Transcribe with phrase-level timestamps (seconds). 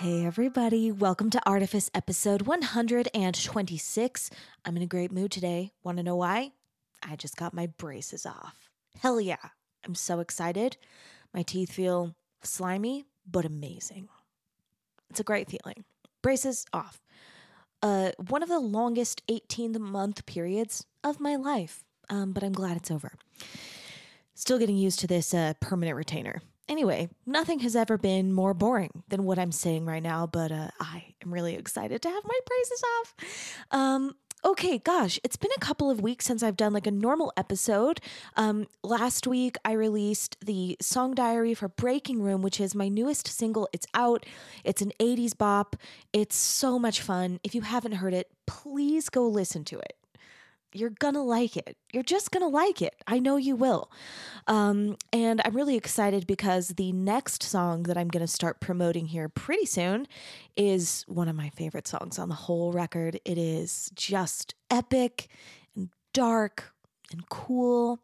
[0.00, 0.90] Hey, everybody.
[0.90, 4.30] Welcome to Artifice episode 126.
[4.64, 5.72] I'm in a great mood today.
[5.84, 6.52] Want to know why?
[7.02, 8.70] I just got my braces off.
[9.02, 9.50] Hell yeah.
[9.84, 10.78] I'm so excited.
[11.34, 14.08] My teeth feel slimy, but amazing.
[15.10, 15.84] It's a great feeling.
[16.22, 17.02] Braces off.
[17.82, 22.78] Uh, one of the longest 18 month periods of my life, um, but I'm glad
[22.78, 23.12] it's over.
[24.34, 26.40] Still getting used to this uh, permanent retainer.
[26.70, 30.68] Anyway, nothing has ever been more boring than what I'm saying right now, but uh,
[30.78, 33.14] I am really excited to have my braces off.
[33.72, 37.32] Um, okay, gosh, it's been a couple of weeks since I've done like a normal
[37.36, 38.00] episode.
[38.36, 43.26] Um, last week, I released the song diary for Breaking Room, which is my newest
[43.26, 43.68] single.
[43.72, 44.24] It's out,
[44.62, 45.74] it's an 80s bop.
[46.12, 47.40] It's so much fun.
[47.42, 49.96] If you haven't heard it, please go listen to it
[50.72, 51.76] you're gonna like it.
[51.92, 52.94] You're just gonna like it.
[53.06, 53.90] I know you will.
[54.46, 59.28] Um, and I'm really excited because the next song that I'm gonna start promoting here
[59.28, 60.06] pretty soon
[60.56, 63.20] is one of my favorite songs on the whole record.
[63.24, 65.28] It is just epic
[65.74, 66.72] and dark
[67.12, 68.00] and cool.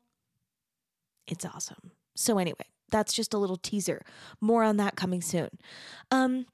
[1.27, 1.93] It's awesome.
[2.15, 4.03] So, anyway, that's just a little teaser.
[4.41, 5.51] More on that coming soon.
[6.11, 6.47] Um,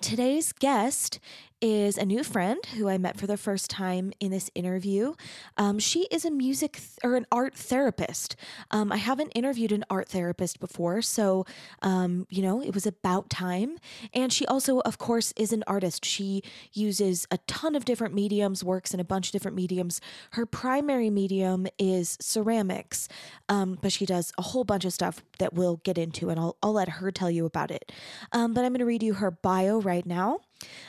[0.00, 1.18] Today's guest
[1.60, 5.14] is a new friend who I met for the first time in this interview.
[5.56, 8.36] Um, she is a music th- or an art therapist.
[8.70, 11.46] Um, I haven't interviewed an art therapist before, so
[11.82, 13.78] um, you know it was about time.
[14.14, 16.04] And she also, of course, is an artist.
[16.04, 16.42] She
[16.72, 20.00] uses a ton of different mediums, works in a bunch of different mediums.
[20.32, 23.08] Her primary medium is ceramics,
[23.48, 26.56] um, but she does a whole bunch of stuff that we'll get into, and I'll
[26.62, 27.90] I'll let her tell you about it.
[28.32, 30.40] Um, but I'm going to read you her bio right now.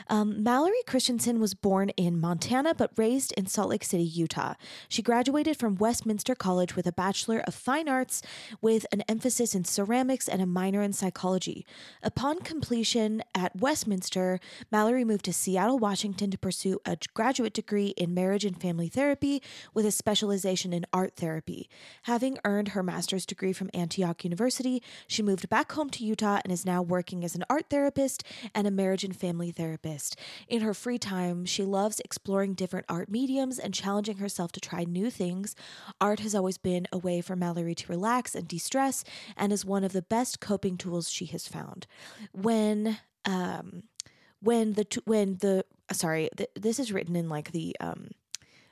[0.08, 4.56] Um, Mallory Christensen was born in Montana but raised in Salt Lake City, Utah.
[4.88, 8.22] She graduated from Westminster College with a Bachelor of Fine Arts
[8.62, 11.66] with an emphasis in ceramics and a minor in psychology.
[12.02, 14.40] Upon completion at Westminster,
[14.72, 19.42] Mallory moved to Seattle, Washington to pursue a graduate degree in marriage and family therapy
[19.74, 21.70] with a specialization in art therapy.
[22.04, 26.52] Having earned her master's degree from Antioch University, she moved back home to Utah and
[26.52, 28.24] is now working as an art therapist
[28.56, 29.59] and a marriage and family therapist.
[30.48, 34.84] In her free time, she loves exploring different art mediums and challenging herself to try
[34.84, 35.56] new things.
[36.00, 39.04] Art has always been a way for Mallory to relax and de stress
[39.36, 41.88] and is one of the best coping tools she has found.
[42.32, 43.84] When, um,
[44.42, 48.12] when the, when the, sorry, th- this is written in like the, um,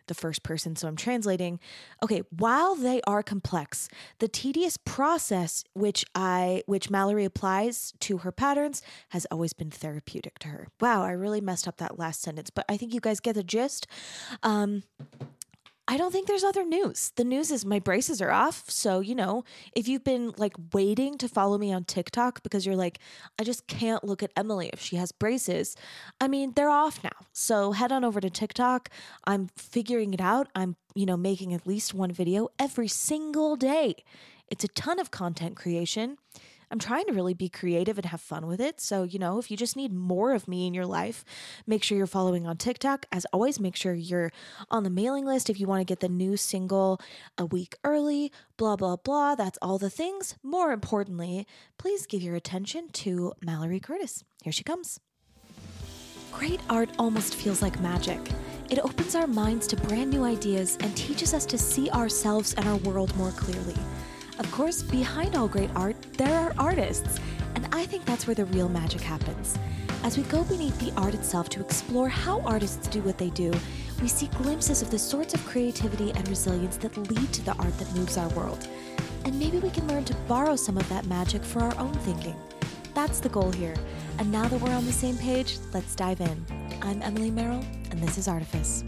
[0.08, 1.60] the first person, so I'm translating.
[2.04, 8.32] Okay, while they are complex, the tedious process which I which Mallory applies to her
[8.32, 10.68] patterns has always been therapeutic to her.
[10.82, 13.44] Wow, I really messed up that last sentence, but I think you guys get the
[13.44, 13.88] gist.
[14.44, 14.84] Um
[15.90, 17.14] I don't think there's other news.
[17.16, 18.70] The news is my braces are off.
[18.70, 22.76] So, you know, if you've been like waiting to follow me on TikTok because you're
[22.76, 23.00] like,
[23.40, 25.78] I just can't look at Emily if she has braces,
[26.20, 27.28] I mean, they're off now.
[27.32, 28.90] So head on over to TikTok.
[29.26, 30.50] I'm figuring it out.
[30.54, 33.96] I'm, you know, making at least one video every single day.
[34.50, 36.18] It's a ton of content creation.
[36.70, 38.82] I'm trying to really be creative and have fun with it.
[38.82, 41.24] So, you know, if you just need more of me in your life,
[41.66, 43.06] make sure you're following on TikTok.
[43.12, 44.32] As always, make sure you're
[44.70, 47.00] on the mailing list if you want to get the new single
[47.38, 49.36] a week early, blah, blah, blah.
[49.36, 50.36] That's all the things.
[50.44, 51.48] More importantly,
[51.78, 54.24] please give your attention to Mallory Curtis.
[54.44, 55.00] Here she comes.
[56.32, 58.20] Great art almost feels like magic.
[58.70, 62.68] It opens our minds to brand new ideas and teaches us to see ourselves and
[62.68, 63.76] our world more clearly.
[64.40, 67.20] Of course, behind all great art, there are artists,
[67.56, 69.58] and I think that's where the real magic happens.
[70.04, 73.52] As we go beneath the art itself to explore how artists do what they do,
[74.00, 77.76] we see glimpses of the sorts of creativity and resilience that lead to the art
[77.80, 78.68] that moves our world.
[79.26, 82.36] And maybe we can learn to borrow some of that magic for our own thinking.
[82.94, 83.76] That's the goal here.
[84.20, 86.46] And now that we're on the same page, let's dive in.
[86.84, 88.84] I'm Emily Merrill, and this is Artifice.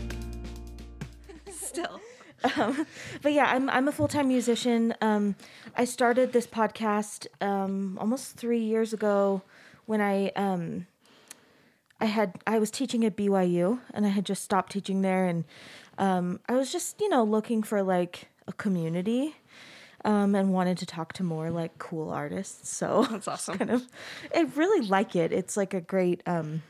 [1.52, 2.00] Still.
[2.56, 2.86] Um,
[3.22, 4.94] but yeah, I'm I'm a full time musician.
[5.02, 5.36] Um,
[5.76, 9.42] I started this podcast um, almost three years ago
[9.86, 10.88] when I um,
[12.00, 15.46] I had I was teaching at BYU and I had just stopped teaching there and
[15.98, 19.36] um, I was just you know looking for like a community.
[20.06, 22.70] Um, and wanted to talk to more like cool artists.
[22.70, 23.58] So That's awesome.
[23.58, 23.86] Kind of,
[24.34, 25.34] I really like it.
[25.34, 26.64] It's like a great, um,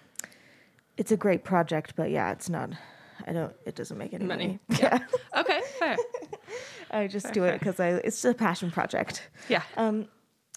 [0.97, 1.93] it's a great project.
[1.95, 2.71] But yeah, it's not.
[3.29, 3.53] I don't.
[3.63, 4.59] It doesn't make any money.
[4.67, 4.81] Money.
[4.81, 4.99] Yeah.
[5.37, 5.95] Okay, fair.
[6.91, 9.29] I just do it because I it's a passion project.
[9.47, 9.61] Yeah.
[9.77, 10.07] Um,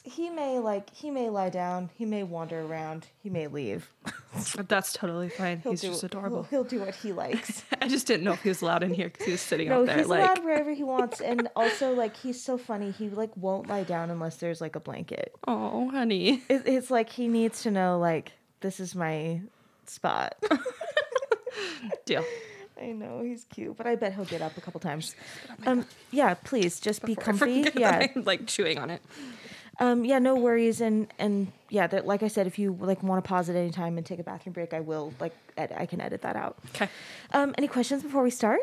[0.03, 3.93] he may like he may lie down, he may wander around, he may leave.
[4.67, 5.61] That's totally fine.
[5.61, 6.45] He'll He's do, just adorable.
[6.45, 7.65] He'll, he'll do what he likes.
[7.83, 9.83] I just didn't know if he was allowed in here because he was sitting no,
[9.83, 9.99] out there.
[9.99, 12.91] he's like, allowed wherever he wants, and also like he's so funny.
[12.91, 15.35] He like won't lie down unless there's like a blanket.
[15.47, 16.43] oh, honey.
[16.49, 19.43] It, it's like he needs to know like this is my
[19.87, 20.35] spot.
[22.07, 22.25] Deal.
[22.83, 25.15] I know he's cute, but I bet he'll get up a couple times.
[25.67, 27.63] Um, yeah, please just be Before I comfy.
[27.65, 29.01] forget Yeah, that I'm like chewing on it.
[29.79, 30.81] um, yeah, no worries.
[30.81, 33.71] And and yeah, that like I said, if you like want to pause at any
[33.71, 35.13] time and take a bathroom break, I will.
[35.21, 36.59] Like, ed- I can edit that out.
[36.75, 36.89] Okay.
[37.33, 38.61] Um, any questions before we start?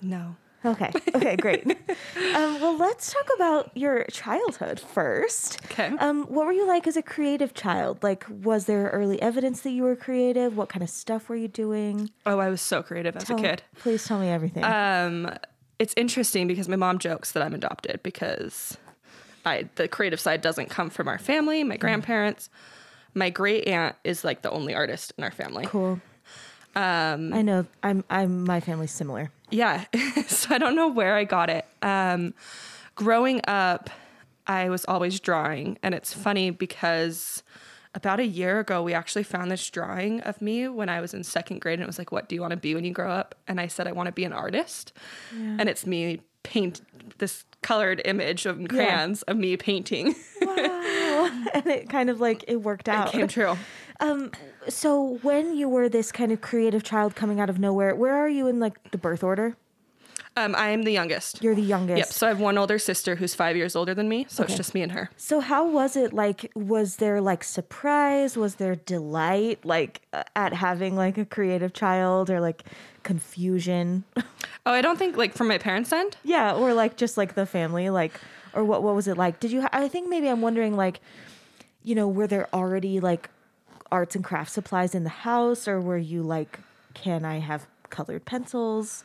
[0.00, 0.36] No.
[0.66, 0.90] Okay.
[1.16, 1.36] Okay.
[1.36, 1.66] Great.
[1.66, 5.58] um, well, let's talk about your childhood first.
[5.66, 5.88] Okay.
[5.98, 8.02] Um, what were you like as a creative child?
[8.02, 10.56] Like, was there early evidence that you were creative?
[10.56, 12.10] What kind of stuff were you doing?
[12.26, 13.62] Oh, I was so creative as Tell- a kid.
[13.78, 14.62] Please tell me everything.
[14.64, 15.30] Um,
[15.78, 18.76] it's interesting because my mom jokes that I'm adopted because
[19.44, 22.50] I the creative side doesn't come from our family, my grandparents.
[23.14, 25.64] My great aunt is like the only artist in our family.
[25.66, 26.00] cool.
[26.76, 27.66] Um, I know.
[27.82, 28.04] I'm.
[28.10, 28.44] I'm.
[28.44, 29.30] My family's similar.
[29.50, 29.84] yeah,
[30.28, 31.64] so I don't know where I got it.
[31.82, 32.34] Um,
[32.94, 33.90] growing up,
[34.46, 37.42] I was always drawing, and it's funny because
[37.94, 41.24] about a year ago, we actually found this drawing of me when I was in
[41.24, 43.10] second grade, and it was like, "What do you want to be when you grow
[43.10, 44.92] up?" And I said, "I want to be an artist,"
[45.32, 46.82] and it's me paint
[47.18, 50.14] this colored image of crayons of me painting.
[50.42, 51.30] Wow.
[51.54, 53.08] and it kind of like it worked out.
[53.08, 53.56] it came true.
[54.00, 54.30] Um.
[54.68, 58.28] So when you were this kind of creative child coming out of nowhere, where are
[58.28, 59.56] you in like the birth order?
[60.36, 61.42] Um, I am the youngest.
[61.42, 61.96] You're the youngest.
[61.98, 62.06] Yep.
[62.08, 64.26] So I have one older sister who's five years older than me.
[64.28, 65.08] So it's just me and her.
[65.16, 70.52] So how was it like was there like surprise, was there delight like uh, at
[70.52, 72.64] having like a creative child or like
[73.02, 74.04] confusion?
[74.68, 76.16] Oh, I don't think like from my parents' end.
[76.24, 78.18] yeah, or like just like the family like
[78.52, 79.38] or what what was it like?
[79.38, 80.98] Did you ha- I think maybe I'm wondering like
[81.84, 83.30] you know, were there already like
[83.92, 86.58] arts and craft supplies in the house or were you like
[86.94, 89.04] can I have colored pencils?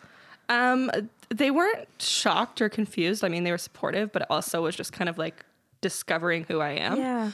[0.50, 0.90] Um,
[1.34, 3.24] they weren't shocked or confused.
[3.24, 5.46] I mean, they were supportive, but it also was just kind of like
[5.82, 6.98] discovering who I am.
[6.98, 7.32] Yeah.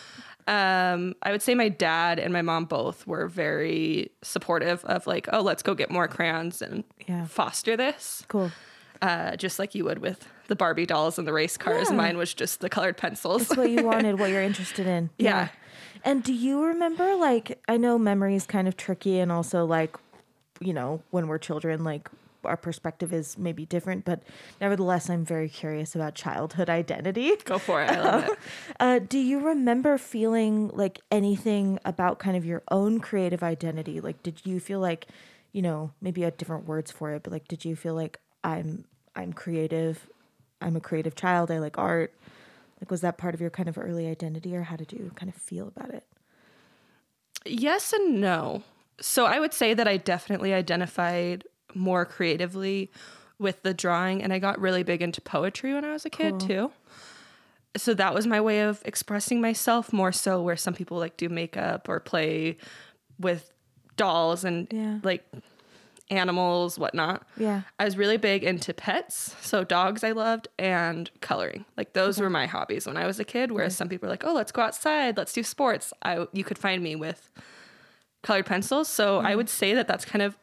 [0.48, 5.28] Um, I would say my dad and my mom both were very supportive of like,
[5.34, 7.26] oh, let's go get more crayons and Yeah.
[7.26, 8.24] foster this.
[8.30, 8.52] Cool.
[9.02, 11.90] Uh, just like you would with the Barbie dolls and the race cars.
[11.90, 11.96] Yeah.
[11.98, 13.42] Mine was just the colored pencils.
[13.44, 15.10] It's what you wanted, what you're interested in.
[15.18, 15.50] Yeah.
[16.06, 19.98] And do you remember like I know memory is kind of tricky and also like
[20.62, 22.10] you know, when we're children like
[22.48, 24.24] our perspective is maybe different, but
[24.60, 27.32] nevertheless I'm very curious about childhood identity.
[27.46, 27.90] Go for it.
[27.90, 28.40] I love it.
[28.80, 34.00] Uh, do you remember feeling like anything about kind of your own creative identity?
[34.00, 35.08] Like did you feel like,
[35.52, 38.20] you know, maybe you had different words for it, but like did you feel like
[38.44, 38.86] I'm
[39.16, 40.08] I'm creative,
[40.62, 42.14] I'm a creative child, I like art?
[42.82, 45.30] Like was that part of your kind of early identity or how did you kind
[45.30, 46.06] of feel about it?
[47.46, 48.64] Yes and no.
[49.00, 51.44] So I would say that I definitely identified
[51.74, 52.92] more creatively
[53.40, 56.40] with the drawing and I got really big into poetry when I was a kid
[56.40, 56.72] too.
[57.76, 61.30] So that was my way of expressing myself more so where some people like do
[61.30, 62.58] makeup or play
[63.20, 63.52] with
[63.96, 65.00] dolls and Yeah.
[65.04, 65.24] like
[66.10, 67.28] animals, whatnot.
[67.38, 67.62] Yeah.
[67.78, 71.66] I was really big into pets, so dogs I loved and coloring.
[71.76, 73.52] Like those were my hobbies when I was a kid.
[73.52, 76.58] Whereas some people are like, "Oh, let's go outside, let's do sports." I you could
[76.58, 77.30] find me with
[78.24, 78.88] colored pencils.
[78.88, 80.38] So I would say that that's kind of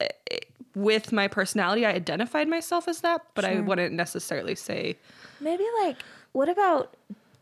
[0.00, 0.38] eh, eh,
[0.74, 1.84] with my personality.
[1.84, 4.96] I identified myself as that, but I wouldn't necessarily say.
[5.40, 5.96] Maybe like
[6.32, 6.94] what about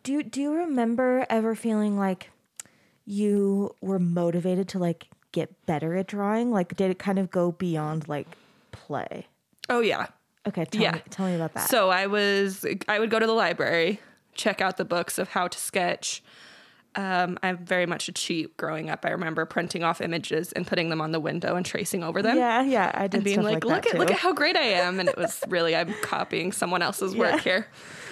[0.02, 2.30] do you, do you remember ever feeling like
[3.04, 6.50] you were motivated to like get better at drawing?
[6.50, 8.26] Like did it kind of go beyond like
[8.72, 9.26] play?
[9.68, 10.06] Oh yeah.
[10.46, 10.92] Okay, tell Yeah.
[10.92, 11.68] me tell me about that.
[11.68, 14.00] So I was I would go to the library,
[14.34, 16.22] check out the books of how to sketch.
[16.94, 19.04] Um, I'm very much a cheat growing up.
[19.04, 22.36] I remember printing off images and putting them on the window and tracing over them.
[22.36, 24.62] yeah, yeah, I did and being like, like, look at look at how great I
[24.62, 27.38] am, and it was really I'm copying someone else's work Yeah.
[27.40, 27.66] here.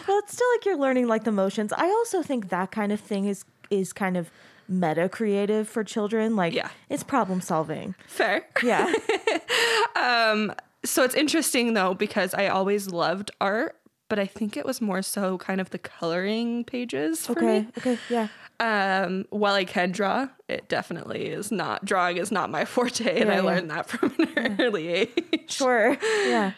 [0.06, 1.72] Well, it's still like you're learning like the motions.
[1.72, 4.30] I also think that kind of thing is is kind of
[4.68, 6.36] meta creative for children.
[6.36, 6.68] Like Yeah.
[6.88, 7.94] it's problem solving.
[8.06, 8.46] Fair.
[8.62, 8.92] Yeah.
[10.84, 13.74] So it's interesting though because I always loved art,
[14.08, 17.60] but I think it was more so kind of the coloring pages for okay.
[17.62, 17.68] me.
[17.78, 17.98] Okay.
[18.08, 18.28] Yeah.
[18.58, 23.30] Um, while I can draw, it definitely is not drawing is not my forte, and
[23.30, 23.42] I yeah.
[23.42, 25.50] learned that from an early age.
[25.52, 25.96] Sure.
[26.26, 26.52] Yeah.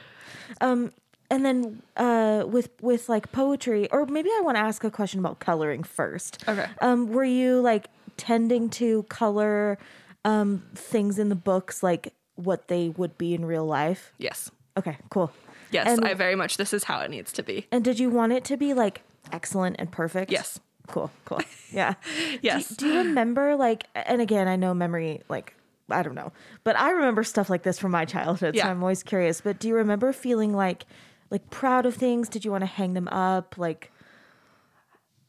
[0.62, 0.92] Um,
[1.30, 5.20] and then uh, with with like poetry, or maybe I want to ask a question
[5.20, 6.42] about coloring first.
[6.48, 6.66] Okay.
[6.80, 9.78] Um, were you like tending to color
[10.24, 14.12] um, things in the books like what they would be in real life?
[14.18, 14.50] Yes.
[14.76, 14.96] Okay.
[15.10, 15.30] Cool.
[15.70, 17.66] Yes, And- I very much this is how it needs to be.
[17.70, 19.02] And did you want it to be like
[19.32, 20.30] excellent and perfect?
[20.32, 20.60] Yes.
[20.88, 21.10] Cool.
[21.24, 21.40] Cool.
[21.72, 21.94] Yeah.
[22.42, 22.68] Yes.
[22.68, 23.84] Do, do you remember like?
[23.94, 25.54] And again, I know memory like.
[25.90, 26.32] I don't know,
[26.64, 28.68] but I remember stuff like this from my childhood, so Yeah.
[28.68, 29.40] I'm always curious.
[29.40, 30.84] But do you remember feeling like,
[31.30, 32.28] like proud of things?
[32.28, 33.56] Did you want to hang them up?
[33.56, 33.90] Like,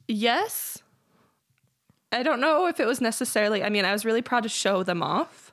[0.08, 0.80] Yes.
[2.12, 4.84] I don't know if it was necessarily, I mean, I was really proud to show
[4.84, 5.49] them off.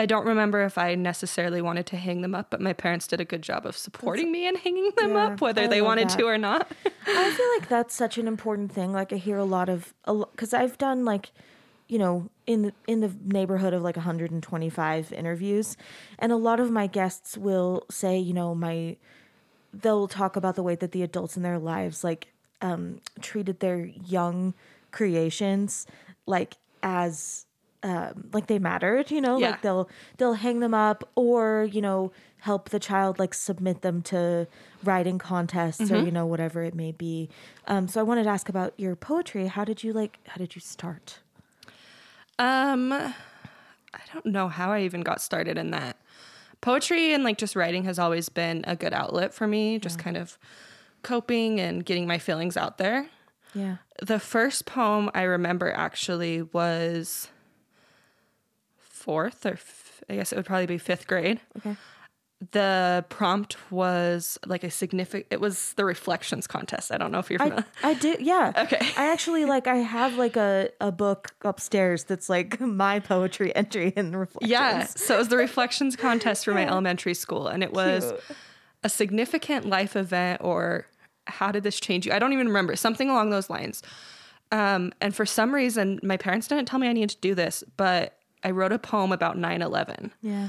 [0.00, 3.20] I don't remember if I necessarily wanted to hang them up, but my parents did
[3.20, 6.08] a good job of supporting me in hanging them Yeah, up, whether I they wanted
[6.08, 6.18] that.
[6.20, 6.66] to or not.
[7.06, 8.94] I feel like that's such an important thing.
[8.94, 11.32] Like I hear a lot of because I've done like
[11.86, 15.76] you know in the in the neighborhood of like 125 interviews,
[16.18, 18.96] and a lot of my guests will say you know my
[19.74, 22.28] they'll talk about the way that the adults in their lives like
[22.62, 24.54] um, treated their young
[24.92, 25.86] creations
[26.24, 27.44] like as
[27.82, 29.38] um, like they mattered you know?
[29.38, 29.50] Yeah.
[29.50, 34.00] like they'll they'll hang them up or you know help the child like submit them
[34.00, 34.46] to
[34.82, 37.28] writing contests or you know whatever it may be.
[37.66, 39.46] Um, so i wanted to ask about your poetry.
[39.46, 41.18] How did you like how did you start?
[42.38, 45.96] Um, I don't know how I even got started in that.
[46.62, 50.16] Poetry and like just writing has always been a good outlet for me, just kind
[50.16, 50.38] of
[51.02, 53.06] coping and getting my feelings out there.
[53.54, 53.76] yeah.
[54.02, 57.28] The first poem I remember actually was
[59.06, 61.40] fourth or f- I guess it would probably be fifth grade.
[61.58, 61.76] okay
[62.52, 66.90] The prompt was like a significant, it was the reflections contest.
[66.90, 67.66] I don't know if you're I, familiar.
[67.82, 68.80] I did yeah Okay.
[68.96, 73.92] i actually like i have like a, a book upstairs that's like my poetry entry
[73.96, 74.84] in reflections Yeah.
[74.86, 77.46] So it was the reflections contest for my elementary school.
[77.52, 78.22] And it was Cute.
[78.84, 80.86] a significant life event or
[81.26, 82.12] how did this change you?
[82.12, 82.74] I don't even remember.
[82.74, 83.82] Something along those lines.
[84.50, 87.62] Um, and for some reason, my parents didn't tell me I needed to do this,
[87.76, 90.12] but I wrote a poem about 9 11.
[90.22, 90.48] yeah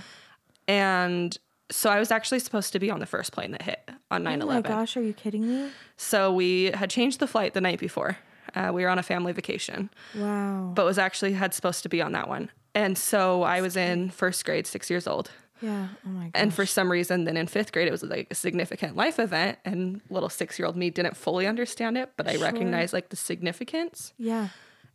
[0.68, 1.38] And
[1.70, 4.42] so I was actually supposed to be on the first plane that hit on 9
[4.42, 4.72] oh my 11.
[4.72, 8.18] gosh are you kidding me So we had changed the flight the night before.
[8.56, 12.02] Uh, we were on a family vacation, wow but was actually had supposed to be
[12.02, 12.50] on that one.
[12.76, 15.32] And so I was in first grade, six years old.
[15.62, 18.28] yeah oh my gosh And for some reason, then in fifth grade, it was like
[18.32, 22.28] a significant life event, and little six year old me didn't fully understand it, but
[22.28, 24.14] I recognized like the significance.
[24.18, 24.50] yeah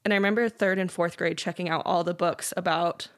[0.06, 3.08] And I remember third and fourth grade checking out all the books about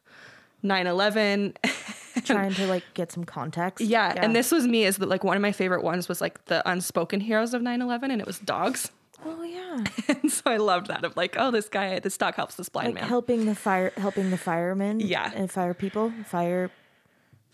[0.62, 1.52] 9 11.
[2.25, 3.85] trying to like get some context.
[3.85, 6.42] Yeah, and this was me as the, like one of my favorite ones was like
[6.47, 8.90] the unspoken heroes of 9 11, and it was dogs.
[9.26, 9.85] Oh yeah,
[10.23, 12.90] And so I loved that of like, oh, this guy, this dog helps this blind
[12.90, 13.09] like man.
[13.09, 15.00] helping the fire, helping the firemen.
[15.00, 15.33] Yeah.
[15.35, 16.71] and fire people, fire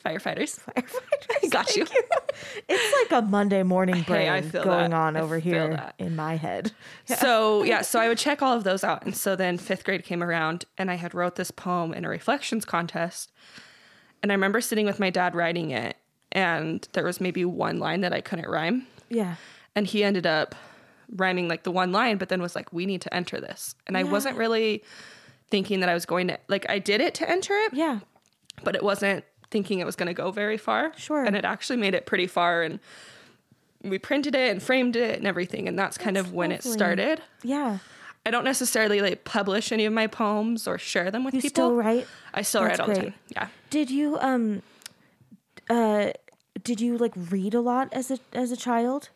[0.04, 0.60] Firefighters.
[0.60, 1.50] firefighters.
[1.50, 1.86] Got you.
[2.68, 4.96] It's like a Monday morning brain feel going that.
[4.96, 6.72] on over here in my head.
[7.06, 9.04] So yeah, so I would check all of those out.
[9.04, 12.08] And so then fifth grade came around and I had wrote this poem in a
[12.08, 13.30] reflections contest.
[14.22, 15.96] And I remember sitting with my dad writing it,
[16.32, 18.86] and there was maybe one line that I couldn't rhyme.
[19.10, 19.36] Yeah,
[19.76, 20.54] And he ended up
[21.14, 23.74] rhyming like the one line, but then was like, we need to enter this.
[23.86, 24.82] And I wasn't really
[25.50, 28.00] thinking that I was going to like I did it to enter it, yeah,
[28.64, 30.92] but it wasn't thinking it was going to go very far.
[30.96, 31.22] Sure.
[31.24, 32.80] And it actually made it pretty far and
[33.82, 36.62] we printed it and framed it and everything and that's kind That's of when it
[36.64, 37.22] started.
[37.42, 37.78] yeah.
[38.26, 41.44] I don't necessarily like publish any of my poems or share them with people.
[41.46, 41.62] You people.
[41.68, 42.06] still write?
[42.32, 43.10] I still That's write all the great.
[43.10, 43.14] time.
[43.28, 43.48] Yeah.
[43.70, 44.62] Did you um,
[45.68, 46.10] uh,
[46.62, 49.10] did you like read a lot as a as a child?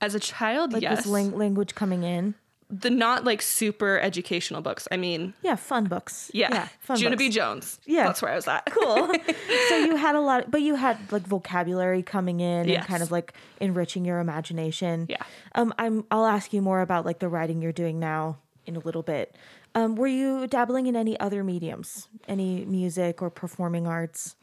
[0.00, 0.98] As a child, Like yes.
[0.98, 2.34] was lang- language coming in?
[2.68, 4.88] The not like super educational books.
[4.90, 6.30] I mean, Yeah, fun books.
[6.34, 6.48] yeah.
[6.52, 7.18] yeah fun Junie books.
[7.24, 7.28] B.
[7.28, 7.78] Jones.
[7.86, 8.06] Yeah.
[8.06, 8.66] That's where I was at.
[8.66, 9.08] cool.
[9.68, 13.02] so you had a lot, of, but you had like vocabulary coming in and kind
[13.02, 15.06] of like enriching your imagination.
[15.08, 15.22] Yeah.
[15.54, 16.04] Um, I'm.
[16.10, 19.36] I'll ask you more about like the writing you're doing now in a little bit.
[19.76, 24.34] Um, were you dabbling in any other mediums, any music or performing arts?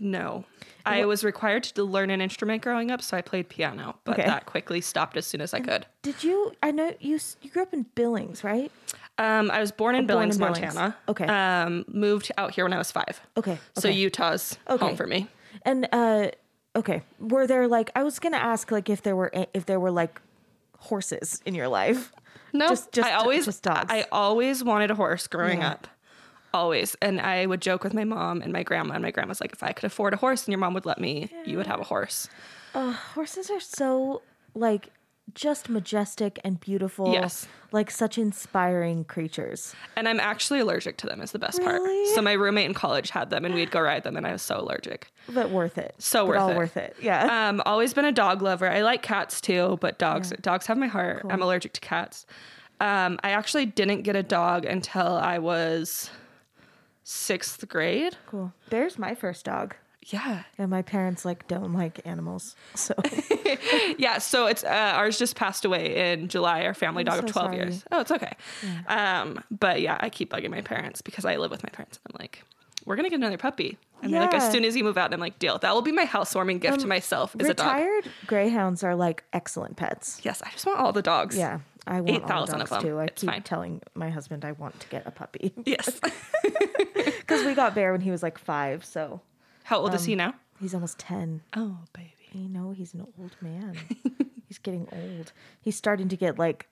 [0.00, 0.44] No.
[0.84, 4.28] I was required to learn an instrument growing up, so I played piano, but Okay.
[4.28, 5.86] that quickly stopped as soon as I could.
[6.02, 6.52] Did you?
[6.62, 7.16] I know you.
[7.16, 8.70] s- You grew up in Billings, right?
[9.18, 10.74] Um, I was born in born in Billings, Billings.
[10.74, 10.96] Montana.
[11.08, 11.26] Okay.
[11.26, 13.20] Um, moved out here when I was five.
[13.36, 13.58] Okay.
[13.76, 13.88] So.
[13.88, 14.84] Utah's Okay.
[14.86, 15.28] home for me.
[15.62, 16.28] And uh,
[16.76, 19.80] okay, were there like I was gonna ask like if there were a- if there
[19.80, 20.20] were like
[20.78, 22.12] horses in your life?
[22.52, 23.86] No, Just- just- I always, just dogs.
[23.88, 25.86] I always wanted a horse growing up.
[26.56, 26.96] Always.
[27.02, 29.62] And I would joke with my mom and my grandma, and my grandma's like, if
[29.62, 31.84] I could afford a horse and your mom would let me, you would have a
[31.84, 32.28] horse.
[32.74, 34.22] Horses are so
[34.54, 34.90] like
[35.34, 37.12] just majestic and beautiful.
[37.12, 37.48] Yes.
[37.72, 39.74] Like such inspiring creatures.
[39.96, 42.04] And I'm actually allergic to them, is the best Really?
[42.04, 42.14] part.
[42.14, 44.42] So my roommate in college had them, and we'd go ride them, and I was
[44.42, 45.10] so allergic.
[45.28, 45.94] But worth it.
[45.98, 46.56] So But worth all it.
[46.56, 46.96] worth it.
[47.02, 47.48] Yeah.
[47.48, 48.70] Um, always been a dog lover.
[48.70, 51.26] I like cats too, but dogs dogs have my heart.
[51.28, 52.24] I'm allergic to cats.
[52.80, 56.10] Um, I actually didn't get a dog until I was
[57.08, 58.16] sixth grade.
[58.26, 58.52] cool.
[58.68, 59.76] Bear's my first dog.
[60.08, 62.54] Yeah, And my parents like don't like animals.
[62.76, 62.94] So
[63.98, 64.18] yeah.
[64.18, 66.64] So it's uh, ours just passed away in July.
[66.64, 67.56] Our family I'm dog so of twelve sorry.
[67.56, 67.84] years.
[67.90, 68.32] Oh, it's okay.
[68.86, 71.98] Um, but yeah, I keep bugging my parents because I live with my parents.
[72.04, 72.44] and I'm like,
[72.84, 75.12] we're gonna get another puppy, and they're like, Um, as soon as you move out,
[75.12, 75.58] I'm like, deal.
[75.58, 77.34] That will be my housewarming gift to myself.
[77.40, 77.66] Is a dog.
[77.66, 80.20] retired greyhounds are like excellent pets.
[80.22, 81.36] Yes, I just want all the dogs.
[81.36, 81.58] Yeah.
[81.86, 82.82] I want all 8,000 of dogs them.
[82.82, 82.98] too.
[82.98, 83.42] I It's keep fine.
[83.42, 86.00] telling my husband I want to get a puppy Yes.
[86.94, 89.20] because we got Bear when he was like five, so
[89.64, 90.34] How old is Um, he now?
[90.60, 91.42] he's almost ten.
[91.54, 92.12] Oh, baby.
[92.32, 93.76] You know, he's an old man.
[94.48, 95.32] he's getting old.
[95.60, 96.66] He's starting to get like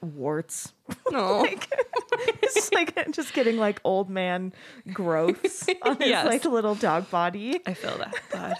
[0.00, 0.72] warts.
[1.10, 1.46] No.
[2.42, 4.52] It's like just getting like old man
[4.92, 6.26] growths on his Yes.
[6.26, 7.60] like little dog body.
[7.66, 8.14] I feel that.
[8.30, 8.54] God.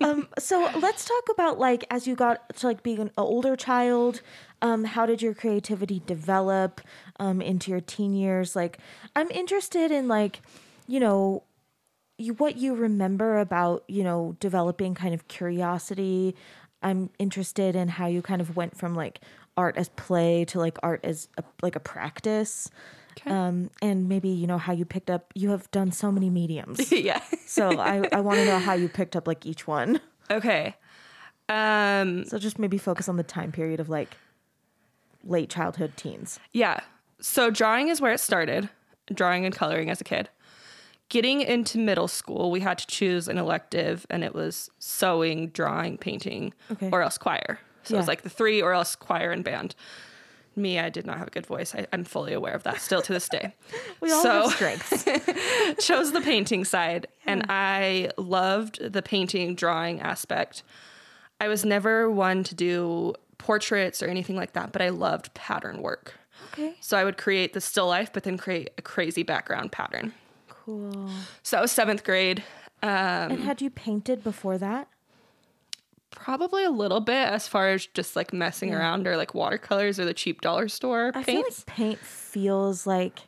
[0.00, 4.20] Um, so let's talk about like as you got to like being an older child,
[4.62, 6.80] um, how did your creativity develop
[7.20, 8.56] um, into your teen years?
[8.56, 8.78] Like,
[9.14, 10.40] I'm interested in like,
[10.86, 11.42] you know,
[12.18, 16.34] you what you remember about you know developing kind of curiosity.
[16.82, 19.20] I'm interested in how you kind of went from like
[19.56, 22.70] art as play to like art as a, like a practice.
[23.18, 23.30] Okay.
[23.30, 25.32] Um, and maybe you know how you picked up.
[25.34, 27.22] You have done so many mediums, yeah.
[27.46, 30.00] so I I want to know how you picked up like each one.
[30.30, 30.74] Okay.
[31.48, 34.16] Um, So just maybe focus on the time period of like
[35.24, 36.38] late childhood teens.
[36.52, 36.80] yeah.
[37.20, 38.68] So drawing is where it started,
[39.12, 40.28] drawing and coloring as a kid.
[41.08, 45.98] Getting into middle school, we had to choose an elective, and it was sewing, drawing,
[45.98, 46.90] painting, Okay.
[46.92, 47.58] or else choir.
[47.82, 49.74] So it was like the three, or else choir and band.
[50.54, 51.74] Me, I did not have a good voice.
[51.74, 53.54] I, I'm fully aware of that still to this day.
[54.00, 55.04] We all So- have strengths.
[55.84, 60.62] chose the painting side and I loved the painting drawing aspect.
[61.40, 65.80] I was never one to do portraits or anything like that, but I loved pattern
[65.82, 66.14] work.
[66.52, 66.74] okay.
[66.80, 70.12] So I would create the still life, but then create a crazy background pattern.
[70.48, 71.08] Cool.
[71.42, 72.42] So that was seventh grade.
[72.82, 72.88] Um,
[73.32, 74.88] And had you painted before that?
[76.10, 80.04] probably a little bit as far as just like messing around or like watercolors or
[80.04, 83.20] the cheap dollar store I feel like paint feels like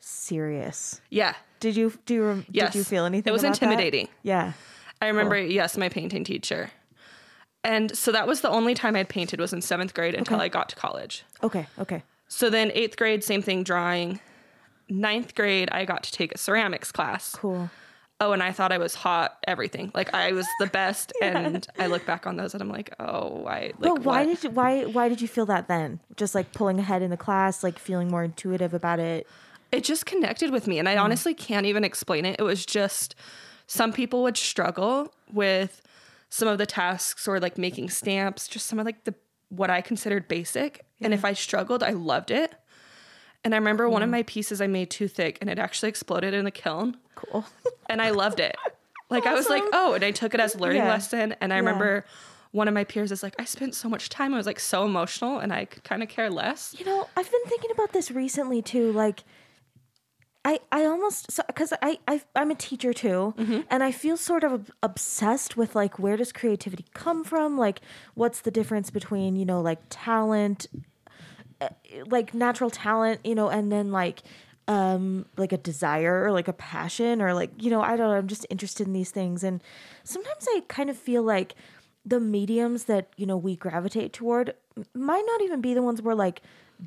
[0.00, 1.00] serious.
[1.10, 1.34] yeah.
[1.60, 2.72] Did you do you Yes.
[2.72, 3.30] did you feel anything?
[3.30, 3.62] It was about that?
[3.62, 4.08] intimidating.
[4.22, 4.52] Yeah.
[5.00, 6.70] I remember, yes, my painting teacher.
[7.64, 10.44] And so that was the only time I'd painted was in seventh grade until Okay.
[10.44, 11.24] I got to college.
[11.42, 11.66] Okay.
[11.78, 12.02] Okay.
[12.28, 14.20] So then eighth grade, same thing, drawing.
[14.88, 17.34] Ninth grade, I got to take a ceramics class.
[17.34, 17.70] Cool.
[18.20, 19.90] Oh, and I thought I was hot, everything.
[19.94, 21.12] Like I was the best.
[21.22, 23.72] And I look back on those and I'm like, oh, why?
[23.78, 24.34] Like, but why what?
[24.34, 26.00] did you why why did you feel that then?
[26.16, 29.26] Just like pulling ahead in the class, like feeling more intuitive about it.
[29.72, 31.02] it just connected with me and i mm.
[31.02, 33.16] honestly can't even explain it it was just
[33.66, 35.82] some people would struggle with
[36.34, 39.14] some of the tasks or like making stamps just some of like the
[39.50, 40.84] what i considered basic.
[41.00, 42.52] And if i struggled i loved it.
[43.44, 44.12] And i remember one of mm.
[44.12, 46.96] my pieces i made too thick and it actually exploded in the kiln.
[47.14, 47.44] Cool.
[47.88, 48.56] and i loved it.
[49.10, 50.88] Like i was like oh and i took it as a learning Yeah.
[50.88, 51.36] lesson.
[51.40, 52.04] And i remember
[52.50, 54.84] one of my peers is like i spent so much time i was like so
[54.84, 56.74] emotional and i could kind of care less.
[56.76, 58.90] You know, I've been thinking about this recently too.
[58.90, 59.22] Like,
[60.44, 63.34] I I almost because I, I I'm a teacher too,
[63.70, 67.56] and I feel sort of obsessed with like where does creativity come from?
[67.56, 67.80] Like,
[68.14, 70.66] what's the difference between you know like talent,
[71.60, 71.68] uh,
[72.06, 74.22] like natural talent, you know, and then like
[74.68, 78.16] um like a desire or like a passion or like you know I don't know.
[78.16, 79.62] I'm just interested in these things, and
[80.02, 81.54] sometimes I kind of feel like
[82.04, 84.54] the mediums that you know we gravitate toward
[84.94, 86.42] might not even be the ones we're like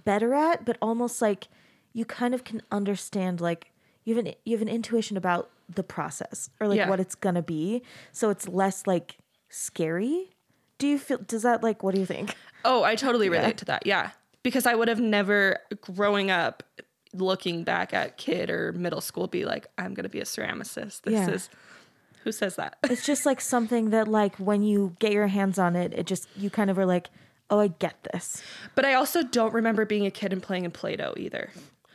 [0.06, 1.48] better at but almost like
[1.98, 3.72] you kind of can understand like
[4.06, 6.90] you have an you have an intuition about the process or like Yeah.
[6.90, 7.82] what it's gonna be
[8.12, 9.18] so it's less like
[9.50, 10.30] scary
[10.78, 13.66] do you feel does that like what do you think Oh, I totally relate to
[13.66, 13.86] that.
[13.86, 14.10] Yeah.
[14.44, 16.64] Because I would have never growing up
[17.14, 21.04] looking back at kid or middle school be like, I'm gonna be a ceramicist.
[21.04, 21.30] This Yeah.
[21.30, 21.50] is
[22.24, 22.78] who says that?
[22.84, 26.28] it's just like something that like when you get your hands on it it just
[26.36, 27.08] you kind of are like
[27.50, 28.42] oh i get this
[28.76, 31.50] But I also don't remember being a kid and playing in Play-Doh either.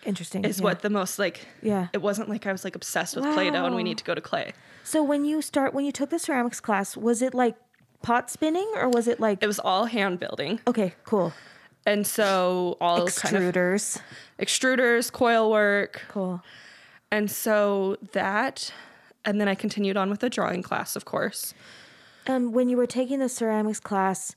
[0.04, 0.64] Interesting Is yeah.
[0.64, 1.88] what the most like Yeah.
[1.92, 4.20] It wasn't like I was like obsessed with Play-Doh and we need to go to
[4.20, 4.52] clay.
[4.84, 7.56] so when you start when you took the ceramics class was it like
[8.02, 10.60] pot spinning or was it like It was all hand building.
[10.66, 11.32] okay cool
[11.86, 14.00] And so all kind of extruders
[14.38, 16.02] extruders, coil work.
[16.08, 16.42] cool
[17.10, 18.72] And so that
[19.24, 21.54] and then I continued on with the drawing class, of course.
[22.26, 24.34] Um, when you were taking the ceramics class,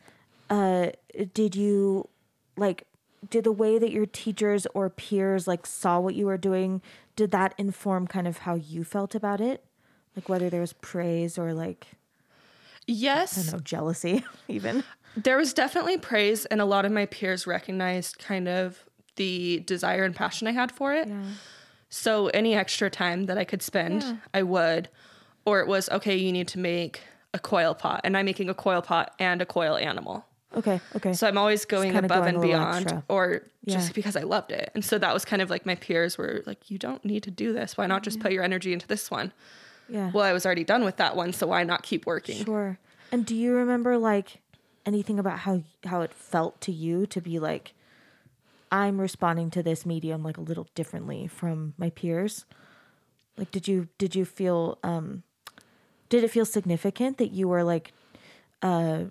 [0.52, 0.92] uh,
[1.34, 2.08] did you
[2.56, 2.84] like
[3.30, 6.82] did the way that your teachers or peers like saw what you were doing?
[7.16, 9.64] Did that inform kind of how you felt about it?
[10.16, 11.88] Like whether there was praise or like
[12.88, 13.52] Yes.
[13.52, 14.84] no jealousy, even.
[15.18, 18.84] There was definitely praise, and a lot of my peers recognized kind of
[19.16, 21.08] the desire and passion I had for it.
[21.08, 21.24] yeah.
[21.90, 24.16] So any extra time that I could spend, Yeah.
[24.34, 24.90] I would.
[25.46, 27.02] Or it was, okay, you need to make
[27.34, 30.26] a coil pot, and I'm making a coil pot and a coil animal.
[30.56, 31.14] Okay, okay.
[31.14, 33.76] So I'm always going above going and beyond, or Yeah.
[33.76, 34.72] just because I loved it.
[34.74, 37.32] And so that was kind of like my peers were like, you don't need to
[37.32, 37.78] do this.
[37.78, 39.34] Why not just put your energy into this one?
[39.88, 40.12] yeah.
[40.12, 42.44] Well, I was already done with that one, so why not keep working?
[42.44, 42.80] Sure.
[43.12, 44.40] And do you remember like
[44.86, 47.74] anything about how how it felt to you to be like
[48.72, 52.46] I'm responding to this medium like a little differently from my peers.
[53.38, 55.24] Like did you did you feel um
[56.10, 57.92] did it feel significant that you were like
[58.62, 59.06] uh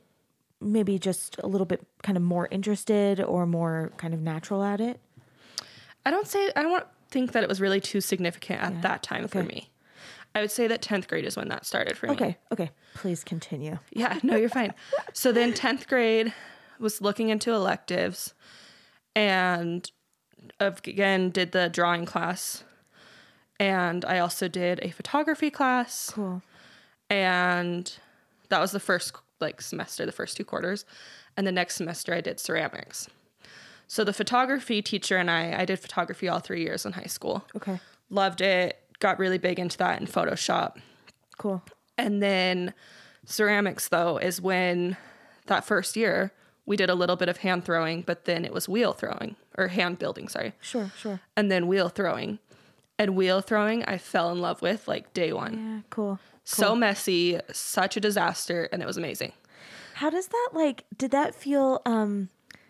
[0.64, 4.80] maybe just a little bit kind of more interested or more kind of natural at
[4.80, 5.00] it?
[6.06, 9.28] I don't say I don't think that it was really too significant at that time
[9.28, 9.70] for me.
[10.34, 12.12] I would say that 10th grade is when that started for me.
[12.14, 12.36] Okay.
[12.50, 12.70] Okay.
[12.94, 13.78] Please continue.
[13.92, 14.74] Yeah, no, you're fine.
[15.12, 16.32] So then 10th grade
[16.80, 18.34] was looking into electives
[19.14, 19.88] and
[20.58, 22.64] again did the drawing class.
[23.60, 26.42] And I also did a photography class Cool.
[27.08, 27.96] and
[28.48, 30.84] that was the first like semester, the first two quarters.
[31.36, 33.08] And the next semester I did ceramics.
[33.86, 37.44] So the photography teacher and I, I did photography all 3 years in high school.
[37.56, 37.80] Okay.
[38.10, 40.76] Loved it, got really big into that in Photoshop.
[41.36, 41.62] Cool.
[41.98, 42.72] And then
[43.26, 44.96] ceramics, though, is when
[45.46, 46.32] that first year
[46.66, 49.68] we did a little bit of hand throwing, but then it was wheel throwing or
[49.68, 51.20] hand building, sorry, Sure, sure.
[51.36, 52.38] and then wheel throwing.
[52.98, 55.52] And wheel throwing, I fell in love with like day one.
[55.76, 56.18] Yeah, cool.
[56.44, 59.32] So messy, such a disaster, and it was amazing.
[59.94, 62.28] How does that like did that feel um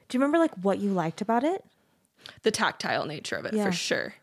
[0.09, 1.65] do you remember like what you liked about it?
[2.43, 3.65] The tactile nature of it Yeah.
[3.65, 4.15] for sure.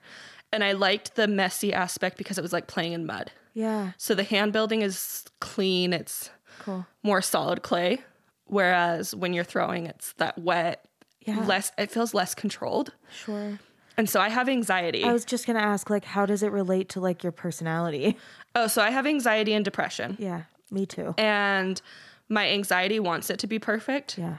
[0.53, 3.31] And I liked the messy aspect because it was like playing in mud.
[3.53, 3.91] Yeah.
[3.97, 6.85] So the hand building is clean, it's Cool.
[7.03, 8.01] more solid clay.
[8.45, 10.85] Whereas when you're throwing, it's that wet,
[11.21, 11.39] Yeah.
[11.45, 12.93] less, it feels less controlled.
[13.11, 13.59] Sure.
[14.01, 15.03] And so I have anxiety.
[15.03, 18.17] I was just gonna ask, like, how does it relate to like your personality?
[18.55, 20.17] oh, so I have anxiety and depression.
[20.17, 21.13] Yeah, me too.
[21.19, 21.79] And
[22.27, 24.17] my anxiety wants it to be perfect.
[24.17, 24.37] Yeah.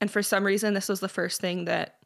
[0.00, 1.96] And for some reason, this was the first thing that,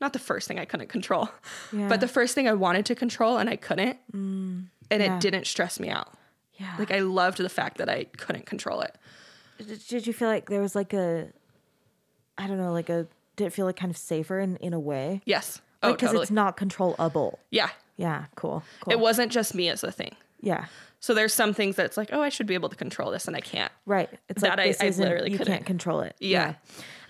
[0.00, 1.28] not the first thing I couldn't control,
[1.72, 1.88] Yeah.
[1.88, 4.00] but the first thing I wanted to control and I couldn't.
[4.12, 4.64] Mm.
[4.90, 5.14] and yeah.
[5.14, 6.12] it didn't stress me out.
[6.54, 6.74] Yeah.
[6.80, 8.98] Like I loved the fact that I couldn't control it.
[9.58, 11.28] did, did you feel like there was like a,
[12.36, 14.80] I don't know, like a, did it feel like kind of safer in in a
[14.80, 15.22] way?
[15.24, 15.60] Yes.
[15.82, 16.22] Oh, Because totally.
[16.22, 17.38] it's not controllable.
[17.50, 17.70] yeah.
[17.96, 18.24] Yeah.
[18.34, 18.62] Cool.
[18.80, 18.92] Cool.
[18.94, 20.16] It wasn't just me as a thing.
[20.40, 20.66] yeah.
[21.02, 23.34] So there's some things that's like, oh, I should be able to control this and
[23.34, 23.72] I can't.
[23.86, 24.10] Right.
[24.28, 25.52] It's That like I- this I literally you couldn't.
[25.54, 26.14] can't control it.
[26.20, 26.54] Yeah.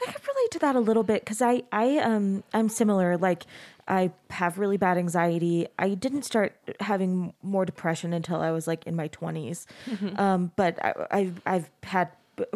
[0.06, 3.16] I could relate to that a little bit because I, I, um, I'm similar.
[3.18, 3.46] Like,
[3.88, 5.66] I have really bad anxiety.
[5.78, 9.66] I didn't start having more depression until I was like in my 20s.
[9.86, 10.20] Mm-hmm.
[10.20, 12.10] Um, but I, I've, I've had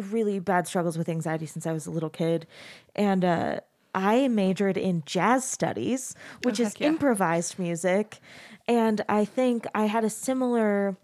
[0.09, 2.47] really bad struggles with anxiety since I was a little kid,
[2.95, 3.59] and uh,
[3.95, 6.89] I majored in jazz studies, oh, which is yeah.
[6.89, 8.19] improvised music,
[8.67, 10.97] and I think I had a similar.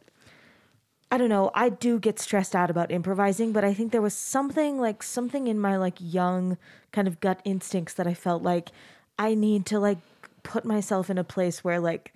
[1.13, 1.51] I don't know.
[1.53, 5.47] I do get stressed out about improvising, but I think there was something like something
[5.47, 6.57] in my like young
[6.91, 8.69] kind of gut instincts that I felt like
[9.19, 9.97] I need to like
[10.43, 12.13] put myself in a place where like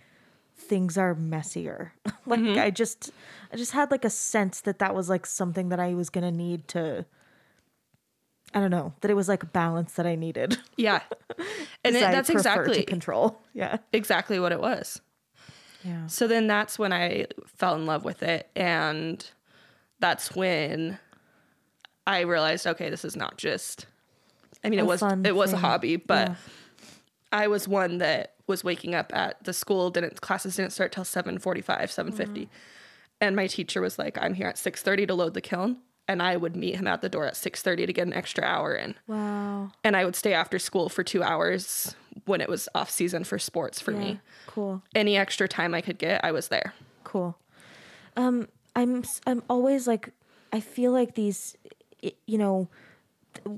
[0.55, 1.93] things are messier.
[2.25, 2.59] like mm-hmm.
[2.59, 3.11] I just
[3.51, 6.23] I just had like a sense that that was like something that I was going
[6.23, 7.05] to need to
[8.55, 10.57] I don't know, that it was like a balance that I needed.
[10.77, 11.01] Yeah.
[11.83, 13.39] And it, that's exactly control.
[13.53, 13.77] Yeah.
[13.93, 15.01] exactly what it was.
[15.83, 16.07] Yeah.
[16.07, 19.23] So then that's when I fell in love with it and
[19.99, 20.97] that's when
[22.07, 23.85] I realized okay, this is not just
[24.63, 26.35] I mean A it was it was a hobby, but Yeah.
[27.31, 31.03] I was one that was waking up at the school didn't classes didn't start till
[31.03, 32.15] 7:45, 7:50.
[32.15, 32.43] Mm-hmm.
[33.21, 36.37] And my teacher was like, "I'm here at 6:30 to load the kiln." And I
[36.37, 38.95] would meet him at the door at 6:30 to get an extra hour in.
[39.07, 39.71] Wow.
[39.83, 43.39] And I would stay after school for 2 hours when it was off season for
[43.39, 43.97] sports for Yeah.
[43.99, 44.19] me.
[44.45, 44.83] Cool.
[44.93, 46.73] Any extra time I could get, I was there.
[47.03, 47.37] Cool.
[48.15, 50.11] Um, I'm I'm always like,
[50.53, 51.57] I feel like these,
[52.01, 52.67] you know,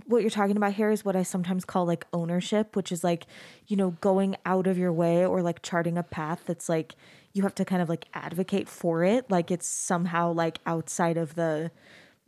[0.05, 3.27] what you're talking about here is what I sometimes call like ownership, which is like,
[3.67, 6.95] you know, going out of your way or like charting a path that's like
[7.33, 11.35] you have to kind of like advocate for it, like it's somehow like outside of
[11.35, 11.69] the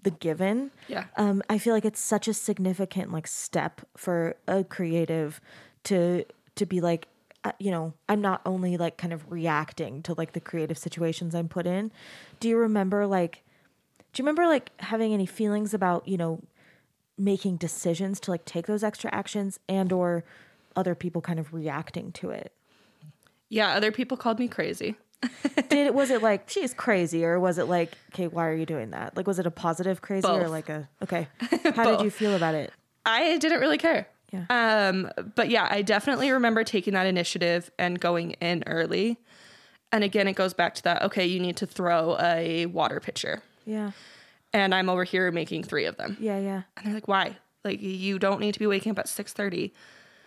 [0.04, 0.72] the given.
[0.88, 1.06] Yeah.
[1.18, 5.42] Um, I feel like it's such a significant like step for a creative
[5.86, 7.08] to to be like
[7.46, 11.34] uh, you know i'm not only like kind of reacting to like the creative situations
[11.34, 11.90] i'm put in
[12.42, 13.44] do you remember like
[14.12, 16.42] do you remember like having any feelings about you know
[17.18, 20.26] making decisions to like take those extra actions and or
[20.76, 22.52] other people kind of reacting to it
[23.50, 24.96] Yeah, other people called me crazy.
[25.56, 28.66] Did it was it like she's crazy or was it like okay why are you
[28.66, 31.28] doing that like was it a positive crazy or like a okay
[31.76, 32.72] how did you feel about it
[33.06, 34.08] I didn't really care.
[34.32, 34.46] Yeah.
[34.50, 39.18] Um, but yeah, I definitely remember taking that initiative and going in early.
[39.92, 41.02] And again, it goes back to that.
[41.04, 43.92] Okay, you need to throw a water pitcher, yeah
[44.54, 46.18] and I'm over here making three of them.
[46.20, 47.38] yeah yeah And they're like, "Why?
[47.64, 49.74] Like, you don't need to be waking up at six thirty.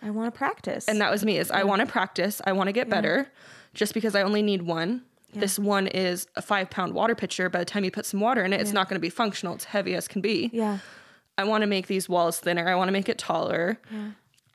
[0.01, 1.37] i want to practice And that was me.
[1.37, 2.41] Is I want to practice.
[2.45, 3.31] I want to get better.
[3.73, 5.03] Just because I only need one.
[5.35, 7.49] This one is a five pound water pitcher.
[7.49, 9.55] By the time you put some water in it, it's not going to be functional.
[9.55, 10.49] It's heavy as can be.
[10.53, 10.77] yeah
[11.35, 12.69] I want to make these walls thinner.
[12.69, 13.79] I want to make it taller.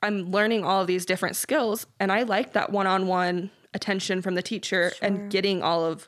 [0.01, 4.41] I'm learning all of these different skills and I like that one-on-one attention from the
[4.41, 6.07] teacher and getting all of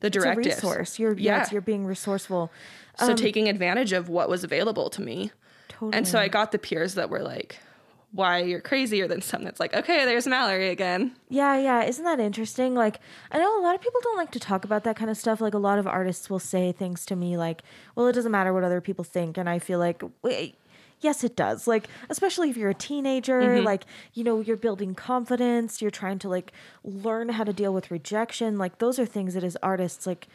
[0.00, 0.56] the It's a directives.
[0.56, 0.98] resource.
[0.98, 1.36] You're yeah.
[1.42, 1.48] Yeah.
[1.52, 2.50] you're being resourceful.
[2.98, 5.30] So um, taking advantage of what was available to me.
[5.68, 5.92] Totally.
[5.92, 7.60] And so I got the peers that were like,
[8.12, 11.14] why you're crazier than some that's like, okay, there's Mallory again.
[11.28, 11.84] Yeah, yeah.
[11.84, 12.74] Isn't that interesting?
[12.74, 12.98] Like,
[13.30, 15.40] I know a lot of people don't like to talk about that kind of stuff.
[15.40, 17.62] Like, a lot of artists will say things to me like,
[17.94, 19.38] well, it doesn't matter what other people think.
[19.38, 20.56] And I feel like, wait,
[21.00, 21.68] yes, it does.
[21.68, 23.64] Like, especially if you're a teenager, mm-hmm.
[23.64, 27.92] like, you know, you're building confidence, you're trying to like learn how to deal with
[27.92, 28.58] rejection.
[28.58, 30.26] Like, those are things that as artists, like,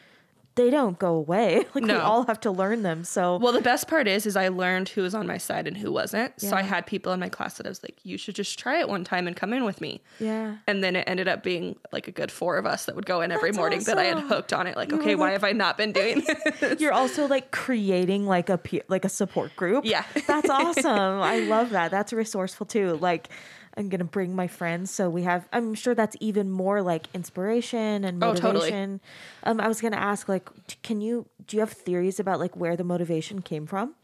[0.56, 1.64] they don't go away.
[1.74, 3.04] Like, we all have to learn them.
[3.04, 5.76] So, Well, the best part is, is I learned who was on my side and
[5.76, 6.40] who wasn't.
[6.40, 8.80] So I had people in my class that I was like, you should just try
[8.80, 10.00] it one time and come in with me.
[10.18, 10.56] yeah.
[10.66, 13.20] And then it ended up being like a good four of us that would go
[13.20, 14.74] in every That's morning that I had hooked on it.
[14.76, 16.20] Like, You okay, were why have I not been doing
[16.60, 16.80] this?
[16.80, 19.84] You're also like creating like a peer, like a support group.
[19.84, 20.04] Yeah.
[20.26, 21.20] That's awesome.
[21.20, 21.90] I love that.
[21.90, 22.96] That's resourceful too.
[22.96, 23.28] Like
[23.76, 28.04] I'm to bring my friends so we have I'm sure that's even more like inspiration
[28.04, 28.44] and motivation.
[28.44, 29.00] Oh, totally.
[29.44, 30.48] Um I was to ask like
[30.82, 33.94] can you do you have theories about like where the motivation came from?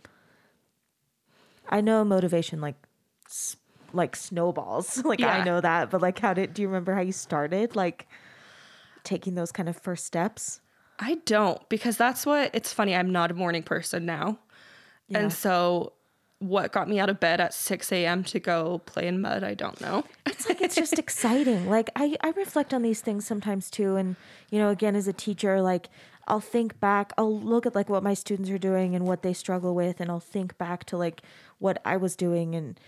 [1.68, 2.76] I know motivation like
[3.92, 5.02] like snowballs.
[5.04, 8.06] like I know that, but like how did do you remember how you started like
[9.04, 10.60] taking those kind of first steps?
[10.98, 12.94] I don't because that's what it's funny.
[12.94, 14.38] I'm not a morning person now.
[15.08, 15.20] Yeah.
[15.20, 15.94] And so
[16.42, 18.24] what got me out of bed at 6 a.m.
[18.24, 20.04] to go play in mud, I don't know.
[20.26, 24.16] it's like it's just exciting like I, I reflect on these things sometimes too and
[24.50, 25.88] you know again as a teacher like
[26.26, 29.32] i'll think back i'll look at like what my students are doing and what they
[29.32, 31.22] struggle with and i'll think back to like
[31.58, 32.78] what i was doing and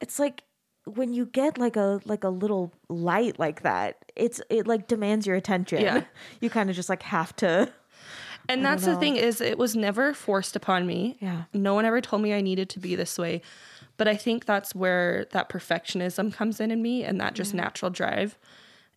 [0.00, 0.42] it's like
[0.84, 5.26] when you get like a like a little light like that it's it like demands
[5.26, 6.04] your attention Yeah.
[6.40, 7.72] you kind of just like have to
[8.48, 11.16] And that's the thing is it was never forced upon me.
[11.20, 11.44] Yeah.
[11.52, 13.42] No one ever told me I needed to be this way.
[13.96, 17.90] But I think that's where that perfectionism comes in in me and that just natural
[17.90, 18.36] drive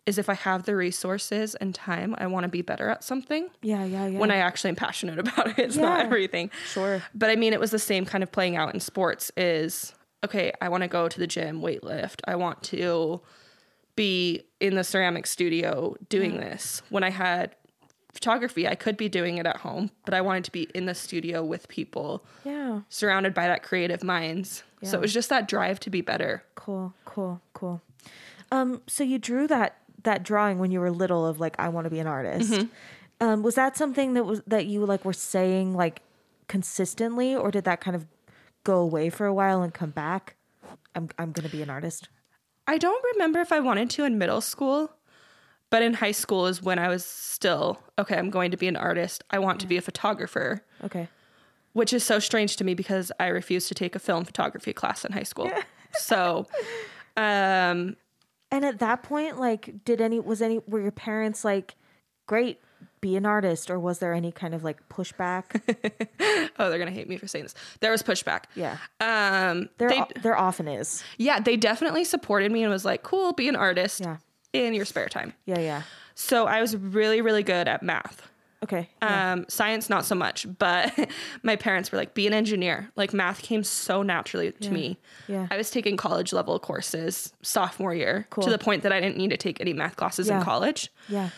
[0.06, 3.48] is if I have the resources and time, I want to be better at something.
[3.62, 6.50] yeah yeah yeah When I actually am passionate about it, it's not everything.
[6.66, 7.02] Sure.
[7.14, 10.52] But I mean, it was the same kind of playing out in sports is okay,
[10.60, 12.20] I want to go to the gym, weight lift.
[12.26, 13.22] I want to
[13.96, 16.82] be in the ceramic studio doing this.
[16.90, 17.54] When I had
[18.12, 20.94] photography, I could be doing it at home, but I wanted to be in the
[20.94, 24.62] studio with people, yeah surrounded by that creative minds.
[24.80, 24.90] Yeah.
[24.90, 26.42] So it was just that drive to be better.
[26.54, 27.82] Cool, cool, cool.
[28.52, 31.84] Um, so you drew that that drawing when you were little of like I want
[31.84, 32.52] to be an artist.
[32.52, 32.66] Mm-hmm.
[33.22, 36.02] Um, was that something that was that you like were saying like
[36.48, 38.06] consistently, or did that kind of
[38.64, 40.36] go away for a while and come back?
[40.94, 42.08] I'm I'm gonna be an artist.
[42.66, 44.92] I don't remember if I wanted to in middle school,
[45.70, 48.76] but in high school is when I was still, okay, I'm going to be an
[48.76, 49.24] artist.
[49.30, 50.62] I want to be a photographer.
[50.84, 51.08] Okay.
[51.72, 55.04] which is so strange to me because I refused to take a film photography class
[55.04, 55.48] in high school.
[55.96, 56.46] so,
[57.16, 57.96] um,
[58.50, 61.76] And at that point, like, did any was any were your parents like,
[62.26, 62.60] great,
[63.00, 65.44] be an artist, or was there any kind of like pushback?
[66.58, 67.54] oh, they're gonna hate me for saying this.
[67.80, 68.44] There was pushback.
[68.56, 71.02] yeah, Um, there they, there often is.
[71.18, 74.16] yeah, they definitely supported me and was like, "Cool, be an artist Yeah.
[74.52, 75.82] In your spare time." Yeah, yeah.
[76.14, 78.28] So I was really, really good at math.
[78.62, 78.90] Okay.
[79.02, 79.32] yeah.
[79.32, 80.92] Um, science not so much, but
[81.42, 84.98] my parents were like, "Be an engineer." Like math came so naturally to me.
[85.28, 85.46] Yeah.
[85.50, 88.44] I was taking college level courses sophomore year Cool.
[88.44, 90.38] to the point that I didn't need to take any math classes Yeah.
[90.38, 90.90] in college.
[91.08, 91.30] yeah.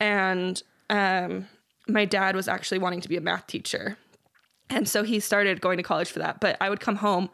[0.00, 1.46] and um,
[1.88, 3.96] my dad was actually wanting to be a math teacher
[4.70, 7.28] and so he started going to college for that but i would come home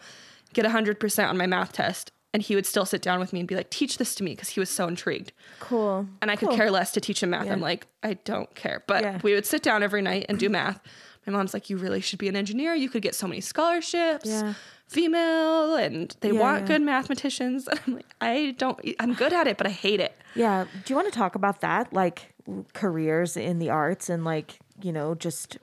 [0.52, 3.48] get 100% on my math test and he would still sit down with me and
[3.48, 6.06] be like teach this to me because he was so intrigued Cool.
[6.22, 7.52] and i could care less to teach him math Yeah.
[7.52, 9.18] i'm like i don't care but Yeah.
[9.22, 10.80] we would sit down every night and do math
[11.26, 14.26] my mom's like you really should be an engineer you could get so many scholarships
[14.28, 14.54] Yeah.
[14.86, 19.56] female and they want good mathematicians and i'm like i don't i'm good at it
[19.58, 20.64] but i hate it Yeah.
[20.84, 21.92] Do you want to talk about that?
[21.92, 22.32] Like
[22.72, 25.58] careers in the arts and like, you know, just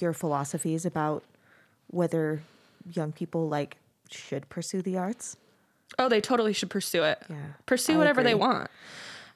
[0.00, 1.24] your philosophies about
[1.88, 2.40] whether
[2.92, 3.76] young people like
[4.08, 5.36] should pursue the arts?
[5.98, 7.18] Oh they totally should pursue it.
[7.28, 8.70] Yeah, pursue I whatever they want.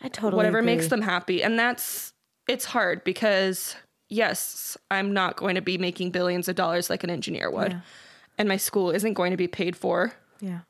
[0.02, 1.42] I totally whatever makes them happy.
[1.42, 2.12] And that's
[2.48, 3.76] it's hard because
[4.08, 7.72] yes i'm not going to be making billions of dollars like an engineer would.
[7.72, 7.80] Yeah.
[8.38, 10.12] and my school isn't going to be paid for.
[10.40, 10.60] Yeah.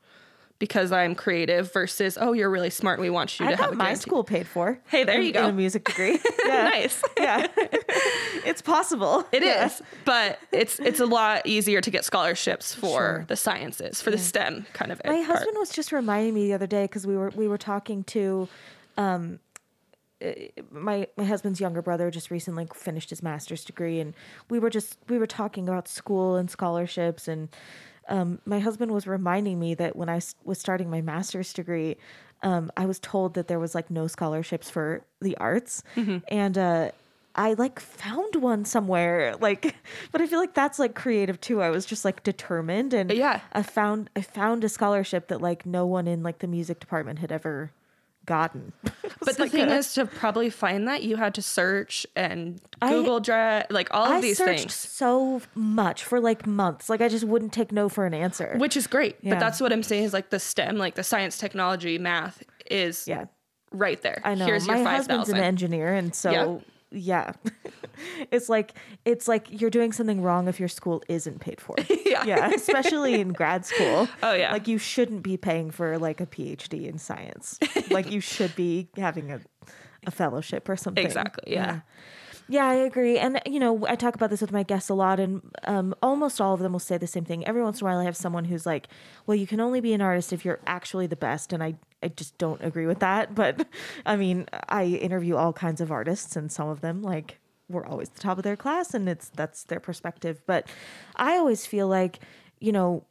[0.61, 3.75] Because i'm creative versus oh you're really smart we want you I to have a
[3.75, 4.01] my guarantee.
[4.01, 4.79] school paid for.
[4.87, 5.47] Hey, there you go.
[5.47, 6.17] A music degree.
[6.45, 6.63] Yeah.
[6.69, 7.47] nice yeah.
[8.45, 9.25] it's possible.
[9.31, 9.85] It is, Yeah.
[10.05, 13.25] but it's it's a lot easier to get scholarships for Sure.
[13.27, 15.25] the sciences for the stem kind of My part.
[15.25, 18.47] husband was just reminding me the other day because we were we were talking to
[18.97, 19.39] um
[20.23, 20.31] uh,
[20.71, 24.13] my my husband's younger brother just recently finished his master's degree and
[24.49, 27.49] we were just we were talking about school and scholarships and
[28.11, 31.95] um, my husband was reminding me that when I was starting my master's degree,
[32.43, 36.17] um, I was told that there was like no scholarships for the arts, Mm-hmm.
[36.27, 36.91] and uh,
[37.35, 39.35] I like found one somewhere.
[39.39, 39.75] Like,
[40.11, 41.61] but I feel like that's like creative too.
[41.61, 43.39] I was just like determined, and Yeah.
[43.53, 47.19] I found I found a scholarship that like no one in like the music department
[47.19, 47.71] had ever
[48.25, 48.73] gotten.
[49.23, 53.19] But the thing is, to probably find that, you had to search and I- Google
[53.19, 56.89] Drive, like all of I these searched things, so much for like months.
[56.89, 58.55] Like I just wouldn't take no for an answer.
[58.57, 59.17] which is great.
[59.21, 59.35] Yeah.
[59.35, 63.07] But that's what I'm saying is like the STEM, like the science, technology, math is
[63.07, 63.25] yeah,
[63.71, 64.21] right there.
[64.25, 64.45] I know.
[64.45, 66.57] Here's My your five husband's an engineer, and so yeah,
[68.31, 68.73] it's like
[69.05, 71.75] it's like you're doing something wrong if your school isn't paid for.
[72.11, 72.25] Yeah.
[72.25, 74.09] yeah, especially in grad school.
[74.23, 74.51] Oh, yeah.
[74.51, 77.57] like you shouldn't be paying for like a PhD in science.
[77.89, 79.39] like you should be having a
[80.05, 81.05] a fellowship or something.
[81.05, 81.65] Exactly, yeah.
[81.65, 81.79] Yeah,
[82.65, 83.17] I agree.
[83.17, 86.41] And, you know, I talk about this with my guests a lot, and um, almost
[86.41, 87.47] all of them will say the same thing.
[87.47, 88.87] Every once in a while, I have someone who's like,
[89.25, 91.53] well, you can only be an artist if you're actually the best.
[91.53, 93.33] And I, I just don't agree with that.
[93.41, 93.65] But
[94.05, 98.09] I mean, I interview all kinds of artists, and some of them, like, were always
[98.09, 100.41] the top of their class, and it's that's their perspective.
[100.45, 100.67] But
[101.15, 102.19] I always feel like,
[102.59, 103.05] you know,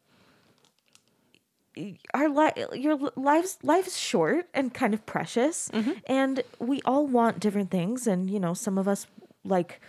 [2.15, 5.71] our li- your lives life is short and kind of precious
[6.07, 9.07] and we all want different things and you know some of us
[9.45, 9.81] like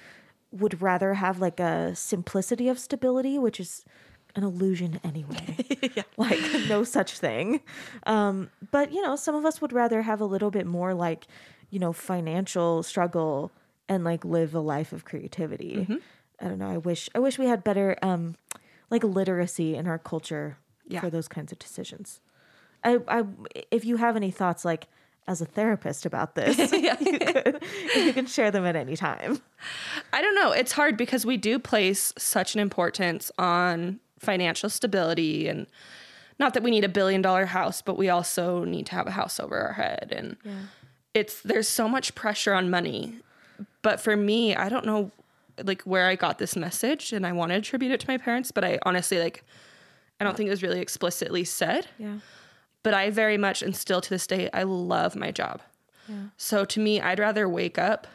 [0.51, 3.85] would rather have like a simplicity of stability which is
[4.35, 5.45] an illusion anyway.
[6.17, 7.59] Like no such thing.
[8.05, 11.27] Um but you know some of us would rather have a little bit more like
[11.69, 13.51] you know financial struggle
[13.89, 15.85] and like live a life of creativity.
[16.39, 18.35] I don't know i wish i wish we had better um
[18.89, 21.01] like literacy in our culture Yeah.
[21.01, 22.19] for those kinds of decisions.
[22.83, 23.23] I, I,
[23.69, 24.87] if you have any thoughts, like
[25.27, 27.63] as a therapist about this, you, could,
[27.95, 29.41] you can share them at any time.
[30.11, 30.51] I don't know.
[30.51, 35.67] It's hard because we do place such an importance on financial stability and
[36.39, 39.11] not that we need a billion dollar house, but we also need to have a
[39.11, 40.11] house over our head.
[40.15, 40.37] And
[41.13, 43.15] it's there's so much pressure on money.
[43.83, 45.11] But for me, I don't know
[45.63, 48.51] like where I got this message and I want to attribute it to my parents,
[48.51, 49.43] but I honestly like
[50.21, 51.87] I don't think it was really explicitly said.
[51.97, 52.19] Yeah.
[52.83, 55.61] But I very much and still to this day I love my job.
[56.07, 56.15] Yeah.
[56.37, 58.07] So to me, I'd rather wake up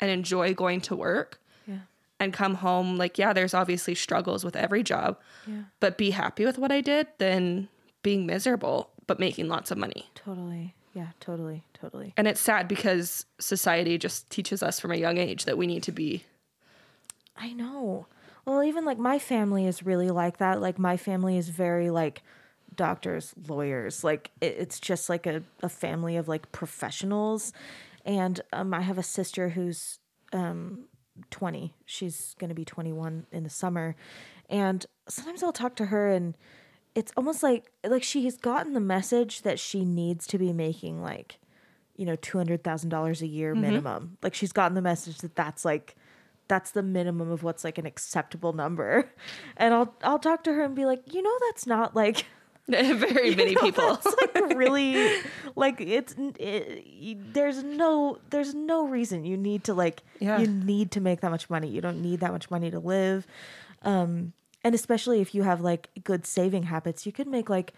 [0.00, 1.78] and enjoy going to work Yeah.
[2.20, 5.62] and come home like yeah there's obviously struggles with every job Yeah.
[5.80, 7.68] but be happy with what i did than
[8.02, 10.74] being miserable but making lots of money Totally.
[10.94, 11.08] Yeah.
[11.20, 11.62] Totally.
[11.72, 12.12] Totally.
[12.18, 15.82] and it's sad because society just teaches us from a young age that we need
[15.84, 16.24] to be
[17.38, 18.06] I know.
[18.46, 20.60] Well, even like my family is really like that.
[20.60, 22.22] Like my family is very like
[22.74, 24.04] doctors, lawyers.
[24.04, 27.52] Like it, it's just like a, a family of like professionals.
[28.04, 29.98] And um, I have a sister who's
[30.32, 30.84] um,
[31.30, 31.74] 20.
[31.84, 33.96] She's going to be 21 in the summer.
[34.48, 36.36] And sometimes I'll talk to her and
[36.94, 41.02] it's almost like like she has gotten the message that she needs to be making
[41.02, 41.38] like
[41.94, 44.16] you know $200,000 a year minimum.
[44.22, 45.96] Like she's gotten the message that that's like
[46.48, 49.10] that's the minimum of what's like an acceptable number.
[49.56, 52.26] And I'll I'll talk to her and be like, "You know that's not like
[52.68, 55.08] very many people it's like really
[55.54, 60.38] like it's it, there's no there's no reason you need to like Yeah.
[60.40, 61.68] you need to make that much money.
[61.68, 63.26] You don't need that much money to live.
[63.82, 64.32] Um
[64.64, 67.72] and especially if you have like good saving habits, you could make like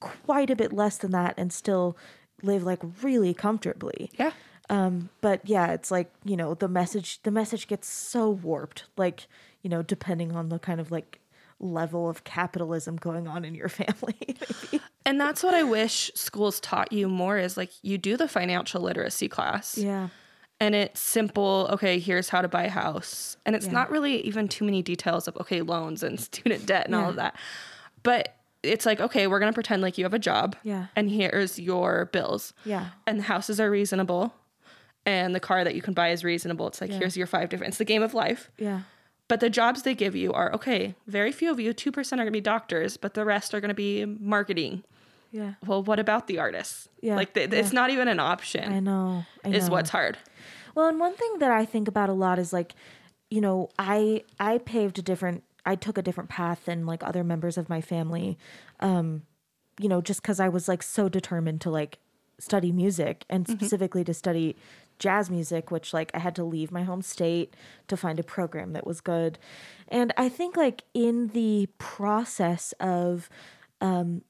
[0.00, 1.96] quite a bit less than that and still
[2.42, 4.10] live like really comfortably.
[4.18, 4.32] yeah
[4.68, 9.26] Um, but yeah, it's like, you know, the message the message gets so warped, like,
[9.62, 11.20] you know, depending on the kind of like
[11.60, 14.36] level of capitalism going on in your family.
[15.06, 18.82] and that's what i wish schools taught you more is like you do the financial
[18.82, 20.08] literacy class yeah.
[20.60, 23.72] and it's simple okay here's how to buy a house and it's Yeah.
[23.72, 27.16] not really even too many details of okay loans and student debt and all of
[27.16, 27.34] that
[28.02, 30.88] but it's like okay we're going to pretend like you have a job Yeah.
[30.94, 32.88] and here's your bills Yeah.
[33.06, 34.34] and the houses are reasonable
[35.06, 36.98] and the car that you can buy is reasonable it's like Yeah.
[36.98, 38.80] here's your five different it's the game of life Yeah.
[39.28, 42.26] but the jobs they give you are okay very few of you 2% are going
[42.26, 44.82] to be doctors but the rest are going to be marketing
[45.30, 45.54] Yeah.
[45.66, 47.80] well what about the artists Yeah, like th- it's yeah.
[47.80, 49.24] not even an option I know.
[49.44, 49.72] I is know.
[49.74, 50.18] what's hard
[50.74, 52.74] Well, and one thing that I think about a lot is like,
[53.30, 57.24] you know, I I paved a different I took a different path than like other
[57.24, 58.36] members of my family.
[58.80, 59.22] Um,
[59.80, 61.98] you know, just cuz I was like so determined to like
[62.38, 64.54] study music and specifically to study
[64.98, 67.54] jazz music, which like I had to leave my home state
[67.88, 69.38] to find a program that was good.
[69.88, 73.28] And I think like in the process of
[73.80, 74.22] um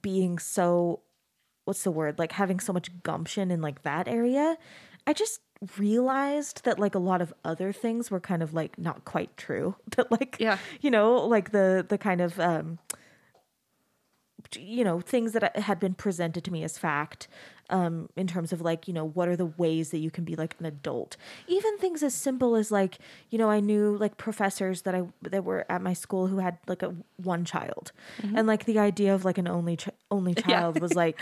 [0.00, 1.00] being so
[1.64, 4.56] what's the word like having so much gumption in like that area
[5.06, 5.40] i just
[5.78, 9.74] realized that like a lot of other things were kind of like not quite true
[9.96, 10.58] that like Yeah.
[10.80, 12.78] you know like the the kind of um
[14.56, 17.28] you know things that had been presented to me as fact
[17.72, 20.36] um in terms of like you know what are the ways that you can be
[20.36, 21.16] like an adult?
[21.48, 22.98] Even things as simple as like
[23.30, 26.58] you know i knew like professors that i that were at my school who had
[26.68, 27.92] like a one child.
[28.36, 31.20] And like the idea of like an only ch- only child was like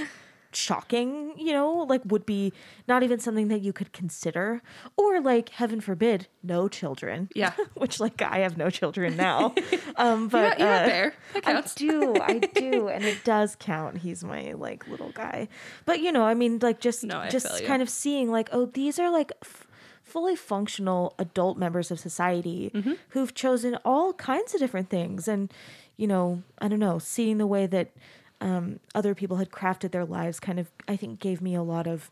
[0.53, 2.53] shocking, you know, like would be
[2.88, 4.62] not even something that you could consider,
[4.96, 7.28] or like heaven forbid, no children.
[7.34, 7.53] Yeah.
[7.74, 9.55] which like I have no children now.
[9.96, 11.14] um, but got, you're uh, there.
[11.34, 13.98] That I do, I do, and it does count.
[13.98, 15.48] He's my like little guy,
[15.84, 18.98] but you know, I mean, like just No, just kind of seeing like, oh, these
[18.98, 19.32] are like.
[19.42, 19.66] F-
[20.03, 22.94] fully functional adult members of society Mm-hmm.
[23.11, 25.53] who've chosen all kinds of different things and
[25.96, 27.92] you know i don't know seeing the way that
[28.41, 31.86] um, other people had crafted their lives kind of i think gave me a lot
[31.86, 32.11] of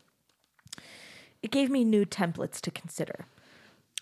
[1.41, 3.25] it gave me new templates to consider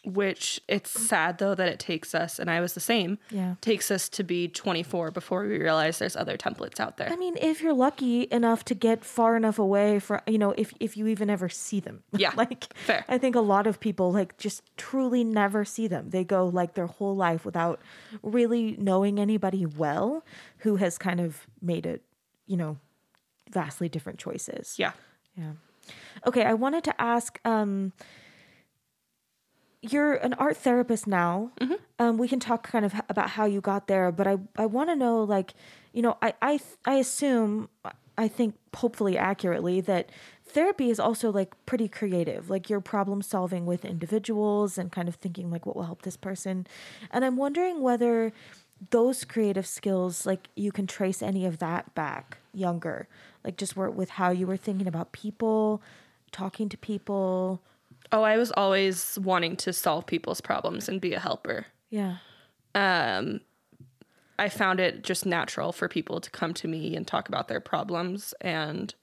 [0.04, 3.18] Which it's sad though that it takes us, and I was the same.
[3.30, 3.56] Yeah.
[3.62, 7.10] Takes us to be 24 before we realize there's other templates out there.
[7.12, 10.74] i mean if you're lucky enough to get far enough away for you know if
[10.80, 13.04] if you even ever see them Yeah, like fair.
[13.10, 16.74] i think a lot of people like just truly never see them they go like
[16.76, 17.78] their whole life without
[18.24, 20.24] really knowing anybody well
[20.64, 22.02] who has kind of made it
[22.48, 22.78] you know
[23.52, 24.92] vastly different choices yeah.
[25.38, 25.52] Yeah.
[26.26, 27.94] Okay, I wanted to ask um
[29.82, 31.52] you're an art therapist now.
[32.00, 34.90] Um we can talk kind of about how you got there, but I I want
[34.90, 35.54] to know like,
[35.94, 37.70] you know, I I th- I assume
[38.18, 40.10] I think hopefully accurately that
[40.44, 42.50] therapy is also like pretty creative.
[42.50, 46.18] Like you're problem solving with individuals and kind of thinking like what will help this
[46.18, 46.66] person.
[47.12, 48.34] And I'm wondering whether
[48.92, 53.08] those creative skills like you can trace any of that back younger
[53.44, 55.82] like just where, with how you were thinking about people
[56.32, 57.62] talking to people
[58.12, 61.66] Oh, I was always wanting to solve people's problems and be a helper.
[61.90, 62.18] yeah
[62.76, 63.42] um,
[64.40, 67.60] I found it just natural for people to come to me and talk about their
[67.60, 68.36] problems.
[68.40, 68.94] And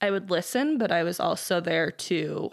[0.00, 2.50] I would listen, but I was also there to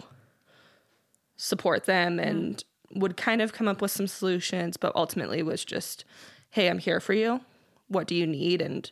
[1.36, 2.62] support them and
[2.92, 6.04] would kind of come up with some solutions, but ultimately was just,
[6.50, 7.40] hey, I'm here for you.
[7.88, 8.60] What do you need?
[8.60, 8.90] And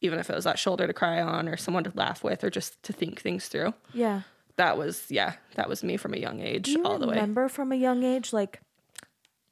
[0.00, 2.50] even if it was that shoulder to cry on or someone to laugh with or
[2.50, 4.22] just to think things through, yeah
[4.56, 7.14] that was, yeah, that was me from a young age you all the way.
[7.14, 8.60] remember from a young age like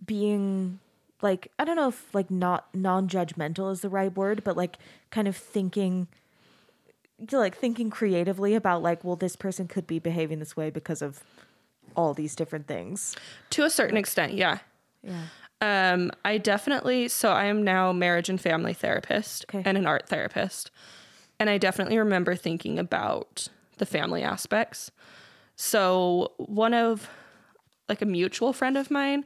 [0.05, 0.79] being
[1.21, 4.79] like i don't know if like not non-judgmental is the right word but like
[5.11, 6.09] kind of thinking
[7.29, 11.03] to like thinking creatively about like well this person could be behaving this way because
[11.03, 11.23] of
[11.97, 13.15] all these different things
[13.51, 14.59] To a certain extent, yeah.
[15.03, 15.25] yeah
[15.61, 19.63] Um, I definitely so I am now marriage and family therapist Okay.
[19.65, 20.71] and an art therapist.
[21.39, 24.91] And I definitely remember thinking about the family aspects.
[25.57, 27.09] So one of
[27.89, 29.25] like a mutual friend of mine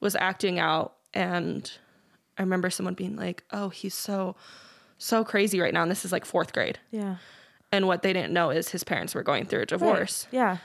[0.00, 1.70] was acting out and
[2.38, 4.36] I remember someone being like, "Oh, he's so
[4.96, 6.78] so crazy right now." And this is like 4th grade.
[6.90, 7.16] yeah
[7.72, 10.26] And what they didn't know is his parents were going through a divorce.
[10.30, 10.58] yeah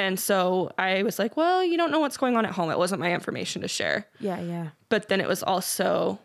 [0.00, 2.70] And so I was like, "Well, you don't know what's going on at home.
[2.70, 4.68] It wasn't my information to share." yeah yeah.
[4.88, 6.18] But then it was also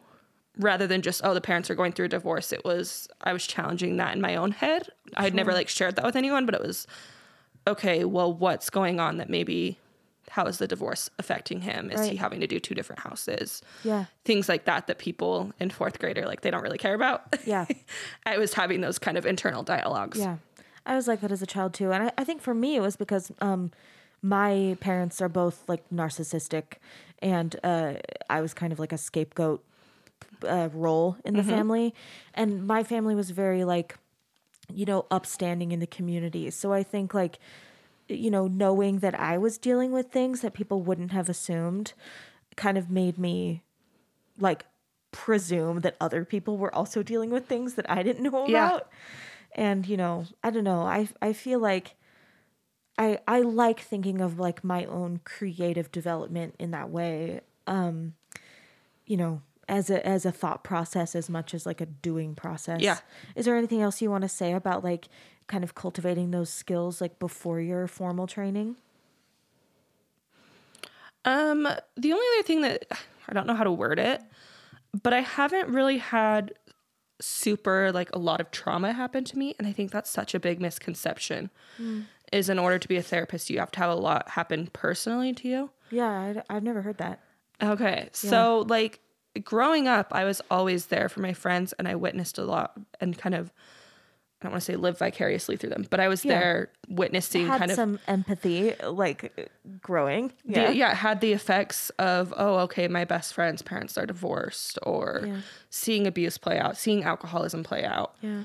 [0.58, 3.46] rather than just oh the parents are going through a divorce it was i was
[3.46, 4.88] challenging that in my own head.
[5.18, 6.88] I'd never like shared that with anyone but it was
[7.68, 9.78] okay well what's going on that maybe
[10.30, 11.92] how is the divorce affecting him?
[11.92, 13.62] Is he having to do two different houses?
[13.84, 14.06] Yeah.
[14.24, 17.38] Things like that that people in fourth grade are like they don't really care about.
[17.46, 17.66] Yeah.
[18.26, 20.20] i was having those kind of internal dialogues.
[20.20, 20.38] Yeah.
[20.86, 21.92] I was like that as a child too.
[21.92, 23.72] And I, I think for me, it was because um,
[24.22, 26.76] my parents are both like narcissistic.
[27.20, 27.94] And uh,
[28.30, 29.64] I was kind of like a scapegoat
[30.48, 31.94] uh, role in the family.
[32.34, 33.98] And my family was very like,
[34.74, 36.50] you know, upstanding in the community.
[36.52, 37.40] So I think like,
[38.08, 41.94] you know, knowing that I was dealing with things that people wouldn't have assumed
[42.56, 43.64] kind of made me
[44.40, 44.66] like
[45.12, 48.80] presume that other people were also dealing with things that I didn't know Yeah.
[49.56, 50.82] And you know, I don't know.
[50.82, 51.96] I I feel like
[52.98, 57.42] I I like thinking of like my own creative development in that way.
[57.66, 58.14] Um
[59.06, 62.82] you know, as a as a thought process as much as like a doing process.
[62.82, 62.98] Yeah.
[63.36, 65.08] Is there anything else you want to say about like
[65.48, 68.76] kind of cultivating those skills like before your formal training?
[71.24, 71.64] Um,
[71.98, 72.86] the only other thing that
[73.28, 74.22] I don't know how to word it,
[75.02, 76.54] but I haven't really had
[77.22, 80.40] super like a lot of trauma happened to me, and I think that's such a
[80.40, 81.50] big misconception.
[81.80, 82.06] Mm.
[82.32, 85.32] Is in order to be a therapist, you have to have a lot happen personally
[85.34, 85.70] to you.
[85.92, 87.20] Yeah, I, have never heard that.
[87.62, 89.00] Okay, so like
[89.44, 93.18] growing up, I was always there for my friends, and I witnessed a lot and
[93.18, 93.54] kind of
[94.42, 96.38] I don't want to say live vicariously through them, but I was Yeah.
[96.40, 99.50] there witnessing Had kind of some empathy, like
[99.82, 100.34] growing.
[100.46, 100.70] the- Yeah.
[100.72, 105.24] yeah, it had the effects of, oh, okay, my best friend's parents are divorced, or
[105.26, 105.38] Yeah.
[105.70, 108.16] seeing abuse play out, seeing alcoholism play out.
[108.22, 108.44] Yeah.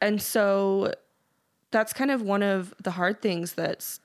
[0.00, 0.92] And so
[1.70, 4.00] that's kind of one of the hard things that's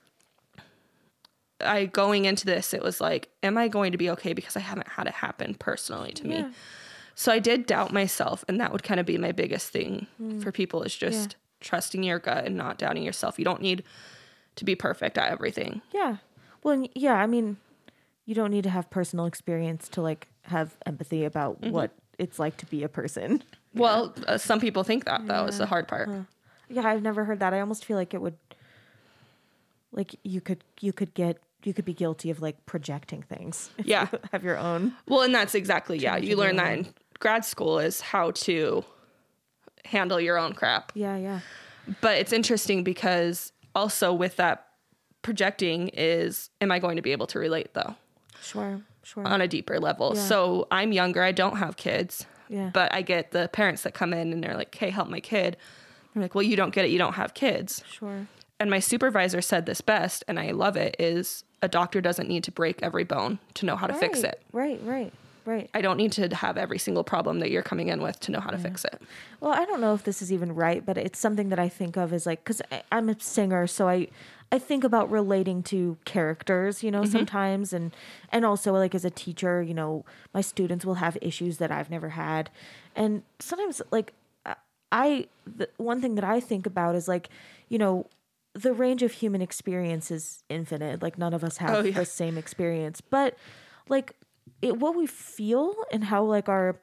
[1.60, 4.60] I going into this, it was like, am I going to be okay because I
[4.60, 6.46] haven't had it happen personally to me?
[7.18, 7.22] Yeah.
[7.22, 10.42] So I did doubt myself, and that would kind of be my biggest thing Mm.
[10.42, 13.38] for people is just trusting your gut and not doubting yourself.
[13.38, 13.82] You don't need
[14.56, 15.82] to be perfect at everything.
[15.92, 16.18] Yeah.
[16.62, 17.56] Well, yeah, I mean,
[18.24, 21.72] you don't need to have personal experience to like have empathy about Mm-hmm.
[21.72, 23.42] what it's like to be a person.
[23.74, 26.08] Well, uh, some people think that though is the hard part.
[26.70, 27.52] Yeah, I've never heard that.
[27.52, 28.36] I almost feel like it would
[29.92, 33.70] like you could you could get you could be guilty of like projecting things.
[33.84, 34.08] Yeah.
[34.12, 34.94] you have your own.
[35.06, 36.16] Well, and that's exactly yeah.
[36.16, 36.86] You learn that in
[37.20, 38.84] grad school is how to
[39.84, 40.92] handle your own crap.
[40.94, 41.40] Yeah, yeah.
[42.00, 44.66] But it's interesting because also with that
[45.22, 47.96] projecting is am I going to be able to relate though
[48.42, 48.80] Sure.
[49.02, 49.26] Sure.
[49.26, 50.12] on a deeper level?
[50.14, 50.22] Yeah.
[50.22, 52.26] So I'm younger, I don't have kids.
[52.48, 52.70] Yeah.
[52.72, 55.56] But I get the parents that come in and they're like, "Hey, help my kid."
[56.14, 56.90] I'm like, "Well, you don't get it.
[56.90, 58.26] You don't have kids." sure.
[58.60, 62.42] And my supervisor said this best, and I love it, is a doctor doesn't need
[62.44, 64.42] to break every bone to know how to fix it.
[64.52, 65.12] Right, right,
[65.48, 65.70] right.
[65.74, 68.40] I don't need to have every single problem that you're coming in with to know
[68.40, 69.00] how to fix it.
[69.40, 71.96] Well, I don't know if this is even right, but it's something that I think
[71.96, 74.08] of as like because I'm a singer, so I
[74.50, 77.12] I think about relating to characters, you know, mm-hmm.
[77.12, 77.94] sometimes, and
[78.30, 81.90] and also like as a teacher, you know, my students will have issues that I've
[81.90, 82.50] never had,
[82.94, 84.12] and sometimes like
[84.46, 84.56] I-
[84.92, 87.28] I the one thing that I think about is like,
[87.68, 88.06] you know,
[88.54, 91.02] the range of human experience is infinite.
[91.02, 91.98] Like none of us oh, have Oh, yeah.
[91.98, 93.36] the same experience, but
[93.88, 94.14] like
[94.62, 96.76] it, what we feel and how like our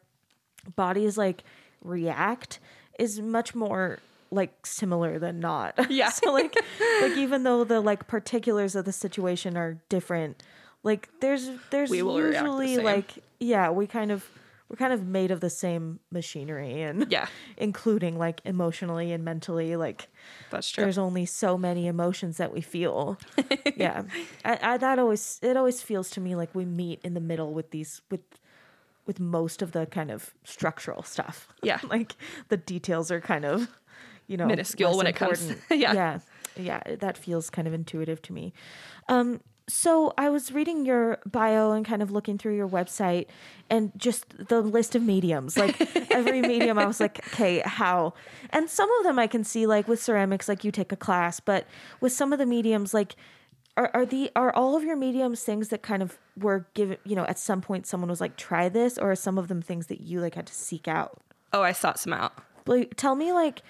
[0.75, 1.43] bodies like
[1.81, 2.59] react
[2.97, 3.99] is much more
[4.31, 5.73] like similar than not.
[5.89, 6.09] Yeah.
[6.09, 6.55] so like
[7.01, 10.41] like even though the like particulars of the situation are different,
[10.83, 14.25] like there's there's react the usually like yeah, we kind of
[14.69, 17.27] we're kind of made of the same machinery and Yeah.
[17.57, 20.07] including like emotionally and mentally like
[20.49, 20.83] That's true.
[20.83, 23.17] there's only so many emotions that we feel.
[23.75, 24.03] yeah,
[24.43, 27.53] I, I, that always it always feels to me like we meet in the middle
[27.53, 28.21] with these with
[29.05, 31.47] with most of the kind of structural stuff.
[31.63, 31.79] Yeah.
[31.89, 32.15] like
[32.49, 33.69] the details are kind of
[34.27, 35.93] you know Minuscule when it comes- yeah.
[35.93, 36.19] yeah,
[36.57, 36.95] yeah.
[36.99, 38.53] That feels kind of intuitive to me.
[39.09, 43.27] Um, so I was reading your bio and kind of looking through your website
[43.69, 45.57] and just the list of mediums.
[45.57, 45.79] Like
[46.11, 48.13] every medium, I was like, okay, how?
[48.51, 51.39] And some of them I can see, like with ceramics, like you take a class,
[51.39, 51.65] but
[51.99, 53.15] with some of the mediums, like
[53.77, 57.15] are, are the are all of your mediums things that kind of were given, you
[57.15, 59.87] know, at some point someone was like, try this, or are some of them things
[59.87, 61.21] that you like had to seek out?
[61.55, 62.33] oh, I sought some out.
[62.67, 63.61] Like, tell me, like,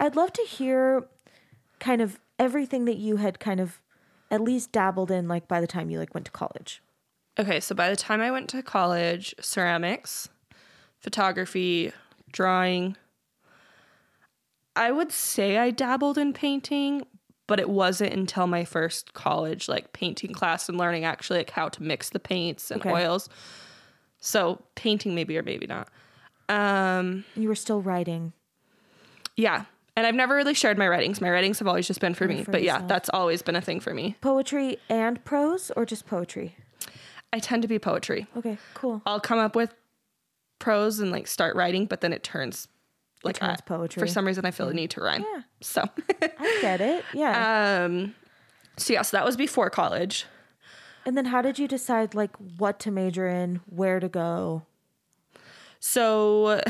[0.00, 1.06] I'd love to hear
[1.78, 3.80] kind of everything that you had kind of
[4.34, 6.82] at least dabbled in, like, by the time you like went to college.
[7.38, 10.28] Okay, so by the time I went to college, ceramics,
[11.00, 11.92] photography,
[12.32, 12.96] drawing,
[14.76, 17.06] I would say I dabbled in painting,
[17.46, 21.68] but it wasn't until my first college like painting class and learning actually like how
[21.68, 22.90] to mix the paints and Okay.
[22.92, 23.28] oils.
[24.20, 25.88] So painting maybe or maybe not.
[26.48, 28.32] Um You were still writing.
[29.36, 29.64] yeah.
[29.96, 31.20] And I've never really shared my writings.
[31.20, 32.42] My writings have always just been for me.
[32.42, 34.16] for but yeah, that's always been a thing for me.
[34.20, 36.56] Poetry and prose, or just poetry?
[37.32, 38.26] I tend to be poetry.
[38.36, 39.02] Okay, cool.
[39.06, 39.72] I'll come up with
[40.58, 42.66] prose and like start writing, but then it turns
[43.22, 44.00] like turns I- poetry.
[44.00, 45.24] For some reason, I feel the need to rhyme.
[45.34, 45.42] Yeah.
[45.60, 45.82] So,
[46.22, 47.04] I get it.
[47.14, 47.84] Yeah.
[47.84, 48.14] um,
[48.76, 50.26] so yeah, so that was before college.
[51.06, 54.62] and then how did you decide, like, what to major in, where to go?
[55.80, 56.60] So,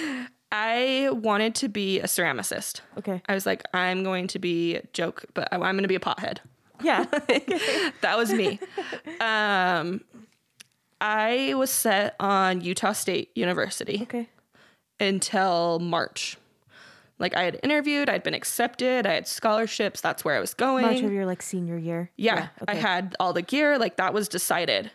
[0.56, 2.80] I wanted to be a ceramicist.
[2.96, 3.20] Okay.
[3.28, 6.00] I was like, I'm going to be joke, but I- I'm going to be a
[6.00, 6.38] pothead.
[6.82, 7.04] Yeah.
[8.02, 8.60] That was me.
[9.20, 10.02] um,
[11.00, 14.00] I was set on Utah State University.
[14.02, 14.28] okay.
[15.00, 16.36] until March.
[17.18, 20.84] Like I had interviewed, I'd been accepted, I had scholarships, that's where I was going.
[20.84, 22.10] March of your like senior year.
[22.16, 22.80] yeah, I okay.
[22.80, 24.90] had all the gear, like that was decided.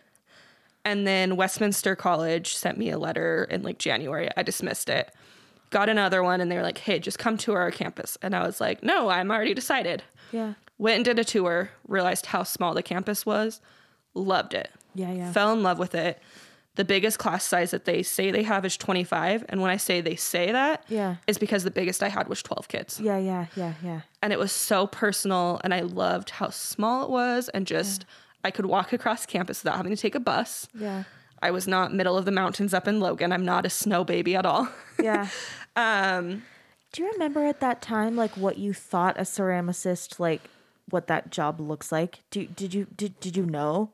[0.85, 4.29] And then Westminster College sent me a letter in like January.
[4.37, 5.13] I dismissed it.
[5.69, 8.43] Got another one and they were like, "Hey, just come tour our campus." And I
[8.45, 10.53] was like, "No, I'm already decided." Yeah.
[10.77, 13.61] Went and did a tour, realized how small the campus was,
[14.13, 14.71] loved it.
[14.95, 15.11] Yeah.
[15.11, 15.31] Yeah.
[15.31, 16.21] Fell in love with it.
[16.75, 19.43] The biggest class size that they say they have is 25.
[19.49, 21.15] And when I say they say that, Yeah.
[21.27, 22.99] is because the biggest I had was 12 kids.
[23.01, 23.17] Yeah.
[23.17, 23.47] Yeah.
[23.55, 23.73] Yeah.
[23.83, 24.01] Yeah.
[24.21, 25.59] And it was so personal.
[25.63, 27.49] And I loved how small it was.
[27.49, 28.05] And just,
[28.45, 30.69] I could walk across campus without having to take a bus.
[30.73, 31.03] Yeah.
[31.41, 33.31] I was not middle of the mountains up in Logan.
[33.31, 34.67] I'm not a snow baby at all.
[35.01, 35.29] Yeah.
[35.77, 36.43] Um,
[36.91, 40.41] Do you remember at that time like what you thought a ceramicist like
[40.89, 42.19] what that job looks like?
[42.31, 43.91] Do did you did did you know?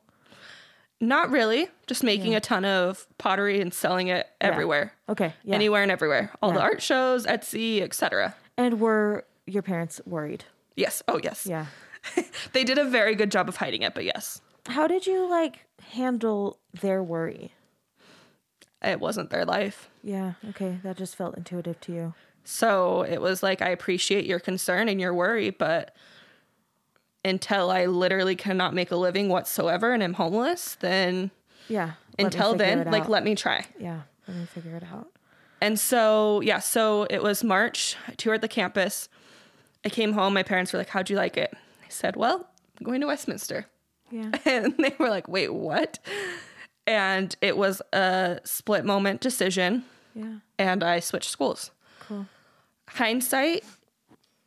[1.00, 1.68] Not really.
[1.86, 4.94] Just making a ton of pottery and selling it everywhere.
[5.10, 5.34] Okay.
[5.44, 5.54] Yeah.
[5.56, 6.32] Anywhere and everywhere.
[6.42, 8.34] All the art shows, Etsy, etc.
[8.58, 10.46] And were your parents worried?
[10.76, 11.04] Yes.
[11.08, 11.46] Oh, yes.
[11.46, 11.68] Yeah.
[12.54, 14.42] They did a very good job of hiding it, but yes.
[14.68, 17.54] How did you like handle their worry?
[18.82, 19.90] It wasn't their life.
[20.04, 20.34] Yeah.
[20.50, 20.80] Okay.
[20.84, 22.14] That just felt intuitive to you.
[22.44, 25.96] So it was like, I appreciate your concern and your worry, but
[27.24, 31.32] until I literally cannot make a living whatsoever and am homeless, then
[31.68, 31.94] Yeah.
[32.20, 33.66] until then, like, let me try.
[33.80, 34.02] Yeah.
[34.28, 35.08] Let me figure it out.
[35.62, 37.96] And so, yeah, so it was March.
[38.08, 39.10] I toured the campus.
[39.84, 40.34] I came home.
[40.36, 41.52] My parents were like, How'd you like it?
[41.84, 42.48] I said, Well,
[42.80, 43.66] I'm going to Westminster.
[44.16, 44.32] Yeah.
[44.46, 46.00] And they were like, Wait, what?
[46.88, 49.84] And it was a split moment decision.
[50.14, 50.36] Yeah.
[50.58, 51.72] And I switched schools.
[52.00, 52.28] Cool.
[52.88, 53.66] Hindsight,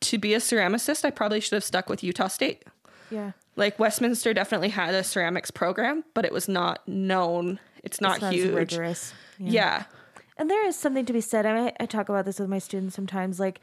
[0.01, 2.63] to be a ceramicist, I probably should have stuck with Utah State.
[3.11, 3.33] Yeah.
[3.55, 7.59] Like Westminster definitely had a ceramics program, but it was not known.
[7.83, 8.53] It's not, as huge.
[8.53, 9.13] rigorous.
[9.37, 9.83] Yeah.
[10.37, 11.45] And there is something to be said.
[11.45, 13.39] I, mean, I talk about this with my students sometimes.
[13.39, 13.59] Like,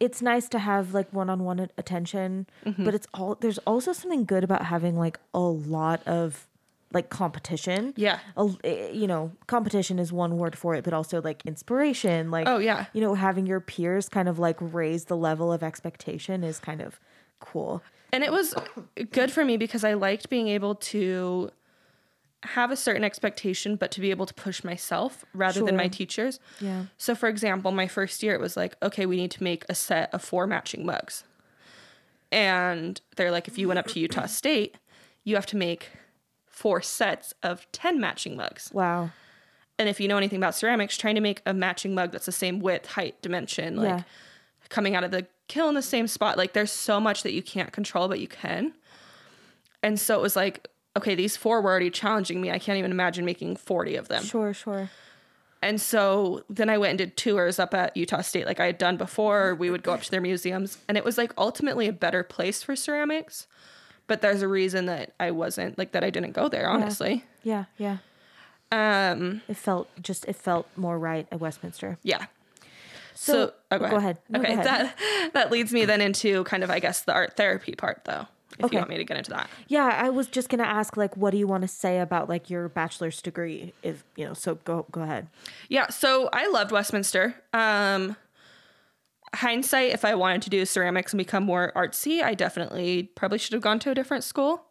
[0.00, 2.84] it's nice to have like one-on-one attention, Mm-hmm.
[2.84, 6.46] but it's all there's also something good about having like a lot of
[6.92, 7.92] like competition.
[7.96, 8.18] Yeah.
[8.36, 12.30] A, eh, you know, competition is one word for it, but also like inspiration.
[12.30, 12.86] Like, Oh, yeah.
[12.94, 16.80] you know, having your peers kind of like raise the level of expectation is kind
[16.80, 16.98] of
[17.40, 17.82] cool.
[18.10, 18.54] And it was
[19.10, 21.50] good for me because I liked being able to
[22.44, 26.38] have a certain expectation, but to be able to push myself rather than my teachers.
[26.60, 26.84] Yeah.
[26.96, 29.74] So, for example, my first year, it was like, okay, we need to make a
[29.74, 31.24] set of four matching mugs.
[32.30, 34.76] And they're like, if you went up to Utah State,
[35.24, 35.90] you have to make
[36.46, 38.70] four sets of 10 matching mugs.
[38.72, 39.10] Wow.
[39.78, 42.32] And if you know anything about ceramics, trying to make a matching mug that's the
[42.32, 44.02] same width, height, dimension, like Yeah.
[44.68, 47.42] coming out of the kiln in the same spot, like there's so much that you
[47.42, 48.74] can't control, but you can.
[49.82, 50.68] And so it was like,
[50.98, 52.50] okay, these four were already challenging me.
[52.50, 54.22] I can't even imagine making 40 of them.
[54.22, 54.90] Sure, sure.
[55.60, 58.78] And so then I went and did tours up at Utah State like I had
[58.78, 59.54] done before.
[59.56, 62.62] We would go up to their museums, and it was like ultimately a better place
[62.62, 63.46] for ceramics.
[64.06, 67.24] But there's a reason that I wasn't like that I didn't go there, honestly.
[67.42, 67.98] Yeah, yeah.
[68.70, 71.98] Um, It felt just it felt more right at Westminster.
[72.02, 72.26] yeah.
[73.14, 74.18] So- So, oh, go ahead.
[74.28, 74.64] No, go okay, ahead.
[74.64, 78.28] that that leads me then into kind of I guess the art therapy part though.
[78.58, 78.74] If Okay.
[78.76, 79.48] you want me to get into that.
[79.68, 82.50] Yeah, I was just gonna ask, like, what do you want to say about like
[82.50, 83.72] your bachelor's degree?
[83.82, 85.28] If you know, so go go ahead.
[85.68, 87.34] Yeah, so I loved Westminster.
[87.52, 88.16] Um
[89.34, 93.52] hindsight, if I wanted to do ceramics and become more artsy, I definitely probably should
[93.52, 94.64] have gone to a different school.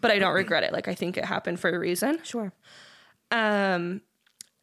[0.00, 0.72] But I don't regret it.
[0.72, 2.18] Like I think it happened for a reason.
[2.24, 2.52] Sure.
[3.30, 4.02] Um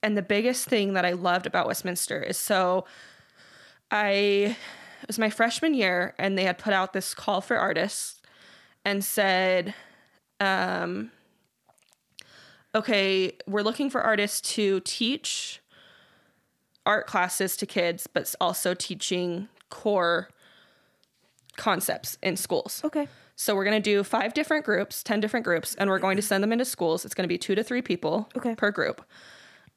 [0.03, 2.85] and the biggest thing that I loved about Westminster is so
[3.89, 4.55] I
[5.01, 8.20] it was my freshman year and they had put out this call for artists
[8.85, 9.73] and said
[10.39, 11.11] um
[12.73, 15.61] okay, we're looking for artists to teach
[16.85, 20.29] art classes to kids, but also teaching core
[21.57, 22.81] concepts in schools.
[22.83, 23.07] Okay.
[23.35, 26.21] So we're going to do five different groups, 10 different groups, and we're going to
[26.21, 27.05] send them into schools.
[27.05, 28.55] It's going to be two to three people Okay.
[28.55, 29.03] per group.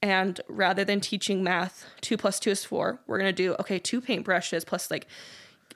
[0.02, 3.78] And rather than teaching math, two plus two is four, we're going to do, okay,
[3.78, 5.06] two paintbrushes plus like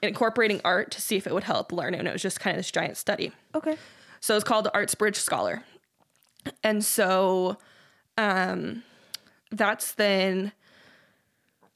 [0.01, 1.93] incorporating art to see if it would help learn.
[1.93, 3.31] And it was just kind of this giant study.
[3.55, 3.77] Okay.
[4.19, 5.63] So it's called the Arts Bridge Scholar.
[6.63, 7.57] And so
[8.17, 8.83] um,
[9.51, 10.51] that's then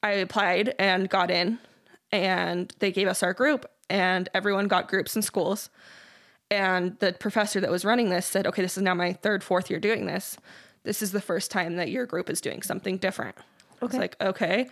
[0.02, 1.58] I applied and got in,
[2.12, 5.70] and they gave us our group, and everyone got groups in schools.
[6.50, 9.70] And the professor that was running this said, Okay, this is now my third, fourth
[9.70, 10.36] year doing this.
[10.82, 13.36] This is the first time that your group is doing something different.
[13.82, 13.98] Okay.
[13.98, 14.68] like, Okay.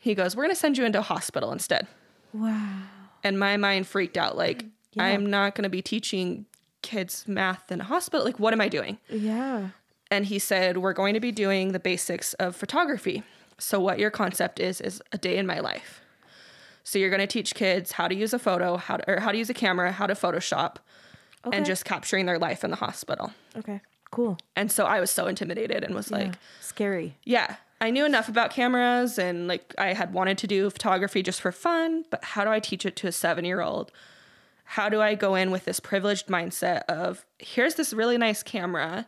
[0.00, 1.86] He goes, We're going to send you into a hospital instead.
[2.32, 2.78] Wow.
[3.24, 4.36] And my mind freaked out.
[4.36, 5.04] Like, Yeah.
[5.04, 6.46] I'm not going to be teaching
[6.82, 8.24] kids math in a hospital.
[8.26, 8.98] Like, what am I doing?
[9.08, 9.68] Yeah.
[10.10, 13.22] And he said, We're going to be doing the basics of photography.
[13.58, 16.00] So, what your concept is, is a day in my life.
[16.84, 19.30] So, you're going to teach kids how to use a photo, how to, or how
[19.32, 20.76] to use a camera, how to Photoshop,
[21.46, 21.56] Okay.
[21.56, 23.32] and just capturing their life in the hospital.
[23.56, 23.80] Okay.
[24.10, 24.36] Cool.
[24.54, 26.34] And so I was so intimidated and was like.
[26.60, 27.16] Scary.
[27.24, 31.40] yeah, I knew enough about cameras and like I had wanted to do photography just
[31.40, 33.90] for fun, but how do I teach it to a seven year old?
[34.64, 39.06] How do I go in with this privileged mindset of here's this really nice camera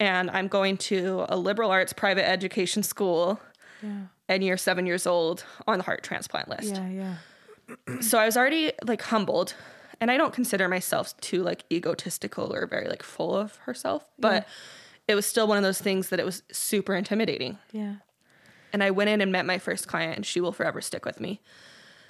[0.00, 3.38] and I'm going to a liberal arts private education school
[3.82, 4.06] Yeah.
[4.28, 6.74] and you're seven years old on the heart transplant list.
[6.76, 6.88] Yeah.
[6.88, 8.00] Yeah.
[8.00, 9.54] So I was already like humbled
[10.00, 14.48] and I don't consider myself too like egotistical or very like full of herself, but
[15.08, 17.58] it was still one of those things that it was super intimidating.
[17.72, 17.96] Yeah.
[18.72, 21.18] And I went in and met my first client, and she will forever stick with
[21.20, 21.40] me.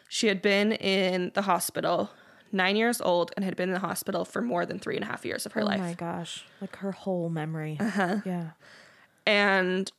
[0.08, 2.10] She had been in the hospital,
[2.50, 5.06] nine years old, and had been in the hospital for more than three and a
[5.06, 5.78] half years of her Oh life.
[5.80, 6.44] my gosh.
[6.60, 7.76] Like her whole memory.
[7.78, 8.16] Uh-huh.
[8.24, 8.50] Yeah.
[9.26, 9.92] And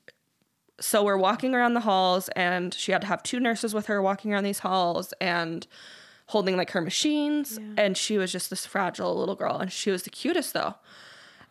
[0.81, 4.01] so we're walking around the halls, and she had to have two nurses with her
[4.01, 5.65] walking around these halls and
[6.27, 7.59] holding like her machines.
[7.77, 10.75] And she was just this fragile little girl, and she was the cutest though.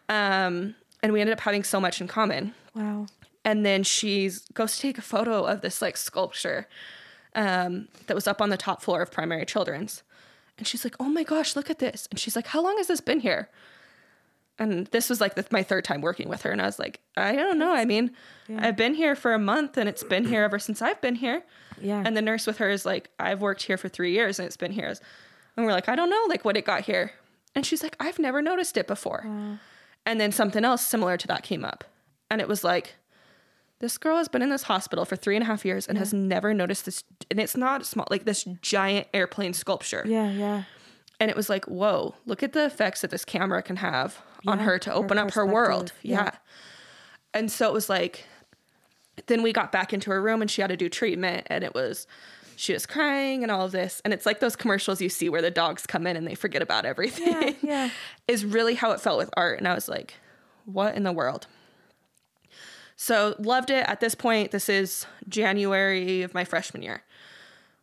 [0.08, 2.54] Um, and we ended up having so much in common.
[2.74, 3.06] Wow.
[3.44, 6.68] And then she goes to take a photo of this like sculpture
[7.34, 10.02] um, that was up on the top floor of Primary Children's.
[10.58, 12.08] And she's like, oh my gosh, look at this.
[12.10, 13.48] And she's like, how long has this been here?
[14.58, 16.50] And this was like the, my third time working with her.
[16.50, 17.72] And I was like, I don't know.
[17.72, 18.10] I mean,
[18.58, 21.44] I've been here for a month and it's been here ever since I've been here.
[21.80, 22.02] Yeah.
[22.04, 24.56] And the nurse with her is like, I've worked here for three years and it's
[24.56, 24.92] been here.
[25.56, 27.12] And we're like, I don't know, like what it got here.
[27.54, 29.22] And she's like, I've never noticed it before.
[30.08, 31.84] And then something else similar to that came up.
[32.30, 32.94] And it was like,
[33.80, 36.14] this girl has been in this hospital for three and a half years and has
[36.14, 37.04] never noticed this.
[37.30, 40.02] And it's not small, like this giant airplane sculpture.
[40.06, 40.62] yeah, yeah.
[41.20, 44.60] And it was like, whoa, look at the effects that this camera can have on
[44.60, 45.92] her to her open up her world.
[46.02, 46.22] yeah.
[46.24, 46.30] Yeah.
[47.34, 48.24] And so it was like,
[49.26, 51.46] then we got back into her room and she had to do treatment.
[51.50, 52.06] And it was,
[52.58, 54.02] she was crying and all of this.
[54.04, 56.60] And it's like those commercials you see where the dogs come in and they forget
[56.60, 57.28] about everything.
[57.28, 57.90] Yeah, yeah.
[58.26, 59.58] is really how it felt with art.
[59.58, 60.14] And I was like,
[60.64, 61.46] what in the world?
[62.96, 63.88] So loved it.
[63.88, 67.04] At this point, this is January of my freshman year.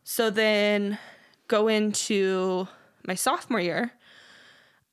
[0.04, 0.98] So then
[1.48, 2.68] go into
[3.06, 3.92] my sophomore year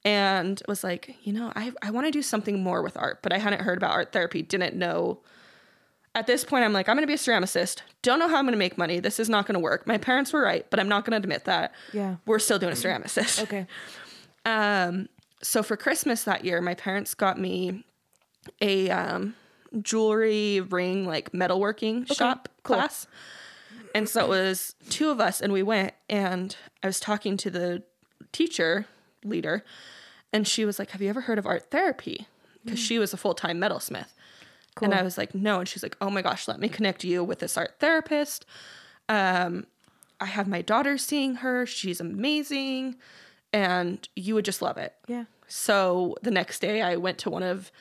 [0.06, 3.34] and was like, you know, I, I want to do something more with art, but
[3.34, 5.20] I hadn't heard about art therapy, didn't know.
[6.16, 7.82] At this point, I'm like, I'm going to be a ceramicist.
[8.04, 9.00] Don't know how I'm going to make money.
[9.00, 9.88] This is not going to work.
[9.88, 11.74] My parents were right, but I'm not going to admit that.
[11.92, 12.18] Yeah.
[12.28, 13.42] We're still doing a ceramicist.
[13.44, 13.66] Okay.
[14.46, 15.10] Um,
[15.42, 17.84] so for Christmas that year, my parents got me
[18.62, 19.36] a um,
[19.82, 22.78] jewelry ring, like metalworking shop cool.
[22.78, 23.08] class.
[23.96, 25.94] And so it was two of us, and we went.
[26.10, 27.84] And I was talking to the
[28.32, 28.86] teacher
[29.24, 29.64] leader,
[30.32, 32.28] and she was like, "Have you ever heard of art therapy?"
[32.64, 34.08] Because she was a full time metalsmith.
[34.82, 37.24] And I was like, "No." And she's like, "Oh my gosh, let me connect you
[37.24, 38.46] with this art therapist."
[39.10, 39.66] Um,
[40.20, 41.66] I have my daughter seeing her.
[41.66, 42.96] She's amazing,
[43.52, 44.94] and you would just love it.
[45.08, 45.26] Yeah.
[45.48, 47.72] So the next day, I went to one of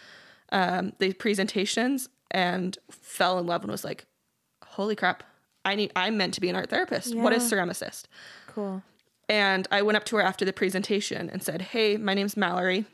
[0.51, 4.07] um, the presentations and fell in love and was like,
[4.65, 5.23] "Holy crap!
[5.65, 5.93] I need.
[5.97, 7.15] I'm meant to be an art therapist.
[7.15, 7.59] What is Yeah.
[7.59, 8.05] ceramicist?"
[8.49, 8.83] Cool.
[9.29, 12.85] And I went up to her after the presentation and said, "Hey, my name's Mallory.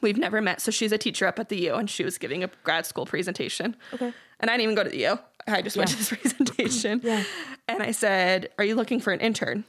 [0.00, 0.60] We've never met.
[0.60, 3.06] So she's a teacher up at the U, and she was giving a grad school
[3.06, 3.76] presentation.
[3.92, 4.12] Okay.
[4.40, 5.18] And I didn't even go to the U.
[5.46, 7.00] I just went to this presentation.
[7.02, 7.24] Yeah.
[7.66, 9.64] And I said, "Are you looking for an intern?"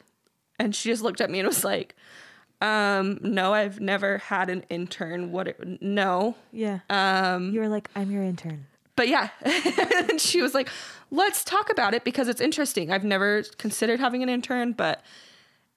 [0.60, 1.96] And she just looked at me and was like,
[2.62, 5.32] um, "No, I've never had an intern.
[5.32, 5.48] What?
[5.48, 6.80] It, no." Yeah.
[6.90, 8.68] Um, you were like, I'm your intern.
[8.96, 9.30] But yeah,
[10.10, 10.70] and she was like,
[11.10, 12.92] "Let's talk about it because it's interesting.
[12.92, 15.04] I've never considered having an intern, but."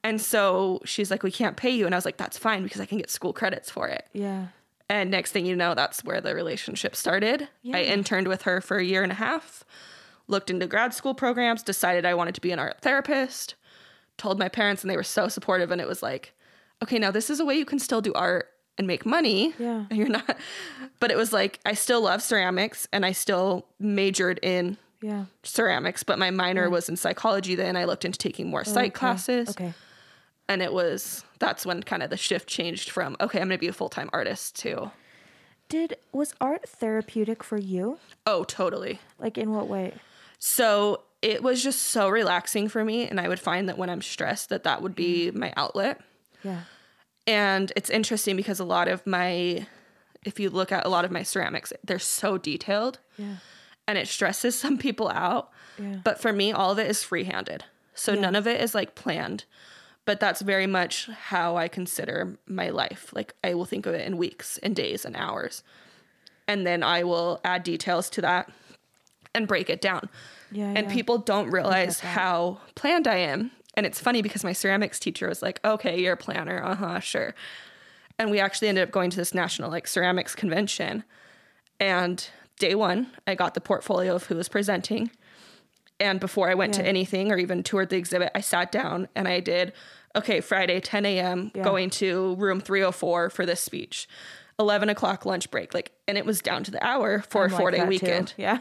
[0.04, 2.80] And so she's like, "We can't pay you," and I was like, "That's fine because
[2.80, 4.48] I can get school credits for it." Yeah.
[4.88, 7.48] And next thing you know, that's where the relationship started.
[7.62, 7.76] Yeah.
[7.78, 9.64] I interned with her for a year and a half,
[10.28, 13.54] looked into grad school programs, decided I wanted to be an art therapist,
[14.18, 15.70] told my parents, and they were so supportive.
[15.70, 16.34] And it was like,
[16.82, 19.54] okay, now this is a way you can still do art and make money.
[19.58, 19.84] Yeah.
[19.88, 20.36] And you're not,
[21.00, 25.26] but it was like, I still love ceramics and I still majored in Yeah.
[25.42, 27.76] ceramics, but my minor was in psychology then.
[27.76, 28.90] I looked into taking more oh, psych Okay.
[28.90, 29.72] classes Okay.
[30.52, 33.68] And it was that's when kind of the shift changed from okay i'm gonna be
[33.68, 34.90] a full-time artist to
[35.68, 37.98] Did was art therapeutic for you?
[38.26, 39.94] oh totally Like in what way?
[40.38, 44.02] so it was just so relaxing for me and i would find that when i'm
[44.02, 45.34] stressed that that would be mm.
[45.34, 46.00] my outlet
[46.44, 46.62] Yeah.
[47.26, 49.66] and it's interesting because a lot of my
[50.24, 53.36] if you look at a lot of my ceramics they're so detailed Yeah.
[53.88, 55.96] and it stresses some people out Yeah.
[56.04, 59.44] but for me all of it is free-handed so none of it is like planned
[60.04, 63.12] but that's very much how i consider my life.
[63.14, 65.62] Like i will think of it in weeks and days and hours.
[66.48, 68.50] And then i will add details to that
[69.34, 70.08] and break it down.
[70.50, 70.72] Yeah.
[70.76, 70.92] and yeah.
[70.92, 73.50] people don't realize how planned i am.
[73.74, 76.62] And it's funny because my ceramics teacher was like okay you're a planner.
[76.62, 77.34] Uh-huh sure.
[78.18, 81.04] And we actually ended up going to this national like ceramics convention.
[81.80, 82.28] And
[82.58, 85.10] day one i got the portfolio of who was presenting
[86.00, 89.28] and before I went to anything or even toured the exhibit, I sat down and
[89.28, 89.72] I did,
[90.16, 91.62] okay, Friday, 10 a.m., Yeah.
[91.62, 94.08] going to room 304 for this speech,
[94.58, 95.74] 11 o'clock lunch break.
[95.74, 97.84] Like, and it was down to the hour for I'm a like four day that
[97.84, 97.88] too.
[97.88, 98.34] weekend.
[98.38, 98.58] Yeah.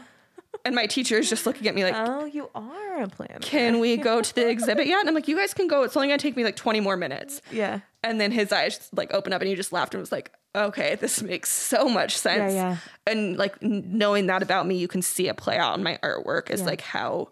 [0.66, 3.38] And my teacher is just looking at me like, Oh, you are a planner.
[3.40, 5.00] can we go to the exhibit yet?
[5.00, 5.82] And I'm like, you guys can go.
[5.82, 7.40] It's only going to take me like 20 more minutes.
[7.50, 7.80] Yeah.
[8.04, 10.96] And then his eyes like opened up and he just laughed and was like, okay,
[10.96, 12.52] this makes so much sense.
[12.54, 12.70] yeah.
[12.72, 12.76] yeah.
[13.06, 16.50] And like knowing that about me, you can see it play out in my artwork
[16.50, 16.66] is Yeah.
[16.66, 17.28] like how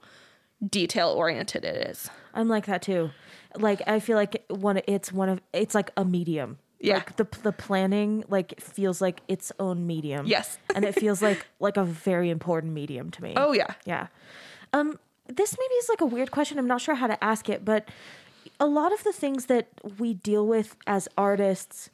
[0.67, 2.11] detail oriented it is.
[2.35, 3.11] I'm like that too.
[3.57, 6.59] Like I feel like one it's one of it's like a medium.
[6.81, 6.95] Yeah.
[6.97, 10.27] Like the the planning like feels like its own medium.
[10.27, 10.59] Yes.
[10.75, 13.35] and it feels like like a very important medium to me.
[13.37, 13.75] Oh yeah.
[13.85, 14.07] Yeah.
[14.73, 16.59] Um this maybe is like a weird question.
[16.59, 17.89] I'm not sure how to ask it, but
[18.59, 19.69] a lot of the things that
[19.99, 21.91] we deal with as artists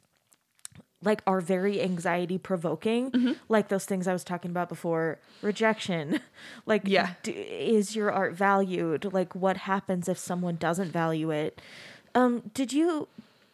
[1.03, 3.33] like are very anxiety provoking Mm-hmm.
[3.49, 6.19] like those things i was talking about before rejection
[6.65, 7.13] like Yeah.
[7.23, 11.61] d- is your art valued like what happens if someone doesn't value it
[12.15, 13.07] um did you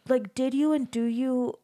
[0.08, 1.54] like did you and do you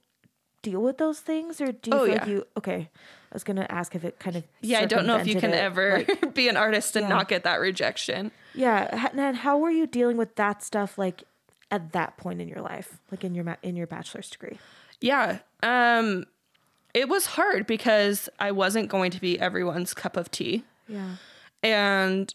[0.63, 2.13] deal with those things or do you Oh, yeah.
[2.15, 2.91] like you okay
[3.33, 5.53] i was gonna ask if it kind of Yeah, I don't know if you can
[5.55, 7.15] it, ever like- be an artist and Yeah.
[7.17, 8.33] not get that rejection.
[8.55, 11.25] yeah and how were you dealing with that stuff like
[11.71, 14.59] at that point in your life like in your ma- in your bachelor's degree
[15.01, 15.39] Yeah.
[15.63, 16.27] Um
[16.93, 20.65] it was hard because I wasn't going to be everyone's cup of tea.
[20.89, 21.17] yeah
[21.63, 22.35] And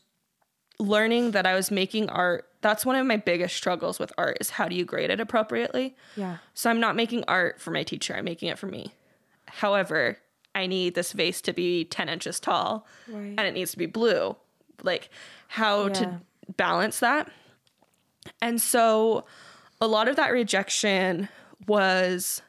[0.79, 4.51] learning that I was making art, that's one of my biggest struggles with art is
[4.51, 5.95] how do you grade it appropriately?
[6.15, 8.93] yeah So I'm not making art for my teacher, I'm making it for me.
[9.47, 10.17] However,
[10.53, 13.35] I need this vase to be 10 inches tall Right.
[13.37, 14.35] and it needs to be blue.
[14.83, 15.09] Like
[15.49, 15.93] how Yeah.
[15.93, 16.21] to
[16.57, 17.29] balance that.
[18.41, 19.25] And so
[19.81, 21.27] a lot of that rejection
[21.67, 22.41] was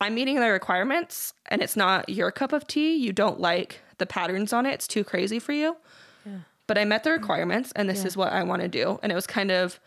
[0.00, 2.96] I'm meeting the requirements and it's not your cup of tea.
[2.96, 4.72] You don't like the patterns on it.
[4.72, 5.76] It's too crazy for you.
[6.24, 6.38] Yeah.
[6.66, 8.06] But I met the requirements and this Yeah.
[8.06, 8.98] is what I want to do.
[9.02, 9.78] And it was kind of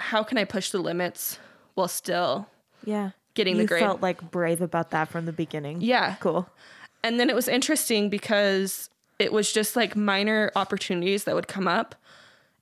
[0.00, 1.38] how can I push the limits
[1.74, 2.48] while still
[2.84, 3.10] Yeah.
[3.34, 3.82] Getting you the grade.
[3.82, 5.80] felt like brave about that from the beginning.
[5.82, 6.14] Yeah.
[6.20, 6.48] Cool.
[7.04, 11.68] And then it was interesting because it was just like minor opportunities that would come
[11.68, 11.94] up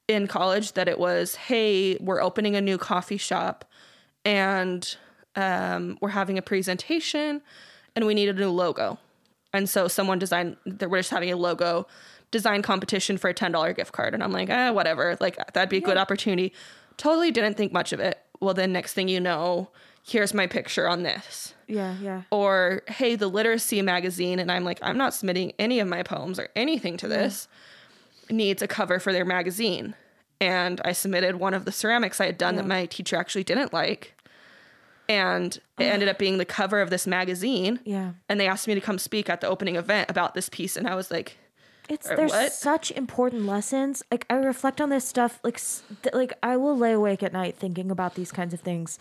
[0.09, 3.64] in college that it was, hey, we're opening a new coffee shop
[4.25, 4.97] and
[5.37, 7.43] um, we're having a presentation
[7.95, 8.99] and we need a new logo.
[9.53, 11.87] And so someone designed, that we're just having a logo
[12.30, 14.12] design competition for a $10 gift card.
[14.12, 15.16] And I'm like, eh, whatever.
[15.20, 16.53] Like, that'd be a good opportunity.
[16.97, 18.18] Totally didn't think much of it.
[18.41, 19.70] Well, then next thing you know,
[20.07, 22.22] here's my picture on this Yeah, yeah.
[22.30, 26.39] or hey the literacy magazine and i'm like i'm not submitting any of my poems
[26.39, 27.49] or anything to this
[28.30, 29.97] needs a cover for their magazine
[30.41, 33.72] and i submitted one of the ceramics i had done that my teacher actually didn't
[33.72, 34.14] like
[35.09, 38.13] and it ended up being the cover of this magazine Yeah.
[38.29, 40.87] and they asked me to come speak at the opening event about this piece and
[40.89, 41.37] i was like
[41.89, 42.53] It's there's what?
[42.53, 44.03] such important lessons.
[44.11, 45.39] Like I reflect on this stuff.
[45.45, 45.61] Like
[46.03, 48.99] th- like I will lay awake at night thinking about these kinds of things,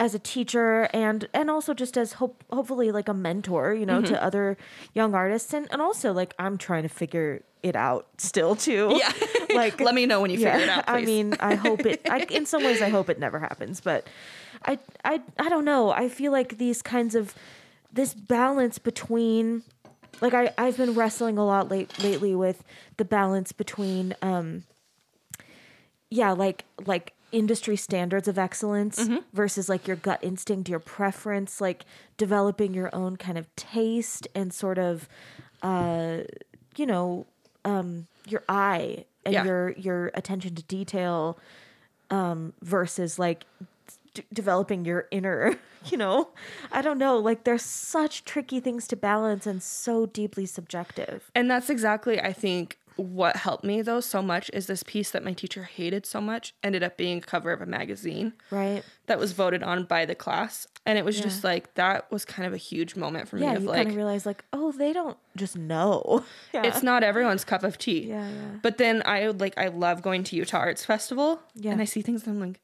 [0.00, 4.00] as a teacher and and also just as hope hopefully like a mentor, you know,
[4.00, 4.14] Mm-hmm.
[4.14, 4.56] to other
[4.94, 8.96] young artists and and also like I'm trying to figure it out still too.
[8.98, 9.12] yeah
[9.54, 12.00] like let me know when you figure it out I mean, I hope it.
[12.08, 13.82] I, in some ways, I hope it never happens.
[13.82, 14.08] But
[14.64, 15.90] I, I, I don't know.
[15.90, 17.34] I feel like these kinds of
[17.92, 19.62] this balance between,
[20.20, 22.64] like I, I've been wrestling a lot late lately with
[22.96, 24.64] the balance between, um,
[26.10, 29.16] yeah, like like industry standards of excellence Mm-hmm.
[29.32, 31.84] versus like your gut instinct, your preference, like
[32.16, 35.08] developing your own kind of taste and sort of,
[35.62, 36.18] uh,
[36.76, 37.26] you know,
[37.64, 39.44] um, your eye and Yeah.
[39.44, 41.38] your your attention to detail
[42.10, 43.44] um, versus like
[44.14, 45.58] d- developing your inner
[45.90, 46.30] you know?
[46.72, 51.30] I don't know like there's such tricky things to balance and so deeply subjective.
[51.34, 55.24] And that's exactly, I think, what helped me though so much is this piece that
[55.24, 58.84] my teacher hated so much ended up being a cover of a magazine right.
[59.06, 60.68] that was voted on by the class.
[60.86, 63.54] And it was just like, that was kind of a huge moment for me yeah
[63.54, 66.24] of you like, kind of realize like oh they don't just know.
[66.52, 66.62] Yeah.
[66.62, 68.06] it's not everyone's cup of tea.
[68.08, 68.58] yeah yeah.
[68.62, 71.72] But then I would like, I love going to Utah Arts Festival Yeah.
[71.72, 72.60] and I see things and I'm like,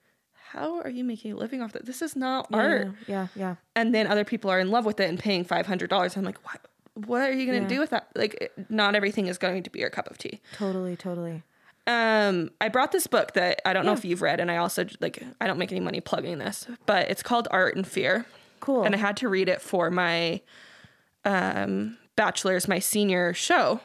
[0.53, 1.87] how are you making a living off that?
[1.87, 2.89] This is not yeah, art.
[3.07, 6.17] yeah yeah And then other people are in love with it and paying $500.
[6.17, 6.61] I'm like, what?
[7.07, 7.77] What are you going to Yeah.
[7.77, 8.09] do with that?
[8.17, 10.41] Like, not everything is going to be your cup of tea.
[10.55, 11.43] totally totally
[11.87, 14.85] Um, I brought this book that I don't know if you've read, and I also
[15.01, 18.27] like I don't make any money plugging this, but it's called Art and Fear,
[18.61, 20.41] cool and I had to read it for my
[21.25, 23.81] um, bachelor's, my senior show,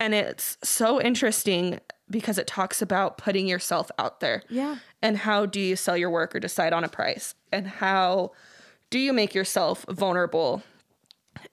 [0.00, 1.80] and it's so interesting
[2.10, 6.10] because it talks about putting yourself out there, yeah and how do you sell your
[6.10, 8.32] work or decide on a price, and how
[8.90, 10.62] do you make yourself vulnerable,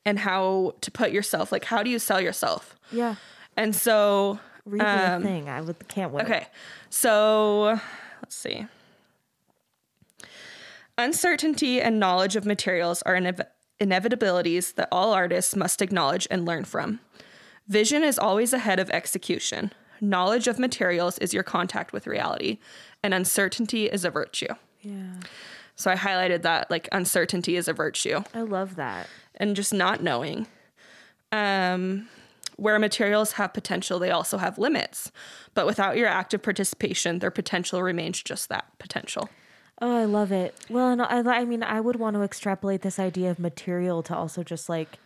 [0.06, 3.16] and how to put yourself like how do you sell yourself, yeah
[3.58, 6.47] and so read me a thing i would can't wait Um, Okay.
[6.89, 7.80] So
[8.22, 8.68] let's see.
[10.97, 13.45] Uncertainty and knowledge of materials are inev-
[13.80, 16.99] inevitabilities that all artists must acknowledge and learn from.
[17.68, 19.72] Vision is always ahead of execution.
[20.02, 22.58] Knowledge of materials is your contact with reality,
[23.04, 24.54] and uncertainty is a virtue.
[24.82, 25.14] yeah
[25.76, 29.08] So I highlighted that like uncertainty is a virtue I love that.
[29.36, 30.47] and just not knowing.
[31.32, 32.08] Um,
[32.58, 35.12] where materials have potential, they also have limits.
[35.54, 39.30] But without your active participation, their potential remains just that potential.
[39.82, 40.54] Oh, I love it.
[40.70, 44.16] Well, and I, I mean, I would want to extrapolate this idea of material to
[44.16, 44.99] also just like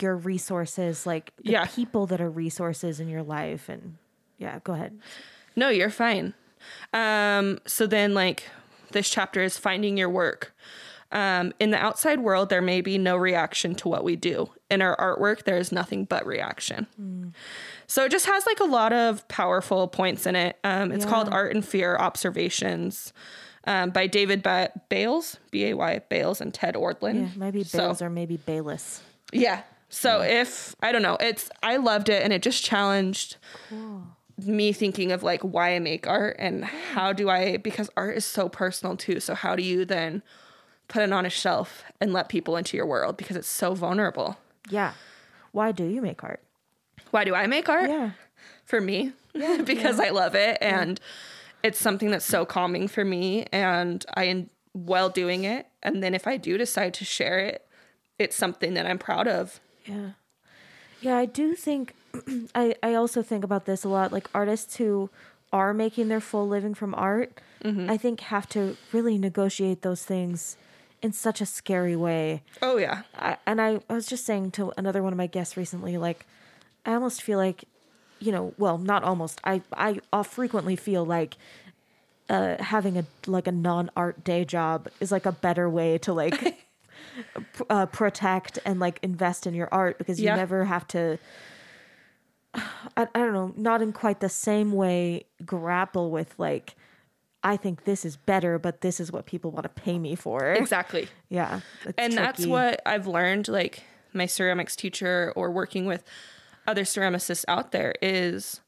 [0.00, 1.66] your resources, like the Yeah.
[1.66, 3.68] people that are resources in your life.
[3.68, 3.96] And
[4.38, 4.98] yeah, go ahead.
[5.54, 6.34] No, you're fine.
[6.92, 8.44] Um, so then, like,
[8.92, 10.54] this chapter is finding your work.
[11.12, 14.50] Um, in the outside world, there may be no reaction to what we do.
[14.70, 17.32] In our artwork, there is nothing but reaction.
[17.86, 20.58] So it just has like a lot of powerful points in it.
[20.64, 23.12] Um, it's called Art and Fear Observations
[23.64, 27.20] um, by David ba- Bayles, B A Y Bayles, and Ted Orland.
[27.20, 29.00] Yeah, maybe So- Bales or maybe Bayless.
[29.32, 29.62] yeah.
[29.96, 33.38] So if I don't know, it's I loved it and it just challenged
[34.44, 38.26] me thinking of like why I make art and how do I because art is
[38.26, 39.20] so personal too.
[39.20, 40.22] So how do you then
[40.88, 44.36] put it on a shelf and let people into your world because it's so vulnerable.
[44.68, 44.92] Yeah.
[45.52, 46.42] Why do you make art?
[47.10, 47.88] Why do I make art?
[47.88, 48.10] Yeah.
[48.66, 49.12] For me.
[49.32, 51.00] Yeah, because I love it and
[51.62, 56.14] it's something that's so calming for me and I en- while doing it and then
[56.14, 57.66] if I do decide to share it,
[58.18, 59.58] it's something that I'm proud of.
[59.86, 60.10] Yeah.
[61.00, 61.94] Yeah, I do think
[62.54, 65.10] I I also think about this a lot like artists who
[65.52, 67.40] are making their full living from art,
[67.90, 70.56] I think have to really negotiate those things
[71.02, 72.42] in such a scary way.
[72.62, 73.02] Oh yeah.
[73.16, 76.26] I, and I, I was just saying to another one of my guests recently, like,
[76.84, 77.64] I almost feel like,
[78.20, 79.40] you know, well, not almost.
[79.44, 81.36] I I frequently feel like
[82.28, 86.12] uh, having a like a non art day job is like a better way to
[86.12, 86.56] like
[87.70, 90.36] uh, protect and like invest in your art because you Yeah.
[90.36, 91.18] never have to.
[92.54, 96.74] I, I don't know, not in quite the same way grapple with like,
[97.42, 100.52] I think this is better, but this is what people want to pay me for.
[100.52, 101.08] Exactly.
[101.28, 101.60] Yeah,
[101.98, 106.04] and that's what I've learned, like my ceramics teacher or working with
[106.68, 108.60] other ceramicists out there is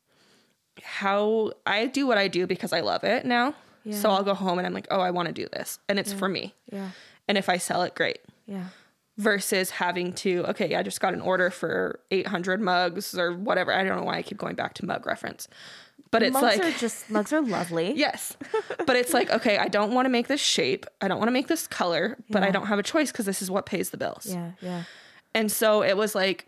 [0.82, 3.54] how I do what I do because I love it now.
[3.90, 5.78] So I'll go home and I'm like, oh, I want to do this.
[5.88, 6.54] And it's for me.
[6.70, 6.90] Yeah,
[7.26, 8.18] And if I sell it, great.
[8.48, 8.64] Yeah.
[9.16, 13.72] Versus having to, okay, I just got an order for 800 mugs or whatever.
[13.72, 15.48] I don't know why I keep going back to mug reference.
[16.12, 17.92] But it's mugs like, are just mugs are lovely.
[17.96, 18.36] Yes.
[18.86, 20.86] but it's like, okay, I don't want to make this shape.
[21.00, 23.42] I don't want to make this color, but I don't have a choice because this
[23.42, 24.26] is what pays the bills.
[24.26, 24.84] yeah, yeah.
[25.34, 26.46] And so it was like,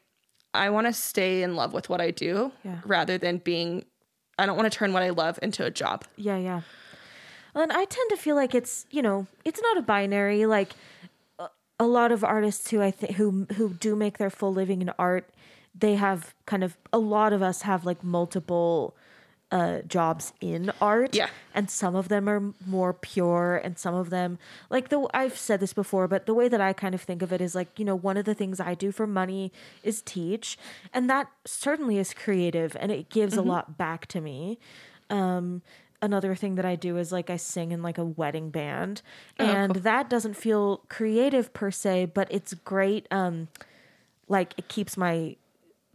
[0.54, 2.78] I want to stay in love with what I do Yeah.
[2.86, 3.84] rather than being,
[4.38, 6.04] I don't want to turn what I love into a job.
[6.16, 6.60] Yeah, yeah.
[7.54, 10.46] And I tend to feel like it's, you know, it's not a binary.
[10.46, 10.70] Like
[11.80, 14.90] a- lot of artists who I think who who do make their full living in
[14.98, 15.28] art,
[15.78, 18.94] they have kind of a lot of us have like multiple
[19.52, 21.14] uh jobs in art.
[21.16, 21.28] Yeah.
[21.54, 24.38] And some of them are more pure and some of them
[24.70, 27.32] like the I've said this before, but the way that I kind of think of
[27.32, 29.50] it is like, you know, one of the things I do for money
[29.82, 30.56] is teach,
[30.94, 34.58] and that certainly is creative and it gives a lot back to me
[35.10, 35.62] um
[36.02, 39.02] another thing that I do is like I sing in like a wedding band
[39.38, 43.48] and that doesn't feel creative per se but it's great um
[44.28, 45.36] like it keeps my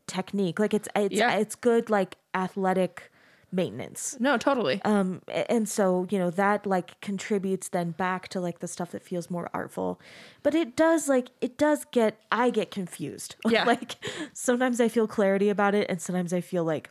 [0.07, 1.31] technique like it's it's Yeah.
[1.37, 3.11] it's good like athletic
[3.51, 4.81] maintenance No, totally.
[4.83, 9.01] um and so you know that like contributes then back to like the stuff that
[9.03, 9.99] feels more artful
[10.43, 13.63] but it does like it does get i get confused Yeah.
[13.63, 13.95] like
[14.33, 16.89] sometimes i feel clarity about it and sometimes i feel like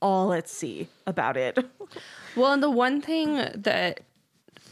[0.00, 1.58] all at sea about it
[2.36, 4.00] Well, and the one thing that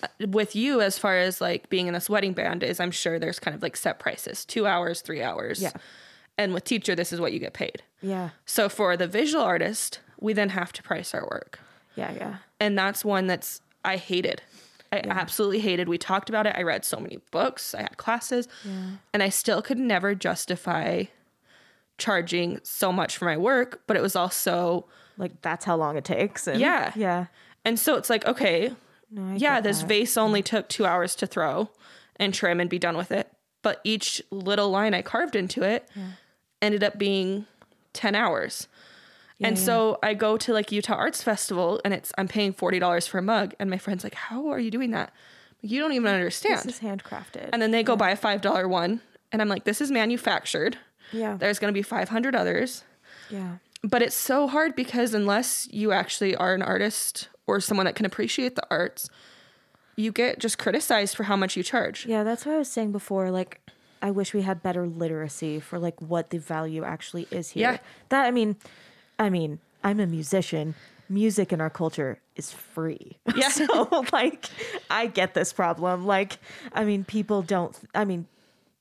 [0.02, 3.18] uh, with you, as far as like being in this wedding band, is I'm sure
[3.18, 5.60] there's kind of like set prices two hours, three hours.
[5.60, 5.72] Yeah.
[6.36, 7.82] And with teacher, this is what you get paid.
[8.00, 11.58] yeah So for the visual artist, we then have to price our work.
[11.96, 14.40] yeah yeah And that's one that's I hated.
[14.92, 15.88] I absolutely hated.
[15.88, 16.54] We talked about it.
[16.56, 17.74] I read so many books.
[17.74, 18.46] I had classes.
[18.64, 18.72] Yeah.
[19.12, 21.04] And I still could never justify
[21.98, 24.86] charging so much for my work, but it was also
[25.18, 26.92] like that's how long it takes and Yeah.
[26.96, 27.26] yeah
[27.64, 28.72] and so it's like, okay,
[29.10, 29.88] no, yeah, this that.
[29.88, 31.68] vase only took two hours to throw
[32.16, 33.30] and trim and be done with it.
[33.62, 35.86] But each little line I carved into it
[36.62, 37.46] ended up being
[37.92, 38.68] 10 hours.
[39.40, 39.62] and yeah.
[39.64, 43.22] so I go to like Utah Arts Festival and it's I'm paying $40 for a
[43.22, 45.12] mug and my friend's like, "How are you doing that?"
[45.60, 46.60] You don't even understand.
[46.60, 49.00] this is handcrafted and then they go buy a $5 one
[49.32, 50.78] and I'm like, "This is manufactured.
[51.12, 52.84] yeah There's going to be 500 others."
[53.30, 57.94] yeah But it's so hard because unless you actually are an artist or someone that
[57.94, 59.08] can appreciate the arts,
[59.96, 62.04] you get just criticized for how much you charge.
[62.06, 63.30] Yeah, that's what I was saying before.
[63.30, 63.60] Like,
[64.02, 67.72] I wish we had better literacy for like what the value actually is here.
[67.72, 67.78] Yeah.
[68.10, 68.56] That I mean,
[69.18, 70.74] I mean, I'm a musician.
[71.08, 73.16] music in our culture is free.
[73.34, 73.48] Yeah.
[73.48, 74.46] so like
[74.90, 76.04] I get this problem.
[76.06, 76.38] Like
[76.72, 78.26] I mean people don't I mean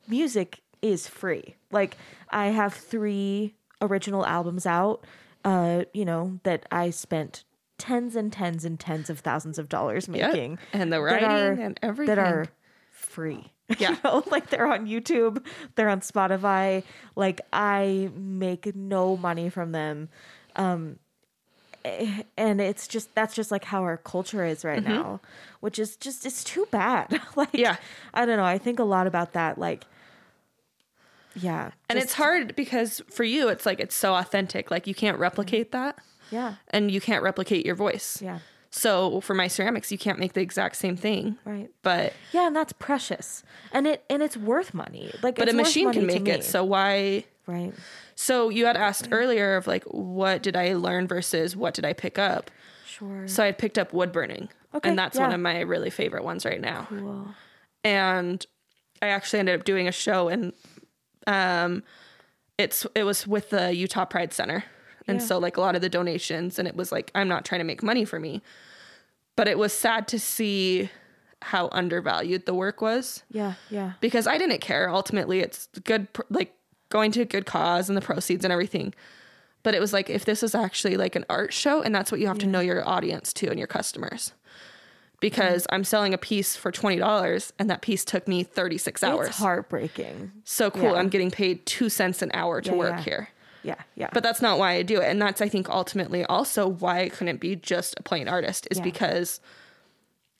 [0.07, 1.55] music is free.
[1.71, 1.97] Like
[2.29, 5.03] I have 3 original albums out
[5.45, 7.43] uh you know that I spent
[7.77, 10.31] tens and tens and tens of thousands of dollars Yep.
[10.31, 12.15] making And the writing are- and everything.
[12.15, 12.45] that are
[12.91, 13.51] free.
[13.79, 13.91] Yeah.
[13.91, 15.43] you know, like they're on YouTube,
[15.75, 16.83] they're on Spotify.
[17.17, 20.09] Like I make no money from them.
[20.55, 20.99] Um
[21.85, 25.19] eh, and it's just that's just like how our culture is right now,
[25.59, 27.11] which is just it's too bad.
[27.35, 27.57] like Mm-hmm.
[27.57, 27.75] Yeah.
[28.13, 28.45] I don't know.
[28.45, 29.85] I think a lot about that like
[31.41, 31.71] yeah.
[31.89, 34.71] and it's hard because for you, it's like it's so authentic.
[34.71, 35.97] Like you can't replicate that,
[36.31, 36.55] yeah.
[36.69, 38.21] and you can't replicate your voice.
[38.21, 38.39] Yeah.
[38.69, 41.37] So for my ceramics, you can't make the exact same thing.
[41.45, 41.69] Right.
[41.83, 43.43] But Yeah, and that's precious.
[43.71, 45.11] And it and it's worth money.
[45.23, 46.43] Like but it's a machine can make it.
[46.43, 47.25] So why?
[47.47, 47.73] right.
[48.15, 51.93] So you had asked earlier of like what did I learn versus what did I
[51.93, 52.51] pick up?
[52.85, 53.27] Sure.
[53.27, 56.23] So I had picked up wood burning, Okay, and that's one of my really favorite
[56.23, 56.87] ones right now.
[56.89, 57.27] Cool.
[57.83, 58.45] and
[59.01, 60.53] I actually ended up doing a show and
[61.27, 61.83] um
[62.57, 64.63] it's it was with the Utah Pride Center.
[65.07, 65.25] And Yeah.
[65.27, 67.65] so like a lot of the donations and it was like I'm not trying to
[67.65, 68.41] make money for me.
[69.35, 70.89] But it was sad to see
[71.43, 73.93] how undervalued the work was Yeah, yeah.
[74.01, 74.89] because I didn't care.
[74.89, 76.55] Ultimately, it's good like
[76.89, 78.93] going to a good cause and the proceeds and everything.
[79.61, 82.19] But it was like if this is actually like an art show and that's what
[82.21, 84.33] you have to know your audience to and your customers.
[85.19, 89.27] Because I'm selling a piece for $20 and that piece took me 36 hours.
[89.29, 90.31] It's heartbreaking.
[90.43, 90.83] So cool.
[90.83, 90.93] Yeah.
[90.93, 93.01] I'm getting paid 2 cents an hour to Yeah, work yeah.
[93.01, 93.29] here.
[93.63, 94.09] Yeah, yeah.
[94.13, 95.05] But that's not why I do it.
[95.05, 98.79] And that's I think ultimately also why I couldn't be just a plain artist is
[98.79, 99.39] because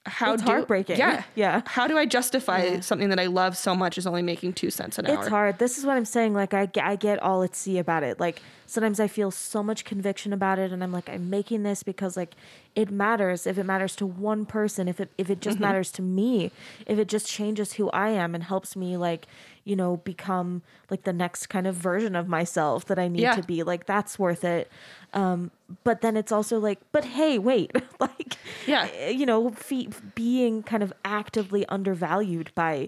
[0.07, 0.97] how It's do heartbreaking.
[0.97, 1.23] Yeah.
[1.35, 1.61] Yeah.
[1.65, 4.97] How do I justify something that I love so much is only making 2 cents
[4.97, 5.19] an hour?
[5.19, 5.59] It's hard.
[5.59, 6.33] This is what I'm saying.
[6.33, 8.19] Like, I, I get all at sea about it.
[8.19, 11.83] Like, sometimes I feel so much conviction about it, and I'm like, I'm making this
[11.83, 12.31] because, like,
[12.75, 13.45] it matters.
[13.47, 15.63] If it matters to one person, if it if it just Mm-hmm.
[15.63, 16.51] matters to me,
[16.85, 19.25] if it just changes who I am and helps me, like,
[19.67, 23.33] you know, become like the next kind of version of myself that I need Yeah.
[23.35, 24.71] to be, like, that's worth it.
[25.13, 25.51] Um,
[25.83, 28.87] but then it's also like, but hey, wait, like, Yeah.
[28.93, 32.87] eh, you know, fe- being kind of actively undervalued by,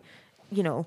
[0.50, 0.86] you know,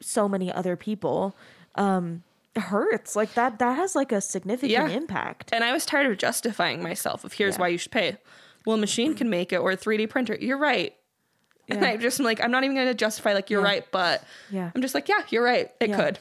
[0.00, 1.34] so many other people,
[1.74, 2.22] um,
[2.56, 3.14] hurts.
[3.14, 4.88] Like that, that has like a significant Yeah.
[4.88, 5.50] impact.
[5.52, 7.60] And I was tired of justifying myself of here's Yeah.
[7.60, 8.16] why you should pay.
[8.64, 10.38] Well, a machine can make it or a 3D printer.
[10.40, 10.95] You're right.
[11.68, 11.88] And Yeah.
[11.88, 13.66] I just am like, I'm not even going to justify like you're Yeah.
[13.68, 14.70] right, but Yeah.
[14.74, 15.70] I'm just like, yeah, you're right.
[15.80, 15.96] It Yeah.
[15.96, 16.18] could.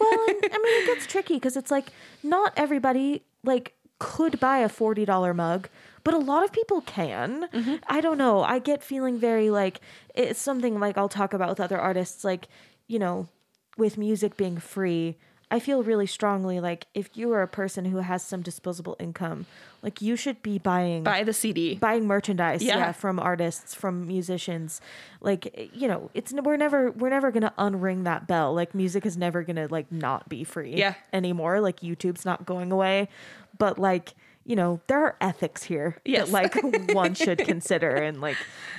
[0.00, 1.86] well, and, I mean, it gets tricky because it's like
[2.22, 5.68] not everybody like could buy a forty dollar mug,
[6.04, 7.48] but a lot of people can.
[7.52, 7.76] Mm-hmm.
[7.86, 8.42] I don't know.
[8.42, 9.80] I get feeling very like
[10.14, 12.48] it's something like I'll talk about with other artists, like
[12.86, 13.28] you know,
[13.76, 15.16] with music being free.
[15.50, 19.46] I feel really strongly like if you are a person who has some disposable income,
[19.80, 21.76] like you should be buying Buy the CD.
[21.76, 22.78] buying merchandise yeah.
[22.78, 22.92] Yeah.
[22.92, 24.80] from artists from musicians
[25.20, 29.16] like you know it's we're never we're never gonna unring that bell like music is
[29.16, 30.94] never gonna like not be free Yeah.
[31.12, 33.08] anymore like youtube's not going away
[33.56, 36.30] but like you know there are ethics here Yes.
[36.30, 38.36] that like one should consider and like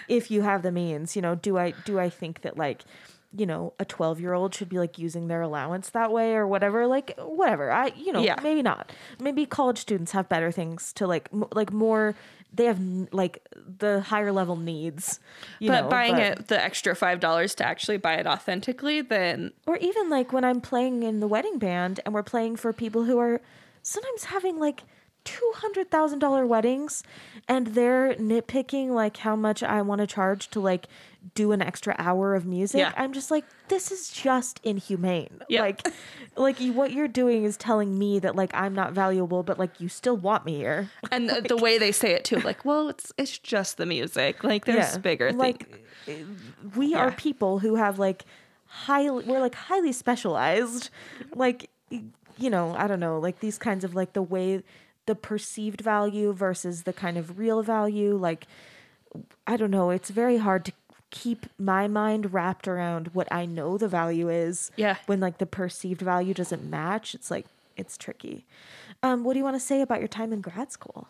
[0.09, 2.83] if you have the means you know do i do i think that like
[3.35, 6.47] you know a 12 year old should be like using their allowance that way or
[6.47, 8.39] whatever like whatever i you know Yeah.
[8.41, 12.15] maybe not maybe college students have better things to like m- like more
[12.53, 12.79] they have
[13.11, 13.45] like
[13.79, 15.19] the higher level needs
[15.59, 19.51] you but know, buying but- it the extra $5 to actually buy it authentically, then
[19.65, 23.03] or even like when i'm playing in the wedding band and we're playing for people
[23.03, 23.41] who are
[23.81, 24.83] sometimes having like
[25.25, 27.03] $200000 weddings
[27.47, 30.87] and they're nitpicking like how much i want to charge to like
[31.35, 32.93] do an extra hour of music Yeah.
[32.95, 35.87] i'm just like this is just inhumane like
[36.37, 39.81] like you, what you're doing is telling me that like i'm not valuable but like
[39.81, 42.63] you still want me here and uh, the, the way they say it too, like,
[42.65, 44.43] well, it's it's just the music.
[44.43, 44.97] Like there's Yeah.
[44.99, 46.39] bigger like things.
[46.75, 48.23] we are people who have like
[48.65, 50.89] highly we're like highly specialized
[51.35, 54.61] like you know i don't know like these kinds of like the way
[55.05, 58.45] the perceived value versus the kind of real value like
[59.47, 60.71] i don't know it's very hard to
[61.23, 64.95] keep my mind wrapped around what i know the value is Yeah.
[65.07, 67.45] when like the perceived value doesn't match it's like
[67.75, 68.45] it's tricky
[69.03, 71.07] um what do you want to say about your time in grad school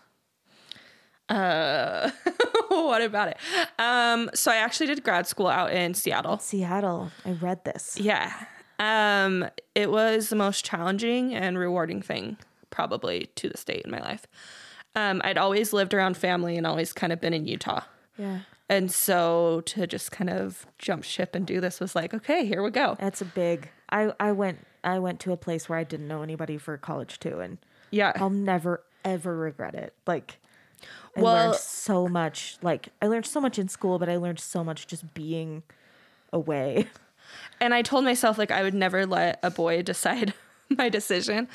[1.29, 2.09] Uh,
[2.69, 3.37] what about it?
[3.77, 6.37] Um, so I actually did grad school out in Seattle.
[6.39, 8.31] seattle i read this Yeah.
[8.79, 12.37] Um, it was the most challenging and rewarding thing
[12.69, 14.25] probably to the state in my life.
[14.95, 17.81] Um, I'd always lived around family and always kind of been in Utah.
[18.17, 22.45] yeah And so to just kind of jump ship and do this was like, okay,
[22.45, 22.97] here we go.
[22.99, 23.69] That's a big.
[23.89, 27.19] I I went I went to a place where I didn't know anybody for college
[27.19, 27.57] too, and
[27.91, 28.11] Yeah.
[28.15, 29.93] I'll never ever regret it.
[30.05, 30.37] Like
[31.15, 32.57] I Well- learned so much.
[32.61, 35.63] Like I learned so much in school, but I learned so much just being
[36.33, 36.87] away.
[37.61, 40.33] and I told myself like I would never let a boy decide
[40.69, 41.47] my decision.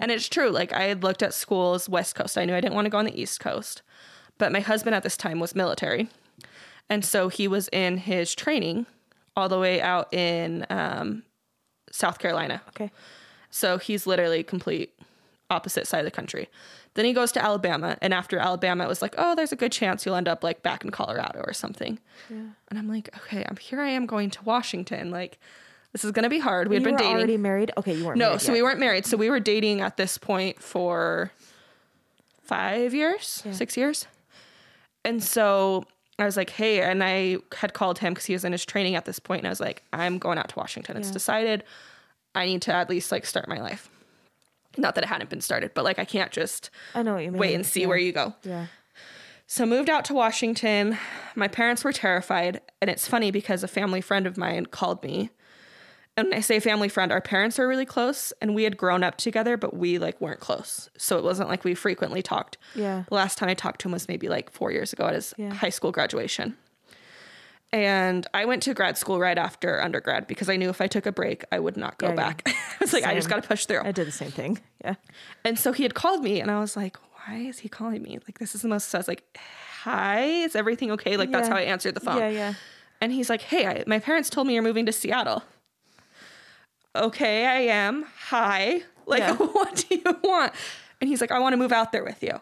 [0.00, 0.48] And it's true.
[0.48, 2.38] Like I had looked at schools West Coast.
[2.38, 3.82] I knew I didn't want to go on the East Coast.
[4.38, 6.08] But my husband at this time was military.
[6.88, 8.86] And so he was in his training
[9.36, 11.22] all the way out in um,
[11.90, 12.62] South Carolina.
[12.68, 12.90] Okay.
[13.50, 14.92] So he's literally complete
[15.50, 16.48] opposite side of the country.
[16.94, 19.72] Then he goes to Alabama, and after Alabama, it was like, oh, there's a good
[19.72, 21.98] chance you'll end up like back in Colorado or something.
[22.30, 22.36] Yeah.
[22.68, 23.80] And I'm like, okay, I'm here.
[23.80, 25.10] I am going to Washington.
[25.10, 25.38] Like,
[25.92, 26.68] this is gonna be hard.
[26.68, 27.16] We had been were dating.
[27.16, 27.72] already married.
[27.76, 28.18] Okay, you weren't.
[28.18, 28.58] no, so yet.
[28.58, 29.06] we weren't married.
[29.06, 31.32] So we were dating at this point for
[32.42, 34.06] five years, six years.
[35.04, 35.84] And so
[36.18, 38.94] I was like, hey, and I had called him because he was in his training
[38.94, 39.40] at this point.
[39.40, 40.96] and I was like, I'm going out to Washington.
[40.96, 41.12] It's Yeah.
[41.14, 41.64] decided.
[42.34, 43.88] I need to at least like start my life.
[44.76, 47.30] Not that it hadn't been started, but like I can't just I know what you
[47.32, 47.40] mean.
[47.40, 47.86] wait and see yeah.
[47.86, 48.34] where you go.
[48.42, 48.66] Yeah.
[49.46, 50.96] So moved out to Washington.
[51.36, 55.30] My parents were terrified, and it's funny because a family friend of mine called me.
[56.16, 59.16] And I say family friend, our parents are really close, and we had grown up
[59.16, 60.88] together, but we like weren't close.
[60.96, 62.56] So it wasn't like we frequently talked.
[62.76, 63.02] Yeah.
[63.08, 65.34] The last time I talked to him was maybe like four years ago at his
[65.36, 65.52] Yeah.
[65.52, 66.56] high school graduation.
[67.72, 71.06] And I went to grad school right after undergrad because I knew if I took
[71.06, 72.16] a break, I would not go Yeah, yeah.
[72.16, 72.42] back.
[72.46, 73.80] I was like, I just got to push through.
[73.82, 74.60] I did the same thing.
[74.84, 74.94] Yeah.
[75.44, 76.96] And so he had called me, and I was like,
[77.26, 78.18] why is he calling me?
[78.28, 78.88] Like, this is the most.
[78.90, 79.24] So I was like,
[79.82, 81.16] hi, is everything okay?
[81.16, 82.18] Like, that's how I answered the phone.
[82.18, 82.54] Yeah, yeah.
[83.00, 85.42] And he's like, hey, I, my parents told me you're moving to Seattle.
[86.96, 88.04] Okay, I am.
[88.28, 88.82] Hi.
[89.06, 89.34] Like, Yeah.
[89.36, 90.52] what do you want?
[91.00, 92.40] And he's like, I want to move out there with you.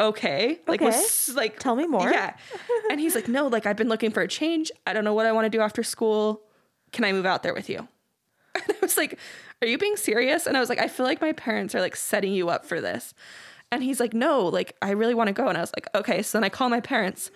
[0.00, 0.60] Okay.
[0.66, 0.86] Like, Okay.
[0.86, 2.08] was like, Tell me more.
[2.10, 2.34] Yeah.
[2.90, 4.70] and he's like, no, like, I've been looking for a change.
[4.86, 6.42] I don't know what I want to do after school.
[6.92, 7.86] Can I move out there with you?
[8.54, 9.18] And I was like,
[9.62, 10.46] Are you being serious?
[10.46, 12.80] And I was like, I feel like my parents are like setting you up for
[12.80, 13.14] this.
[13.70, 15.48] And he's like, No, like, I really want to go.
[15.48, 16.22] And I was like, Okay.
[16.22, 17.30] So then I call my parents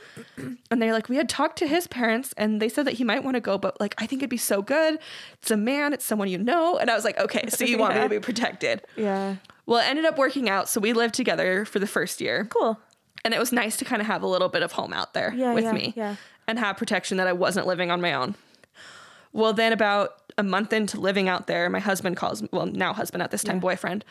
[0.71, 3.23] and they're like, We had talked to his parents and they said that he might
[3.23, 4.99] want to go, but like, I think it'd be so good.
[5.41, 6.79] It's a man, it's someone you know.
[6.79, 7.49] And I was like, Okay.
[7.49, 8.83] So you want me to be protected?
[8.97, 9.37] Yeah.
[9.67, 10.69] Well, it ended up working out.
[10.69, 12.47] So we lived together for the first year.
[12.47, 12.79] Cool.
[13.25, 15.33] And it was nice to kind of have a little bit of home out there
[15.37, 16.17] Yeah, with yeah, me yeah.
[16.49, 18.35] and have protection that I wasn't living on my own.
[19.33, 22.93] Well, then about a month into living out there, my husband calls, me well, now
[22.93, 24.05] husband at this time, boyfriend,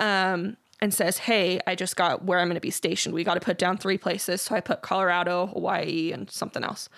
[0.00, 3.14] um, and says, Hey, I just got where I'm going to be stationed.
[3.14, 4.42] We got to put down three places.
[4.42, 6.88] So I put Colorado, Hawaii, and something else.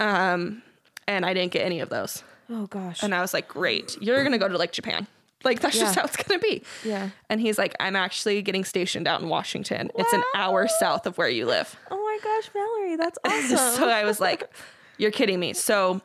[0.00, 0.62] Um,
[1.06, 2.24] and I didn't get any of those.
[2.50, 3.02] Oh gosh.
[3.02, 5.06] And I was like, Great, you're going to go to like Japan.
[5.44, 6.62] Like, that's just how it's going to be.
[6.82, 7.10] Yeah.
[7.28, 9.90] And he's like, I'm actually getting stationed out in Washington.
[9.94, 11.76] It's an hour south of where you live.
[11.90, 13.78] oh my gosh, Mallory, that's awesome.
[13.78, 14.50] so I was like,
[14.98, 15.52] You're kidding me.
[15.52, 16.00] So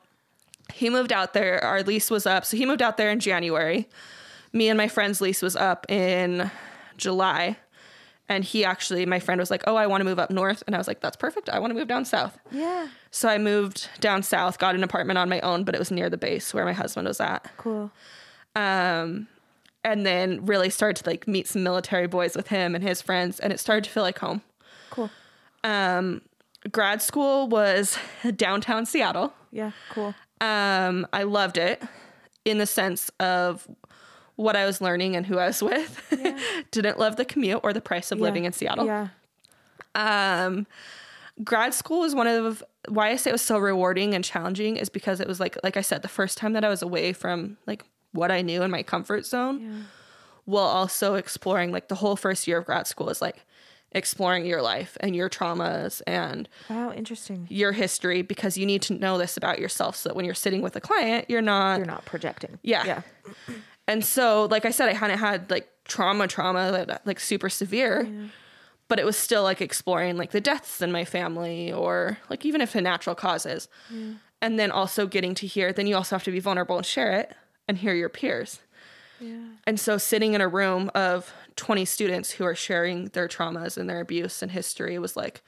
[0.73, 1.63] he moved out there.
[1.63, 2.45] Our lease was up.
[2.45, 3.87] So he moved out there in January.
[4.53, 6.51] Me and my friend's lease was up in
[6.99, 7.57] July.
[8.31, 10.63] And he actually, my friend was like, Oh, I want to move up north.
[10.67, 11.49] And I was like, That's perfect.
[11.49, 12.37] I want to move down south.
[12.51, 12.87] yeah.
[13.09, 16.11] So I moved down south, got an apartment on my own, but it was near
[16.11, 17.49] the base where my husband was at.
[17.57, 17.89] Cool.
[18.55, 19.27] Um,
[19.83, 23.39] and then really started to like meet some military boys with him and his friends.
[23.39, 24.41] And it started to feel like home.
[24.91, 25.09] Cool.
[25.63, 26.21] Um,
[26.71, 27.97] grad school was
[28.35, 29.33] downtown Seattle.
[29.51, 29.71] Yeah.
[29.91, 30.13] Cool.
[30.41, 31.81] Um, I loved it
[32.45, 33.67] in the sense of
[34.39, 35.91] what I was learning and who I was with.
[36.71, 38.85] Didn't love the commute or the price of living in Seattle.
[38.85, 39.09] Yeah.
[39.95, 40.65] Um,
[41.43, 44.89] grad school is one of why I say it was so rewarding and challenging is
[44.89, 47.57] because it was like like I said the first time that I was away from
[47.67, 47.83] like
[48.13, 49.81] what I knew in my comfort zone Yeah.
[50.45, 53.45] while also exploring like the whole first year of grad school is like
[53.91, 56.91] exploring your life and your traumas and Wow.
[56.93, 57.47] Interesting.
[57.49, 60.61] your history because you need to know this about yourself so that when you're sitting
[60.61, 61.77] with a client, you're not.
[61.79, 62.59] You're not projecting.
[62.61, 62.85] Yeah.
[62.85, 63.01] Yeah.
[63.89, 68.07] And so, like I said, I hadn't had like trauma, trauma, like, like super severe,
[68.87, 72.61] but it was still like exploring like the deaths in my family or like even
[72.61, 73.67] if the natural causes.
[74.41, 77.13] And then also getting to hear, then you also have to be vulnerable and share
[77.19, 77.33] it
[77.67, 78.59] and hear your peers.
[79.19, 79.39] Yeah.
[79.67, 83.89] And so, sitting in a room of 20 students who are sharing their traumas and
[83.89, 85.41] their abuse and history was like,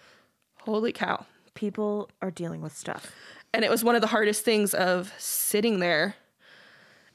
[0.62, 1.26] holy cow.
[1.54, 3.14] People are dealing with stuff.
[3.54, 6.16] and it was one of the hardest things of sitting there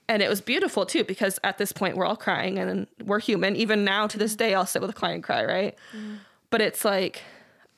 [0.08, 3.56] and it was beautiful too because at this point we're all crying and we're human
[3.56, 6.18] even now to this day i'll sit with a client and cry right mm.
[6.50, 7.22] but it's like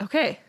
[0.01, 0.39] okay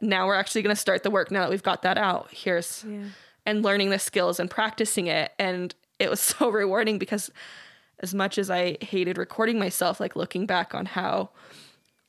[0.00, 2.84] now we're actually going to start the work now that we've got that out here's
[2.88, 3.04] Yeah.
[3.46, 7.30] and learning the skills and practicing it and it was so rewarding because
[8.00, 11.30] as much as i hated recording myself like looking back on how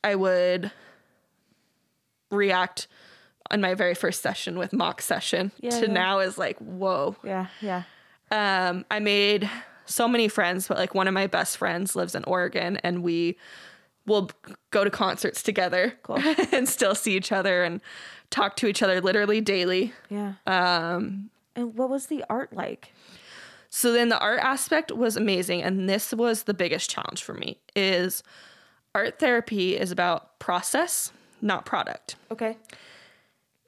[0.04, 0.72] i would
[2.32, 2.88] react
[3.52, 5.94] on my very first session with mock session Yeah, to yeah.
[5.94, 7.48] now is like whoa Yeah.
[7.62, 7.84] Yeah.
[8.34, 9.50] Um, I made
[9.86, 13.38] so many friends, but like one of my best friends lives in Oregon, and we
[14.06, 14.30] we'll
[14.72, 16.20] go to concerts together Cool.
[16.52, 17.80] and still see each other and
[18.32, 19.94] talk to each other literally daily.
[20.10, 20.34] Yeah.
[20.46, 22.92] Um and what was the art like?
[23.70, 27.60] So then the art aspect was amazing and this was the biggest challenge for me
[27.76, 28.24] is
[28.94, 31.12] art therapy is about process,
[31.42, 32.16] not product.
[32.30, 32.58] Okay.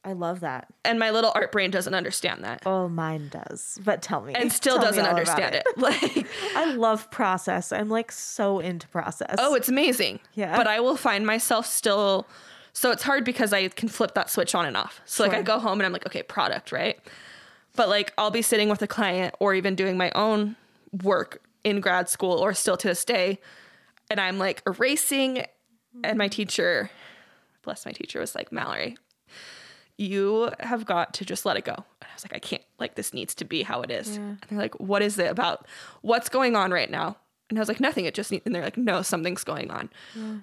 [0.05, 0.67] I love that.
[0.83, 2.61] And my little art brain doesn't understand that.
[2.65, 3.79] Oh, mine does.
[3.83, 4.33] But tell me.
[4.35, 5.65] And still doesn't understand it.
[5.77, 7.71] Like I love process.
[7.71, 9.35] I'm like so into process.
[9.39, 10.19] Oh, it's amazing.
[10.33, 10.55] Yeah.
[10.55, 12.27] But I will find myself still.
[12.71, 15.01] So it's hard because I can flip that switch on and off.
[15.05, 16.99] So like I go home and I'm like, okay, product, right?
[17.75, 20.55] But like I'll be sitting with a client or even doing my own
[21.03, 23.39] work in grad school or still to this day,
[24.09, 25.45] and I'm like erasing,
[26.03, 26.89] and my teacher,
[27.63, 28.97] bless my teacher, was like, Mallory,
[29.97, 31.73] you have got to just let it go.
[31.73, 34.17] And I was like, I can't, like, this needs to be how it is.
[34.17, 35.67] And they're like, what is it about?
[36.01, 37.17] What's going on right now?
[37.49, 38.05] And I was like, nothing.
[38.05, 39.89] It just needs, and they're like, no, something's going on.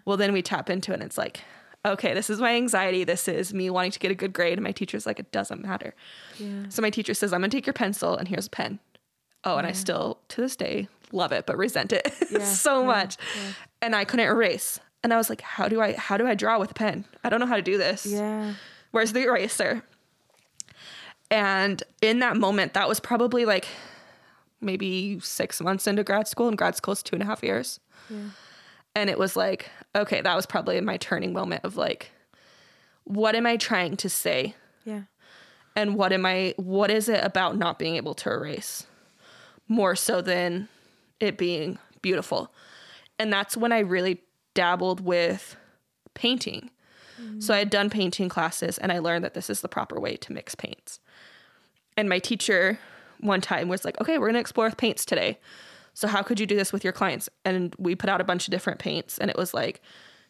[0.04, 1.40] Well, then we tap into it and it's like,
[1.84, 3.02] okay, this is my anxiety.
[3.04, 4.54] This is me wanting to get a good grade.
[4.54, 5.94] And my teacher's like, it doesn't matter.
[6.38, 6.64] Yeah.
[6.68, 8.78] So my teacher says, I'm going to take your pencil and here's a pen.
[9.44, 12.12] Oh, and I still, to this day, love it, but resent it
[12.42, 13.16] so much.
[13.82, 14.78] And I couldn't erase.
[15.02, 17.04] And I was like, how do I, how do I draw with a pen?
[17.24, 18.54] I don't know how to do this Yeah.
[18.92, 19.82] Where's the eraser?
[21.30, 23.66] And in that moment, that was probably like
[24.60, 27.80] maybe six months into grad school, and grad school is two and a half years.
[28.94, 32.10] And it was like, okay, that was probably my turning moment of like,
[33.04, 34.54] what am I trying to say?
[34.84, 35.02] Yeah.
[35.74, 38.86] And what am I, what is it about not being able to erase
[39.66, 40.68] more so than
[41.18, 42.52] it being beautiful?
[43.18, 44.20] And that's when I really
[44.54, 45.56] dabbled with
[46.12, 46.70] painting.
[47.40, 50.16] So I had done painting classes and I learned that this is the proper way
[50.16, 51.00] to mix paints.
[51.96, 52.78] And my teacher
[53.20, 55.38] one time was like, okay, we're going to explore with paints today.
[55.94, 57.28] So how could you do this with your clients?
[57.44, 59.80] And we put out a bunch of different paints and it was like,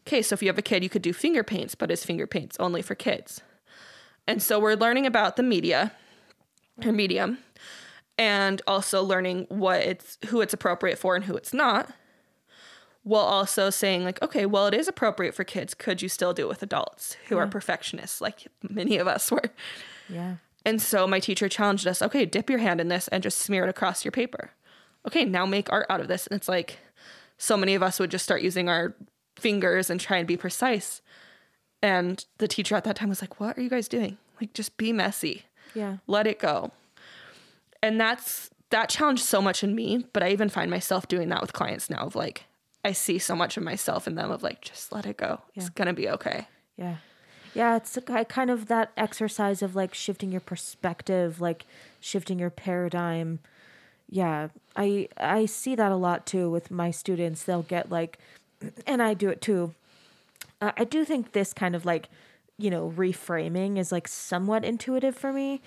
[0.07, 2.27] okay, so if you have a kid, you could do finger paints, but it's finger
[2.27, 3.41] paints only for kids?
[4.27, 5.93] And so we're learning about the media
[6.85, 7.39] or medium
[8.19, 11.93] and also learning what it's who it's appropriate for and who it's not
[13.05, 16.43] while also saying like okay well it is appropriate for kids could you still do
[16.43, 19.51] it with adults who are perfectionists like many of us were?
[20.09, 20.37] Yeah.
[20.65, 23.65] and so my teacher challenged us okay dip your hand in this and just smear
[23.65, 24.51] it across your paper.
[25.07, 26.27] Okay now make art out of this.
[26.29, 26.79] And it's like
[27.39, 28.95] so many of us would just start using our
[29.37, 31.03] fingers and try and be precise.
[31.83, 34.19] And the teacher at that time was like what are you guys doing?
[34.41, 35.47] Like just be messy.
[35.75, 35.97] Yeah.
[36.07, 36.71] let it go.
[37.83, 41.41] And that's that challenged so much in me, but I even find myself doing that
[41.41, 42.45] with clients now of like
[42.85, 45.41] I see so much of myself in them of like just let it go.
[45.55, 46.49] It's going to be okay.
[46.77, 46.97] Yeah.
[47.55, 51.67] Yeah, it's a kind of that exercise of like shifting your perspective, like
[52.01, 53.41] shifting your paradigm.
[54.09, 57.45] Yeah, I I see that a lot too with my students.
[57.45, 58.19] They'll get like
[58.87, 59.75] and I do it too.
[60.63, 62.09] Uh, I do think this kind of like
[62.59, 65.61] you know reframing is like somewhat intuitive for me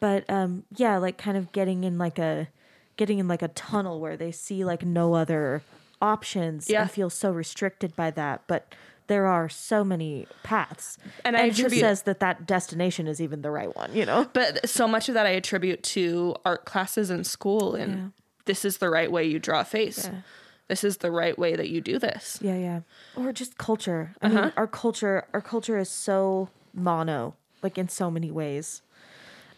[0.00, 2.48] but um yeah like kind of getting in like a
[2.96, 5.62] getting in like a tunnel where they see like no other
[6.00, 6.82] options Yeah.
[6.82, 8.74] and feel so restricted by that but
[9.08, 13.42] there are so many paths And I who attribute- says that that destination is even
[13.42, 17.10] the right one you know But so much of that I attribute to art classes
[17.10, 18.12] in school and
[18.44, 20.06] this is the right way you draw a face.
[20.06, 20.20] Yeah.
[20.68, 22.38] This is the right way that you do this.
[22.42, 22.80] yeah yeah
[23.16, 24.40] or just culture i Uh-huh.
[24.42, 28.82] mean our culture our culture is so mono like in so many ways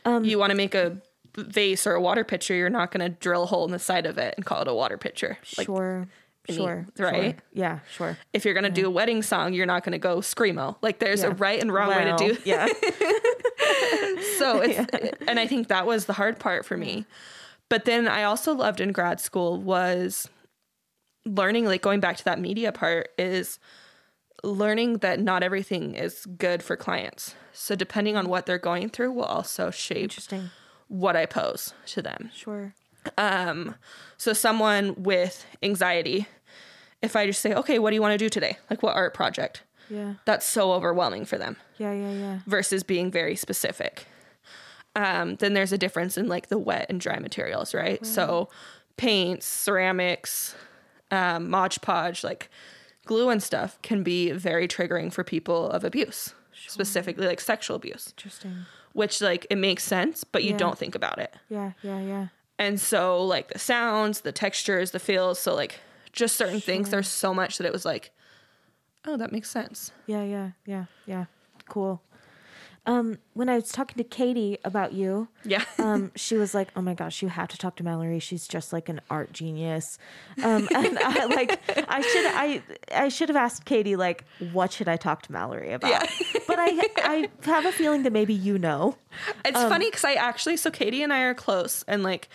[0.04, 0.96] Um, you want to make a
[1.36, 4.06] vase or a water pitcher, you're not going to drill a hole in the side
[4.06, 5.38] of it and call it a water pitcher.
[5.58, 6.08] Like sure
[6.56, 7.34] sure right?
[7.34, 7.42] sure.
[7.52, 8.18] yeah sure.
[8.32, 10.76] If you're going to do a wedding song, you're not going to go screamo.
[10.82, 12.66] Like there's a right and wrong way to Well, do yeah.
[14.38, 17.06] So it's and i think that was the hard part for me.
[17.68, 20.28] But then i also loved in grad school was
[21.24, 23.58] learning like going back to that media part is
[24.42, 27.34] learning that not everything is good for clients.
[27.52, 30.50] So depending on what they're going through will also shape interesting.
[30.88, 32.30] what i pose to them.
[32.34, 32.74] Sure.
[33.18, 33.74] Um,
[34.16, 36.26] so someone with anxiety
[37.02, 38.58] if i just say okay what do you want to do today?
[38.68, 39.62] Like what art project?
[39.88, 40.14] Yeah.
[40.24, 41.56] That's so overwhelming for them.
[41.78, 42.38] Yeah yeah yeah.
[42.46, 44.06] Versus being very specific.
[44.96, 48.04] Um, then there's a difference in like the wet and dry materials, right?
[48.04, 48.48] So
[48.96, 50.54] paints, ceramics,
[51.12, 52.50] um, Mod Podge, like
[53.06, 56.34] glue and stuff can be very triggering for people of abuse,
[56.66, 58.66] specifically like sexual abuse, interesting.
[58.92, 60.56] Which like it makes sense, but you Yeah.
[60.58, 61.34] don't think about it.
[61.48, 62.26] yeah yeah yeah.
[62.58, 65.80] And so like the sounds, the textures, the feels, so like
[66.12, 68.10] just certain things, there's so much that it was like,
[69.06, 69.92] oh, that makes sense.
[70.06, 71.24] Yeah, yeah, yeah, yeah.
[71.68, 72.02] Cool.
[72.86, 75.64] Um, when I was talking to Katie about you, Yeah.
[75.78, 78.18] um, she was like, "Oh my gosh, you have to talk to Mallory.
[78.20, 79.98] She's just like an art genius."
[80.42, 82.62] Um, and I like, I should, I,
[82.92, 85.90] I should have asked Katie like, what should I talk to Mallory about?
[85.90, 86.06] Yeah.
[86.48, 88.96] but I, I have a feeling that maybe you know.
[89.44, 92.28] It's funny because I actually, so Katie and I are close and like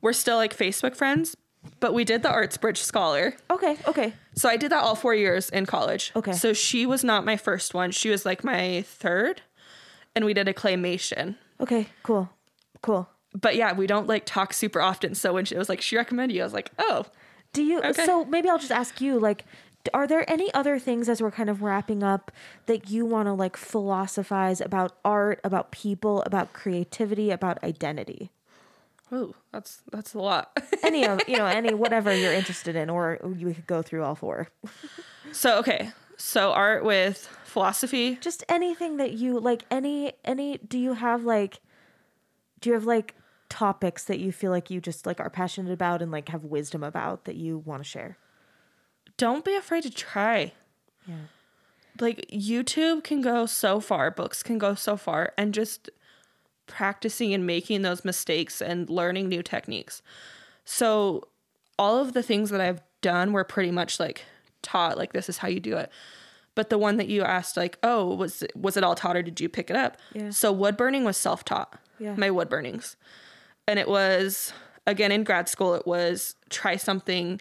[0.00, 1.36] we're still like Facebook friends,
[1.80, 3.34] but we did the Arts Bridge Scholar.
[3.50, 6.12] Okay, okay, So I did that all four years in college.
[6.16, 6.32] Okay.
[6.32, 7.90] So she was not my first one.
[7.90, 9.42] She was like my third.
[10.16, 11.36] And we did a claymation.
[11.60, 12.30] okay, cool,
[12.82, 13.08] cool.
[13.34, 15.14] But yeah, we don't like talk super often.
[15.14, 17.06] So when she was like, she recommended you, I was like, oh,
[17.52, 17.80] Do you?
[17.82, 18.06] Okay.
[18.06, 19.44] So maybe I'll just ask you like.
[19.92, 22.32] Are there any other things as we're kind of wrapping up
[22.64, 28.30] that you want to like philosophize about art, about people, about creativity, about identity?
[29.12, 30.56] Ooh, that's that's a lot.
[30.82, 34.14] any of you know any whatever you're interested in or you could go through all
[34.14, 34.48] four
[35.32, 35.90] so okay.
[36.16, 38.16] So art with philosophy.
[38.20, 41.60] just anything that you like any any do you have like
[42.60, 43.14] do you have like
[43.48, 46.82] topics that you feel like you just like are passionate about and like have wisdom
[46.82, 48.16] about that you want to share
[49.16, 50.52] Don't be afraid to try.
[51.06, 51.14] yeah
[52.00, 55.90] like YouTube can go so far, books can go so far, and just
[56.66, 60.02] practicing and making those mistakes and learning new techniques.
[60.64, 61.28] So,
[61.78, 64.24] all of the things that I've done were pretty much like
[64.62, 65.90] taught, like this is how you do it.
[66.54, 69.22] But the one that you asked, like, oh, was it, was it all taught or
[69.22, 69.96] did you pick it up?
[70.12, 70.30] Yeah.
[70.30, 71.78] So wood burning was self taught.
[71.98, 72.14] Yeah.
[72.16, 72.96] My wood burnings,
[73.68, 74.52] and it was
[74.86, 75.74] again in grad school.
[75.74, 77.40] It was try something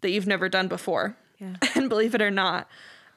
[0.00, 1.16] that you've never done before.
[1.38, 1.56] Yeah.
[1.74, 2.68] And believe it or not,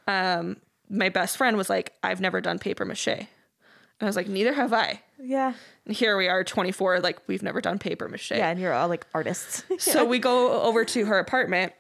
[0.08, 0.58] um,
[0.90, 3.08] my best friend was like, I've never done paper mache.
[3.08, 3.28] And
[4.02, 5.02] I was like, neither have I.
[5.20, 5.54] yeah
[5.86, 8.32] And here we are, 24, like, we've never done paper mache.
[8.32, 11.74] yeah and you're all like artists So we go over to her apartment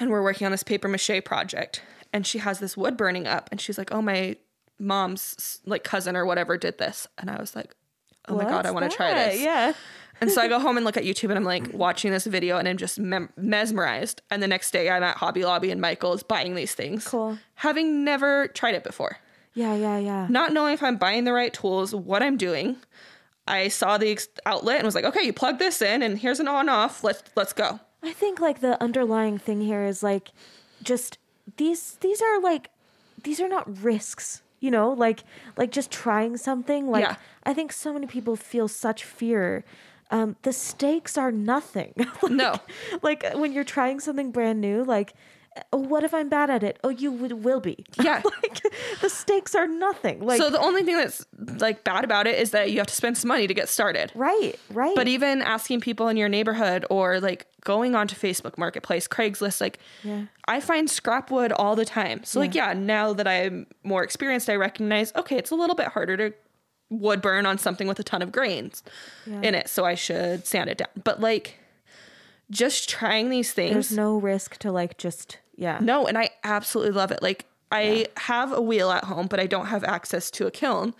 [0.00, 1.82] and we're working on this paper mache project.
[2.12, 3.48] And she has this wood burning up.
[3.50, 4.36] And she's like, oh, my
[4.78, 7.06] mom's like cousin or whatever did this.
[7.18, 7.74] And I was like,
[8.28, 9.40] oh my God, I want to try this.
[9.40, 9.72] yeah
[10.20, 12.58] And so I go home and look at YouTube and I'm like watching this video
[12.58, 14.22] and I'm just mem- mesmerized.
[14.30, 17.06] And the next day I'm at Hobby Lobby and Michael's buying these things.
[17.06, 17.38] Cool.
[17.54, 19.18] Having never tried it before.
[19.54, 22.76] Yeah yeah yeah Not knowing if I'm buying the right tools, what I'm doing.
[23.46, 26.46] I saw the outlet and was like, okay, you plug this in and here's an
[26.48, 27.02] on off.
[27.02, 27.80] Let's let's go.
[28.02, 30.30] I think like the underlying thing here is like
[30.82, 31.18] just
[31.56, 32.70] these these are like
[33.22, 35.24] these are not risks, you know, like
[35.56, 36.88] like just trying something.
[36.90, 37.16] Like Yeah.
[37.44, 39.64] I think so many people feel such fear.
[40.10, 41.94] Um, the stakes are nothing.
[42.22, 42.54] Like- No.
[43.02, 45.14] like when you're trying something brand new, like
[45.72, 46.78] oh, what if I'm bad at it?
[46.84, 47.84] Oh, you would, will be.
[48.02, 48.22] Yeah.
[48.42, 48.60] like
[49.00, 50.20] the stakes are nothing.
[50.24, 51.24] Like so the only thing that's
[51.58, 54.10] like bad about it is that you have to spend some money to get started.
[54.14, 54.94] right, right.
[54.96, 59.78] But even asking people in your neighborhood or like going onto Facebook Marketplace, Craigslist, like
[60.02, 60.24] Yeah.
[60.46, 62.24] I find scrap wood all the time.
[62.24, 65.88] So like yeah, now that I'm more experienced, I recognize okay, it's a little bit
[65.88, 66.34] harder to
[66.90, 68.82] wood burn on something with a ton of grains
[69.26, 69.40] Yeah.
[69.42, 70.88] in it, so I should sand it down.
[71.04, 71.58] But like
[72.52, 75.78] just trying these things there's no risk to like just yeah.
[75.80, 77.22] no, and I absolutely love it.
[77.22, 80.94] Like I have a wheel at home, but I don't have access to a kiln.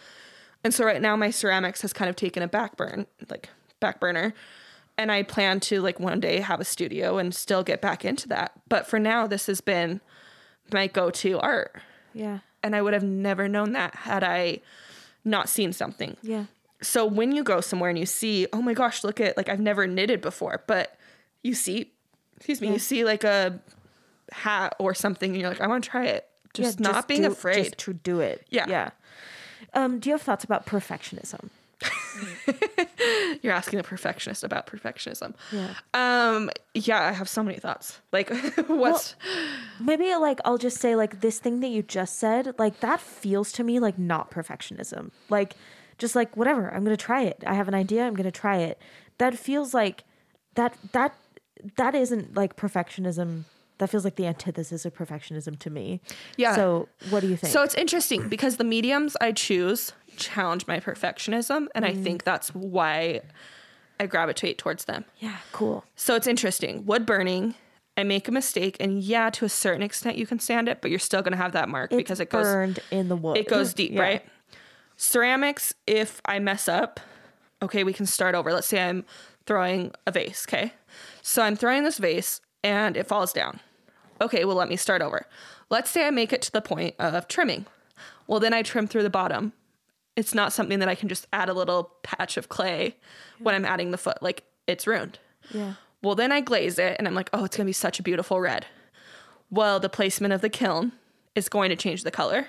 [0.65, 3.51] And so right now my ceramics has kind of taken a back burn, like
[3.81, 4.35] back burner.
[4.97, 8.29] And I plan to like one day have a studio and still get back into
[8.29, 8.53] that.
[8.69, 10.01] But for now this has been
[10.73, 11.81] my go-to art.
[12.15, 12.41] Yeah.
[12.63, 14.61] And I would have never known that had I
[15.25, 16.17] not seen something.
[16.23, 16.45] Yeah.
[16.81, 19.61] So when you go somewhere and you see, oh my gosh, look at like I've
[19.61, 20.97] never knitted before, but
[21.43, 21.93] you see,
[22.37, 23.61] excuse me, you see like a
[24.33, 26.29] hat or something, and you're like, I want to try it.
[26.55, 27.57] Just Yeah, not being do- afraid.
[27.65, 28.47] Just to do it.
[28.51, 28.67] Yeah.
[28.69, 28.91] Yeah.
[29.75, 31.49] Um, do you have thoughts about perfectionism?
[33.43, 35.35] You're asking a perfectionist about perfectionism.
[35.51, 35.75] Yeah.
[35.95, 36.51] Um.
[36.75, 38.01] Yeah, I have so many thoughts.
[38.13, 38.31] Like,
[38.69, 39.17] what's
[39.81, 43.51] Maybe like I'll just say like this thing that you just said, like that feels
[43.53, 45.11] to me like not perfectionism.
[45.29, 45.55] Like
[45.99, 47.43] just like whatever, I'm going to try it.
[47.47, 48.81] I have an idea, I'm going to try it.
[49.19, 50.05] That feels like
[50.55, 51.15] that that
[51.77, 53.45] that isn't like perfectionism.
[53.79, 56.01] That feels like the antithesis of perfectionism to me.
[56.37, 56.55] Yeah.
[56.55, 57.53] So, what do you think?
[57.53, 57.63] so?
[57.63, 61.89] It's interesting because the mediums I choose challenge my perfectionism, and Mm.
[61.89, 63.23] I think that's why
[63.99, 65.05] I gravitate towards them.
[65.19, 65.85] yeah, cool.
[65.97, 66.85] So it's interesting.
[66.87, 67.55] Wood burning,
[67.97, 70.91] I make a mistake, and yeah, to a certain extent, you can stand it, but
[70.91, 73.37] you're still going to have that mark It's because it goes burned in the wood.
[73.39, 74.01] it goes deep, Yeah.
[74.03, 74.25] right?
[74.97, 77.01] Ceramics, if I mess up,
[77.63, 78.53] okay, we can start over.
[78.53, 79.05] Let's say I'm
[79.47, 80.73] throwing a vase, okay?
[81.23, 83.61] So I'm throwing this vase and it falls down.
[84.21, 85.27] Okay, well, let me start over.
[85.71, 87.65] Let's say I make it to the point of trimming.
[88.27, 89.53] Well, then I trim through the bottom.
[90.15, 92.97] It's not something that I can just add a little patch of clay
[93.39, 94.23] when I'm adding the foot.
[94.23, 95.19] Like, it's ruined.
[95.51, 95.75] Yeah.
[96.03, 98.03] Well, then I glaze it and I'm like, oh, it's going to be such a
[98.03, 98.67] beautiful red.
[99.51, 100.93] Well, the placement of the kiln
[101.35, 102.49] is going to change the color.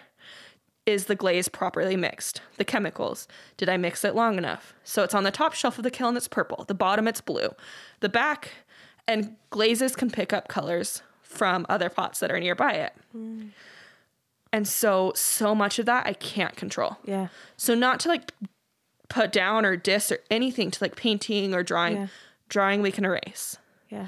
[0.86, 2.41] is the glaze properly mixed?
[2.58, 3.28] The chemicals.
[3.58, 4.74] Did I mix it long enough?
[4.84, 6.66] So it's on the top shelf of the kiln, it's purple.
[6.66, 7.50] The bottom, it's blue.
[8.02, 8.52] The back,
[9.07, 12.93] and glazes can pick up colors from other pots that are nearby it.
[14.51, 16.97] And so, so much of that I can't control.
[17.05, 17.27] Yeah.
[17.57, 18.31] So, not to like
[19.09, 21.95] put down or diss or anything to like painting or drawing.
[21.97, 22.07] Yeah.
[22.49, 23.57] Drawing, we can erase.
[23.89, 24.07] Yeah.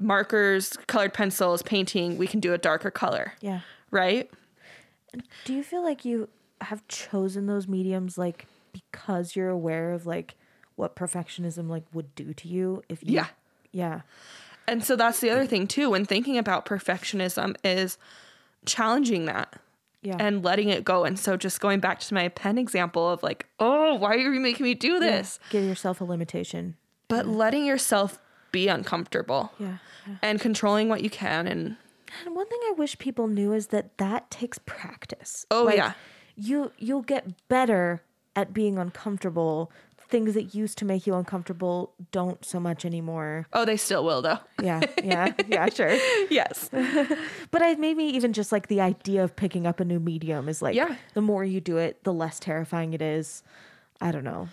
[0.00, 3.60] Markers, colored pencils, painting, we can do a darker color, Yeah.
[3.92, 4.28] right?
[5.44, 6.28] Do you feel like you
[6.60, 10.34] have chosen those mediums like because you're aware of like
[10.74, 13.26] what perfectionism like would do to you if you Yeah.
[13.72, 14.02] Yeah.
[14.68, 17.98] And so that's the other thing too when thinking about perfectionism is
[18.64, 19.54] challenging that
[20.02, 20.16] Yeah.
[20.18, 21.04] and letting it go.
[21.04, 24.40] And so just going back to my pen example of like, oh, why are you
[24.40, 24.98] making me do Yeah.
[25.00, 25.38] this?
[25.50, 26.76] Give yourself a limitation.
[27.08, 28.18] But letting yourself
[28.52, 29.76] be uncomfortable Yeah.
[30.20, 31.76] and controlling what you can and
[32.26, 35.46] And one thing I wish people knew is that that takes practice.
[35.50, 35.94] Oh, yeah.
[36.36, 38.02] You you'll get better
[38.36, 39.72] at being uncomfortable.
[40.12, 43.46] Things that used to make you uncomfortable don't so much anymore.
[43.54, 44.38] oh, they still will though.
[44.62, 45.96] Yeah, yeah, yeah, sure.
[46.30, 46.68] yes.
[47.50, 50.60] But I maybe even just like the idea of picking up a new medium is
[50.62, 50.96] like Yeah.
[51.14, 53.42] the more you do it, the less terrifying it is.
[54.02, 54.48] I don't know.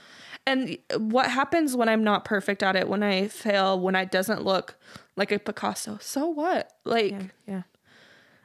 [0.47, 4.43] And what happens when I'm not perfect at it, when I fail, when it doesn't
[4.45, 4.75] look
[5.17, 5.97] like a Picasso?
[6.01, 6.71] So what?
[6.85, 7.61] Like, Yeah, yeah.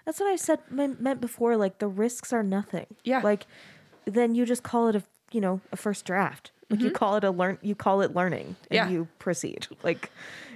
[0.05, 1.57] That's what I said meant before.
[1.57, 2.87] Like the risks are nothing.
[3.05, 3.21] Yeah.
[3.23, 3.47] Like
[4.05, 6.51] then you just call it a you know a first draft.
[6.71, 7.59] Like you call it a learn.
[7.63, 8.75] You call it learning, and Mm-hmm.
[8.75, 8.89] Yeah.
[8.89, 9.67] you proceed.
[9.83, 10.11] Like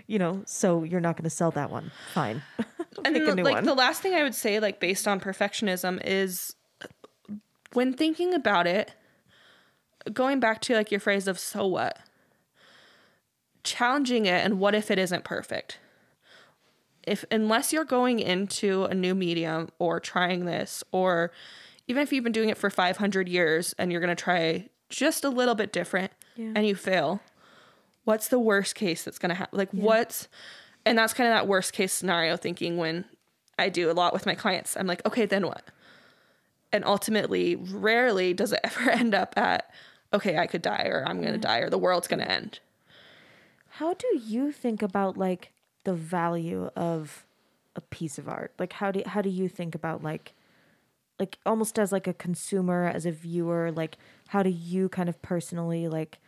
[0.06, 0.42] you know.
[0.46, 1.90] So you're not going to sell that one.
[2.14, 2.42] Fine.
[3.04, 3.64] and then, like one.
[3.64, 6.54] the last thing I would say, like based on perfectionism, is
[7.72, 8.92] when thinking about it,
[10.12, 11.98] going back to like your phrase of "so what,"
[13.64, 15.78] challenging it, and what if it isn't perfect?
[17.06, 21.32] If unless you're going into a new medium or trying this, or
[21.86, 25.24] even if you've been doing it for 500 years and you're going to try just
[25.24, 26.52] a little bit different Yeah.
[26.56, 27.20] and you fail,
[28.04, 29.58] what's the worst case that's going to happen?
[29.58, 30.28] Like, what's,
[30.86, 33.04] and that's kind of that worst case scenario thinking when
[33.58, 34.76] I do a lot with my clients.
[34.76, 35.64] I'm like, okay, then what?
[36.72, 39.70] And ultimately, rarely does it ever end up at,
[40.12, 42.60] okay, I could die or I'm going to die or the world's going to end.
[43.72, 45.52] How do you think about like
[45.84, 47.24] the value of
[47.76, 48.52] a piece of art?
[48.58, 50.32] Like how do how do you think about like
[51.18, 53.96] like almost as like a consumer, as a viewer, like
[54.28, 56.18] how do you kind of personally like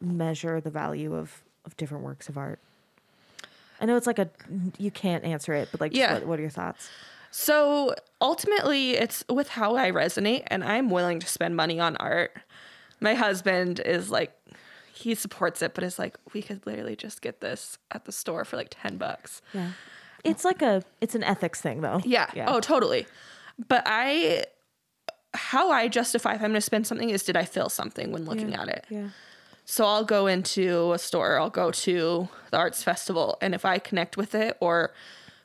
[0.00, 2.58] measure the value of of different works of art?
[3.80, 4.28] I know it's like a
[4.78, 6.14] you can't answer it, but like Yeah.
[6.14, 6.88] what, what are your thoughts?
[7.32, 12.36] So ultimately, it's with how I resonate, and I'm willing to spend money on art.
[12.98, 14.32] My husband is like,
[14.92, 18.44] he supports it, but is like, we could literally just get this at the store
[18.44, 19.42] for like 10 bucks.
[19.54, 19.70] Yeah.
[20.24, 22.00] It's like a it's an ethics thing though.
[22.04, 22.28] Yeah.
[22.34, 22.46] Yeah.
[22.48, 23.06] Oh, totally.
[23.68, 24.44] But I,
[25.34, 28.24] how I justify if I'm going to spend something is did I feel something when
[28.24, 28.86] looking at it?
[28.88, 29.08] Yeah.
[29.64, 33.78] So I'll go into a store, I'll go to the arts festival, and if I
[33.78, 34.92] connect with it, or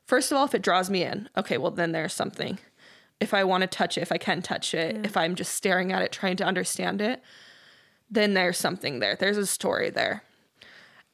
[0.05, 2.57] first of all, if it draws me in, okay, well, then there's something.
[3.19, 5.91] If I want to touch it, if I can touch it, if I'm just staring
[5.91, 7.21] at it, trying to understand it,
[8.09, 9.15] then there's something there.
[9.15, 10.23] There's a story there.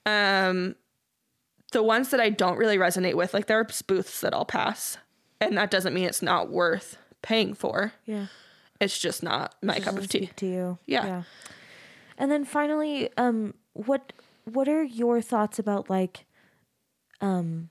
[0.06, 0.76] Um,
[1.74, 4.98] the ones that I don't really resonate with, like there are booths that I'll pass,
[5.42, 7.94] and that doesn't mean it's not worth paying for.
[8.06, 8.28] Yeah.
[8.80, 10.30] It's just not my cup of tea.
[10.38, 10.78] to you.
[10.86, 11.06] Yeah.
[11.06, 11.24] Yeah.
[12.18, 14.14] And then finally, um, what
[14.46, 16.26] what are your thoughts about like,
[17.20, 17.70] um,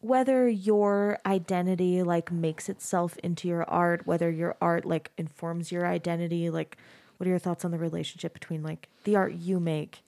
[0.00, 5.86] whether your identity like makes itself into your art, whether your art like informs your
[5.86, 6.76] identity, like,
[7.16, 10.02] what are your thoughts on the relationship between like the art you make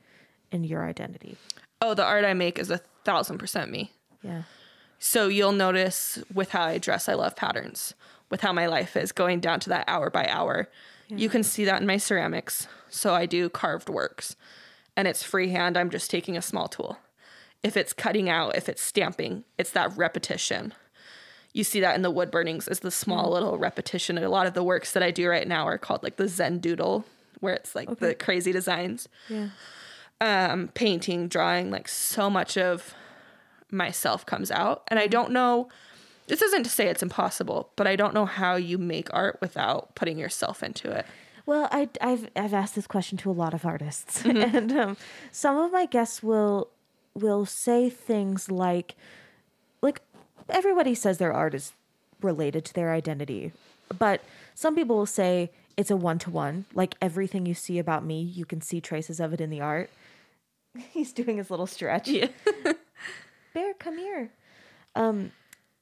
[0.53, 1.37] and your identity?
[1.81, 3.91] Oh, the art I make is a thousand percent me.
[4.23, 4.43] Yeah.
[4.99, 7.95] So you'll notice with how I dress, I love patterns.
[8.31, 10.69] With how my life is going down to that hour by hour.
[11.09, 12.67] You can see that in my ceramics.
[12.91, 14.35] So I do carved works
[14.97, 15.77] and it's freehand.
[15.77, 16.99] I'm just taking a small tool.
[17.63, 20.75] If it's cutting out, if it's stamping, it's that repetition.
[21.53, 24.17] You see that in the wood burnings is the small little repetition.
[24.19, 26.27] And a lot of the works that I do right now are called like the
[26.29, 27.05] Zen doodle,
[27.39, 29.49] where it's like the crazy designs Yeah.
[30.21, 32.95] um, painting, drawing, like so much of
[33.71, 34.83] myself comes out.
[34.89, 35.69] And I don't know,
[36.27, 39.95] this isn't to say it's impossible, but I don't know how you make art without
[39.95, 41.07] putting yourself into it.
[41.47, 44.97] Well, I, I've I've asked this question to a lot of artists, and um,
[45.31, 46.71] some of my guests will
[47.15, 48.97] will say things like,
[49.81, 50.03] like
[50.49, 51.73] everybody says their art is
[52.21, 53.53] related to their identity,
[53.97, 54.23] but
[54.55, 56.65] some people will say it's a one to one.
[56.75, 59.89] Like everything you see about me, you can see traces of it in the art.
[60.93, 62.09] He's doing his little stretch.
[62.09, 62.29] Yeah.
[63.57, 64.33] Bear, come here.
[64.95, 65.33] Um,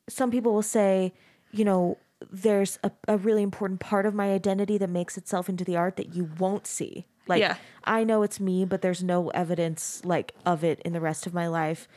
[0.08, 1.12] some people will say,
[1.50, 1.98] you know,
[2.30, 5.96] there's a, a really important part of my identity that makes itself into the art
[5.96, 7.04] that you won't see.
[7.26, 7.56] Like Yeah.
[7.82, 11.34] I know it's me, but there's no evidence like of it in the rest of
[11.34, 11.88] my life.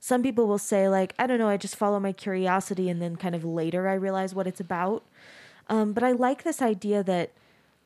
[0.00, 3.14] Some people will say like, I don't know, I just follow my curiosity and then
[3.14, 5.04] kind of later I realize what it's about.
[5.68, 7.30] Um, but I like this idea that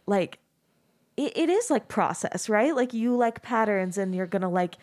[0.06, 0.38] like
[1.18, 2.74] it, it is like process, right?
[2.74, 4.76] Like you like patterns and you're gonna like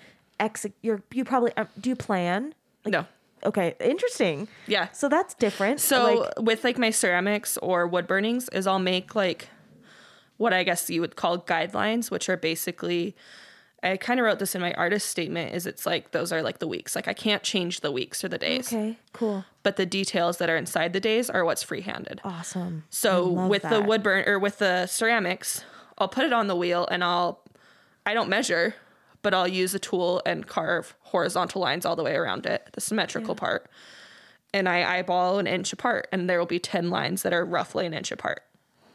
[0.81, 2.53] You're you probably um, do you plan?
[2.85, 3.05] Like, No.
[3.43, 4.47] Okay, interesting.
[4.67, 4.91] Yeah.
[4.91, 5.79] So that's different.
[5.79, 9.49] So like, with like my ceramics or wood burnings is I'll make like
[10.37, 13.15] what I guess you would call guidelines, which are basically
[13.83, 16.59] I kind of wrote this in my artist statement is it's like those are like
[16.59, 16.95] the weeks.
[16.95, 18.67] Like I can't change the weeks or the days.
[18.71, 22.21] okay, cool, But the details that are inside the days are what's free-handed.
[22.23, 22.83] awesome.
[22.91, 23.87] So with the that.
[23.87, 25.63] wood burn or with the ceramics,
[25.97, 27.41] I'll put it on the wheel and I'll
[28.05, 28.75] I don't measure,
[29.21, 32.81] but I'll use a tool and carve horizontal lines all the way around it, the
[32.81, 33.69] symmetrical part.
[34.53, 37.85] And I eyeball an inch apart, and there will be 10 lines that are roughly
[37.85, 38.43] an inch apart.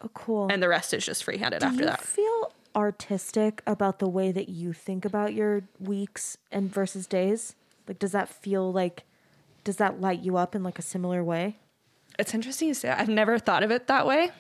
[0.03, 0.49] Oh, cool.
[0.51, 2.03] And the rest is just freehanded do after you that.
[2.03, 7.55] feel artistic about the way that you think about your weeks and versus days?
[7.89, 9.05] Like, does that feel like?
[9.65, 11.57] Does that light you up in like a similar way?
[12.19, 13.01] It's interesting you say that.
[13.01, 14.31] I've never thought of it that way.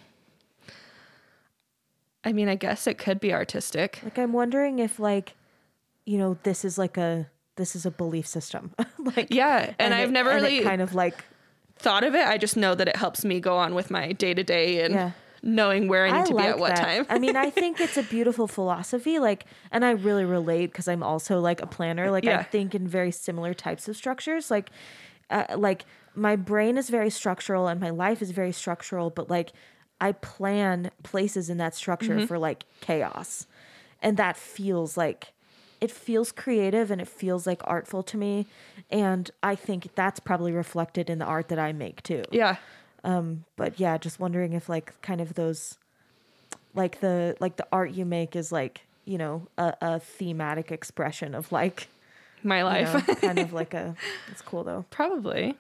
[2.25, 4.01] I mean, I guess it could be artistic.
[4.03, 5.35] Like, I'm wondering if like,
[6.07, 8.73] you know, this is like a this is a belief system.
[9.17, 9.75] like, Yeah.
[9.79, 11.25] And, I've it- never and really kind of like
[11.79, 12.27] thought of it.
[12.27, 14.95] I just know that it helps me go on with my day to day and
[14.95, 15.11] Yeah.
[15.43, 16.83] knowing where I need to be at what that.
[16.85, 17.07] time.
[17.09, 19.19] I mean, I think it's a beautiful philosophy.
[19.19, 22.11] Like, and I really relate because I'm also like a planner.
[22.11, 24.51] Like, I think in very similar types of structures.
[24.51, 24.71] Like,
[25.31, 25.85] uh, like
[26.15, 29.09] my brain is very structural and my life is very structural.
[29.11, 29.53] But like,
[30.01, 32.27] I plan places in that structure Mm-hmm.
[32.27, 33.47] for like chaos,
[34.03, 35.33] and that feels like.
[35.81, 38.47] It feels creative and it feels like artful to me.
[38.91, 42.57] And I think that's probably reflected in the art that I make too yeah.
[43.05, 45.77] um but yeah just wondering if like kind of those
[46.75, 51.35] like the like the art you make is like you know a, a thematic expression
[51.35, 51.89] of like
[52.43, 53.09] My you life.
[53.09, 53.95] know, kind of like a
[54.31, 55.57] it's cool though Probably.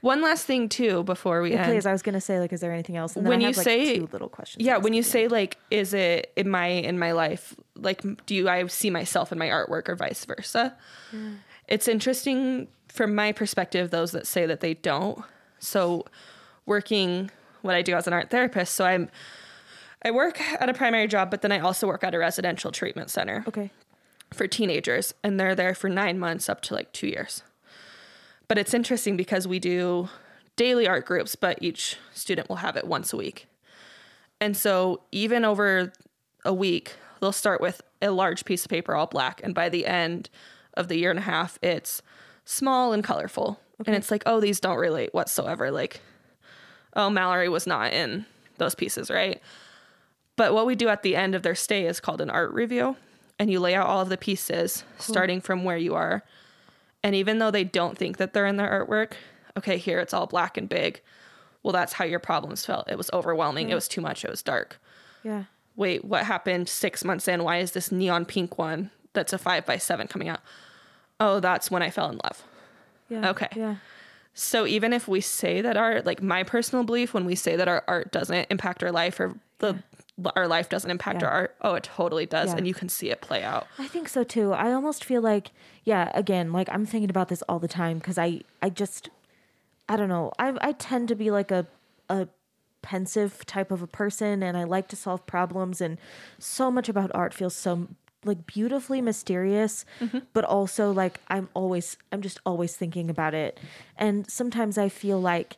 [0.00, 1.72] One last thing too before we yeah, end.
[1.72, 3.98] please i was gonna say like is there anything else When you have, like, say-
[3.98, 7.54] two little questions yeah, when you say like, is it in my in my life?
[7.76, 10.76] Like, do you I see myself in my artwork or vice versa?
[11.10, 11.34] Hmm.
[11.68, 13.90] It's interesting from my perspective.
[13.90, 15.24] Those that say that they don't.
[15.58, 16.04] So,
[16.66, 17.30] working
[17.62, 18.74] what I do as an art therapist.
[18.74, 19.08] So I'm
[20.04, 23.10] I work at a primary job, but then I also work at a residential treatment
[23.10, 23.44] center.
[23.48, 23.70] okay
[24.32, 27.42] for teenagers and they're there for nine months up to like two years.
[28.52, 30.10] But it's interesting because we do
[30.56, 33.46] daily art groups, but each student will have it once a week.
[34.42, 35.90] And so even over
[36.44, 39.40] a week, they'll start with a large piece of paper, all black.
[39.42, 40.28] And by the end
[40.74, 42.02] of the year and a half, it's
[42.44, 43.58] small and colorful.
[43.86, 45.70] And it's like, oh, these don't relate whatsoever.
[45.70, 46.02] Like,
[46.94, 48.26] oh, Mallory was not in
[48.58, 49.40] those pieces, right?
[50.36, 52.96] But what we do at the end of their stay is called an art review.
[53.38, 56.22] And you lay out all of the pieces starting from where you are.
[57.04, 59.12] And even though they don't think that they're in their artwork,
[59.56, 61.00] okay, here it's all black and big.
[61.62, 62.88] Well, that's how your problems felt.
[62.90, 63.70] It was overwhelming.
[63.70, 64.24] It was too much.
[64.24, 64.80] It was dark.
[65.22, 67.42] yeah Wait, what happened six months in?
[67.44, 70.40] Why is this neon pink one that's a five by seven coming out?
[71.18, 72.42] Oh, that's when I fell in love.
[73.08, 73.48] yeah Okay.
[73.56, 73.76] yeah
[74.34, 77.68] So even if we say that our like my personal belief when we say that
[77.68, 79.82] our art doesn't impact our life or the
[80.36, 81.28] our life doesn't impact Yeah.
[81.28, 82.58] our art, oh it totally does Yeah.
[82.58, 83.66] and you can see it play out.
[83.78, 84.52] I think so too.
[84.52, 85.50] I almost feel like,
[85.84, 89.08] yeah, again, like I'm thinking about this all the time because I, I just,
[89.88, 90.32] I don't know.
[90.38, 91.66] I, I tend to be like a,
[92.08, 92.28] a
[92.82, 95.80] pensive type of a person, and I like to solve problems.
[95.80, 95.98] And
[96.38, 97.88] so much about art feels so
[98.24, 100.18] like beautifully mysterious, mm-hmm.
[100.32, 103.58] but also like I'm always, I'm just always thinking about it.
[103.96, 105.56] And sometimes I feel like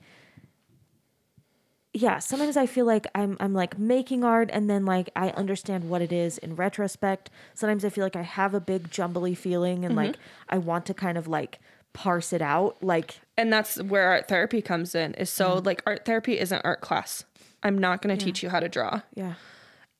[1.96, 5.88] yeah sometimes i feel like i'm i'm like making art and then like i understand
[5.88, 9.84] what it is in retrospect sometimes i feel like i have a big jumbly feeling
[9.84, 10.16] and like
[10.48, 11.60] I want to kind of like
[11.92, 15.14] parse it out like And that's where art therapy comes in.
[15.14, 15.66] Is so Mm-hmm.
[15.66, 17.24] like art therapy isn't art class.
[17.62, 19.02] I'm not going to teach you how to draw.
[19.14, 19.34] yeah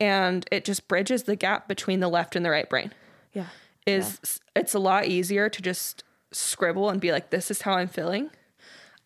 [0.01, 2.93] And it just bridges the gap between the left and the right brain.
[3.33, 3.47] yeah
[3.87, 6.03] is it's a lot easier to just
[6.33, 8.31] scribble and be like this is how i'm feeling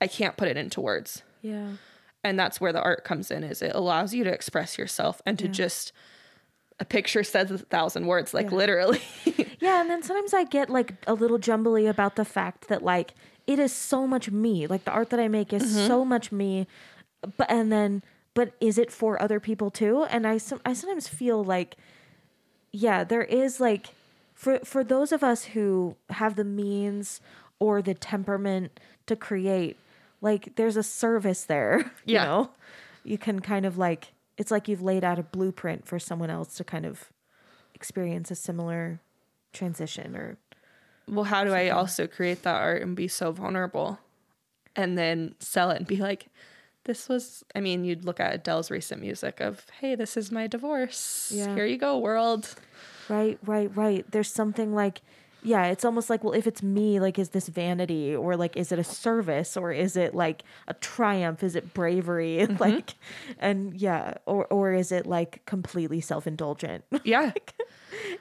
[0.01, 1.73] i can't put it into words yeah
[2.25, 5.39] and that's where the art comes in is it allows you to express yourself and
[5.39, 5.93] to just
[6.81, 8.57] a picture says a thousand words like Yeah.
[8.57, 9.01] literally.
[9.61, 13.15] Yeah and then sometimes i get like a little jumbly about the fact that like
[13.47, 16.09] it is so much me like the art that i make is so mm-hmm.
[16.11, 16.67] much me
[17.37, 18.03] but and then
[18.35, 20.05] but is it for other people too?
[20.05, 20.35] And i
[20.65, 21.77] i sometimes feel like
[22.71, 23.89] yeah there is like
[24.33, 27.21] for for those of us who have the means
[27.59, 29.77] or the temperament to create
[30.21, 31.91] like there's a service there.
[32.05, 32.23] Yeah.
[32.23, 32.51] You know,
[33.05, 36.57] you can kind of like it's like you've laid out a blueprint for someone else
[36.57, 37.11] to kind of
[37.75, 39.01] experience a similar
[39.53, 40.37] transition or
[41.09, 43.99] Well, how do I also create that art and be so vulnerable
[44.77, 46.29] and then sell it and be like,
[46.85, 50.47] this was, I mean, you'd look at Adele's recent music of, hey, this is my
[50.47, 51.31] divorce.
[51.35, 51.55] Yeah.
[51.55, 52.55] Here you go, world.
[53.09, 54.11] Right, right, right.
[54.11, 55.03] There's something like,
[55.49, 58.71] yeah, it's almost like, well, if it's me, like, is this vanity or like, is
[58.71, 61.43] it a service or is it like a triumph?
[61.43, 62.47] Is it bravery?
[62.59, 62.95] Like,
[63.39, 66.85] and yeah, or or is it like completely self indulgent?
[67.05, 67.33] Yeah.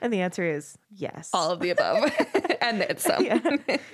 [0.00, 1.30] and the answer is yes.
[1.34, 2.04] All of the above.
[2.62, 3.24] and it's some.
[3.24, 3.40] yeah.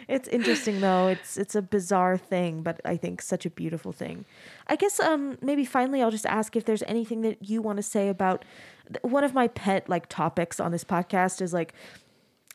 [0.06, 1.09] It's interesting though.
[1.09, 4.27] It's it's a bizarre thing, but I think such a beautiful thing.
[4.69, 7.82] I guess um maybe finally I'll just ask if there's anything that you want to
[7.82, 8.44] say about
[9.02, 11.73] one of my pet like topics on this podcast is like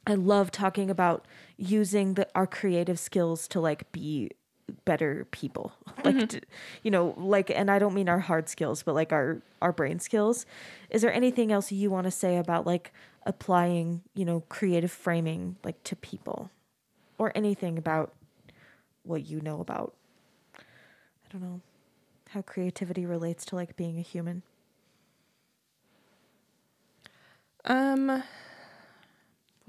[0.07, 1.25] I love talking about
[1.57, 4.31] using the our creative skills to like be
[4.85, 5.73] better people.
[6.05, 6.41] Like to,
[6.81, 9.99] you know, like and I don't mean our hard skills, but like our our brain
[9.99, 10.45] skills.
[10.89, 12.93] Is there anything else you want to say about like
[13.25, 16.51] applying, you know, creative framing like to people
[17.17, 18.13] or anything about
[19.03, 19.93] what you know about
[20.55, 21.61] I don't know
[22.29, 24.43] how creativity relates to like being a human?
[27.65, 28.23] Um,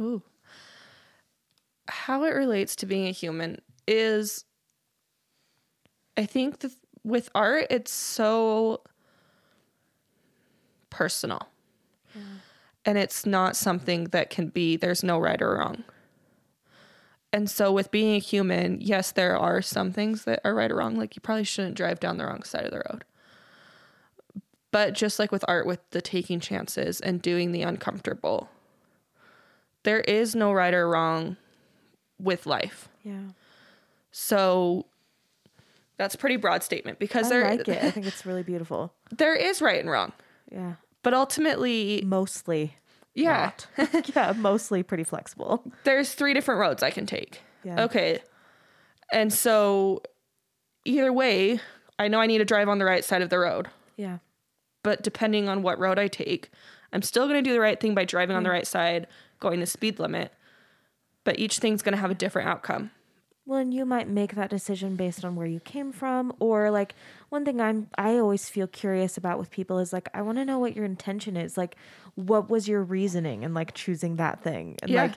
[0.01, 0.22] ooh.
[1.89, 4.44] How it relates to being a human is,
[6.16, 6.72] I think that
[7.02, 8.82] with art, it's so
[10.90, 11.48] personal.
[12.16, 12.22] Mm.
[12.85, 15.85] And it's not something that can be, there's no right or wrong.
[17.32, 20.77] And so, with being a human, yes, there are some things that are right or
[20.77, 20.97] wrong.
[20.97, 23.05] Like, you probably shouldn't drive down the wrong side of the road.
[24.72, 28.48] But just like with art, with the taking chances and doing the uncomfortable,
[29.85, 31.36] there is no right or wrong
[32.19, 32.89] with life.
[33.02, 33.20] Yeah.
[34.12, 34.86] So
[35.97, 37.82] that's a pretty broad statement because I there like it.
[37.85, 38.93] I think it's really beautiful.
[39.16, 40.12] there is right and wrong.
[40.51, 40.74] Yeah.
[41.02, 42.74] But ultimately, Mostly.
[43.15, 43.52] yeah,
[44.15, 45.62] yeah, mostly pretty flexible.
[45.85, 47.40] there's three different roads I can take.
[47.65, 47.85] Yeah.
[47.85, 48.20] Okay.
[49.12, 50.02] And so
[50.85, 51.59] either way,
[51.98, 53.69] I know I need to drive on the right side of the road.
[53.97, 54.19] Yeah.
[54.82, 56.51] But depending on what road I take,
[56.93, 59.07] I'm still going to do the right thing by driving on the right side,
[59.40, 60.32] going the speed limit.
[61.24, 62.90] But each thing's going to have a different outcome.
[63.46, 66.94] Well, and you might make that decision based on where you came from, or like
[67.30, 70.44] one thing I'm I always feel curious about with people is like I want to
[70.44, 71.56] know what your intention is.
[71.56, 71.74] Like,
[72.14, 74.76] what was your reasoning in like choosing that thing?
[74.82, 75.02] And Yeah.
[75.02, 75.16] like,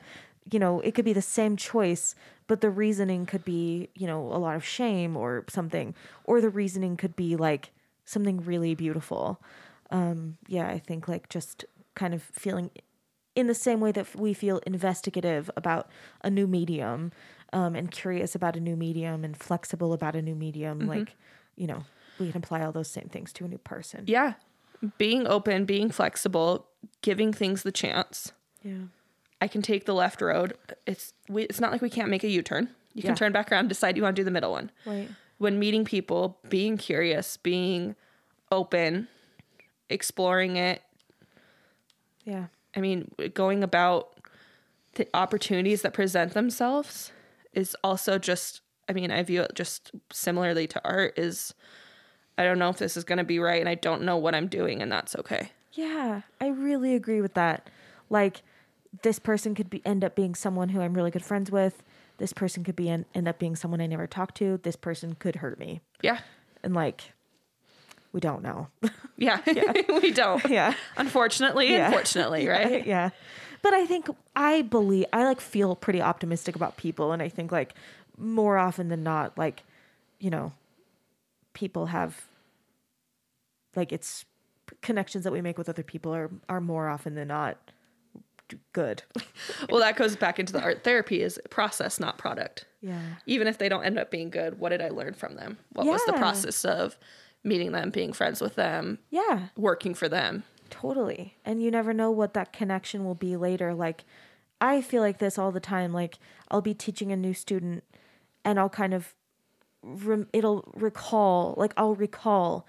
[0.52, 2.16] you know, it could be the same choice,
[2.48, 5.94] but the reasoning could be you know a lot of shame or something,
[6.24, 7.72] or the reasoning could be like
[8.06, 9.40] something really beautiful.
[9.92, 12.72] Um, yeah, I think like just kind of feeling
[13.36, 15.90] in the same way that we feel investigative about
[16.24, 17.12] a new medium
[17.52, 21.16] um, and curious about a new medium and flexible about a new medium, like,
[21.56, 21.84] you know,
[22.20, 24.04] we can apply all those same things to a new person.
[24.08, 24.34] Yeah.
[24.98, 26.68] Being open, being flexible,
[27.02, 28.32] giving things the chance.
[28.64, 28.86] Yeah.
[29.42, 30.58] I can take the left road.
[30.86, 32.70] It's we, it's not like we can't make a U-turn.
[32.94, 33.08] You Yeah.
[33.10, 34.72] can turn back around, decide you want to do the middle one.
[34.86, 35.10] Right.
[35.38, 37.96] When meeting people, being curious, being
[38.52, 39.08] open,
[39.90, 40.82] exploring it.
[42.24, 42.46] Yeah.
[42.76, 44.20] I mean, going about
[44.96, 47.12] the opportunities that present themselves
[47.54, 51.54] is also just I mean, I view it just similarly to art is
[52.38, 54.36] I don't know if this is going to be right and I don't know what
[54.36, 55.52] I'm doing and that's okay.
[55.74, 56.22] Yeah.
[56.42, 57.70] I really agree with that.
[58.10, 58.42] Like,
[59.02, 61.84] this person could be end up being someone who I'm really good friends with.
[62.18, 64.58] This person could be en- end up being someone I never talked to.
[64.58, 65.82] This person could hurt me.
[66.02, 66.20] Yeah.
[66.64, 67.14] And like,
[68.14, 68.68] we don't know.
[69.16, 69.40] Yeah.
[69.46, 69.74] yeah.
[70.02, 70.44] we don't.
[70.50, 70.74] yeah.
[70.98, 71.86] Unfortunately, Yeah.
[71.86, 72.86] unfortunately, right?
[72.86, 73.12] yeah.
[73.62, 77.52] But I think I believe I like feel pretty optimistic about people and I think
[77.52, 77.74] like
[78.18, 79.62] more often than not like
[80.20, 80.52] you know
[81.54, 82.26] people have
[83.76, 84.26] like it's
[84.82, 87.58] connections that we make with other people are are more often than not
[88.74, 89.04] good.
[89.70, 92.66] Well, that goes back into the art therapy is process, not product.
[92.82, 93.00] Yeah.
[93.26, 95.58] Even if they don't end up being good, what did I learn from them?
[95.74, 96.98] What was the process of
[97.44, 99.50] meeting them, being friends with them, Yeah.
[99.56, 100.44] working for them?
[100.70, 101.38] Totally.
[101.46, 103.74] And you never know what that connection will be later.
[103.74, 104.06] Like,
[104.60, 105.94] I feel like this all the time.
[105.94, 106.18] Like,
[106.50, 107.84] I'll be teaching a new student
[108.46, 109.14] and I'll kind of,
[109.84, 112.66] rem- it'll recall, like, I'll recall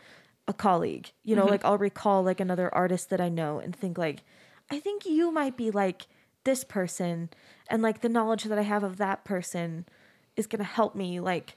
[0.46, 1.52] a colleague, you know, mm-hmm.
[1.52, 4.22] like, I'll recall like another artist that I know and think, like,
[4.70, 6.06] I think you might be like
[6.44, 7.30] this person.
[7.70, 9.86] And like, the knowledge that I have of that person
[10.36, 11.56] is going to help me, like,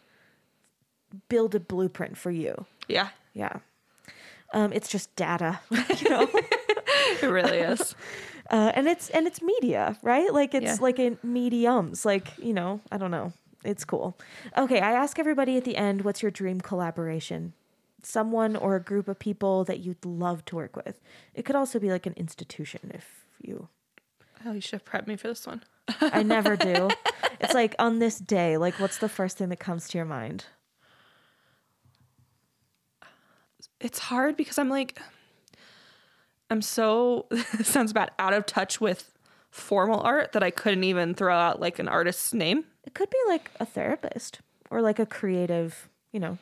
[1.28, 2.66] build a blueprint for you.
[2.88, 3.58] Yeah, Yeah.
[4.54, 6.28] Um, it's just data, you know.
[7.22, 7.96] it really is.
[8.50, 10.34] uh, and it's and it's media, right?
[10.34, 10.78] Like it's Yeah.
[10.80, 13.34] like in mediums, like you know, I don't know.
[13.66, 14.18] It's cool.
[14.58, 17.54] Okay, I ask everybody at the end, what's your dream collaboration?
[18.04, 21.02] Someone or a group of people that you'd love to work with.
[21.34, 23.68] It could also be like an institution if you
[24.46, 25.64] Oh, you should have prepped me for this one.
[26.00, 26.90] I never do.
[27.42, 30.46] It's like on this day, like what's the first thing that comes to your mind?
[33.80, 35.00] It's hard because I'm like,
[36.50, 37.28] I'm so,
[37.64, 39.12] sounds bad, out of touch with
[39.52, 42.66] formal art that I couldn't even throw out like an artist's name.
[42.84, 46.38] It could be like a therapist or like a creative, you know,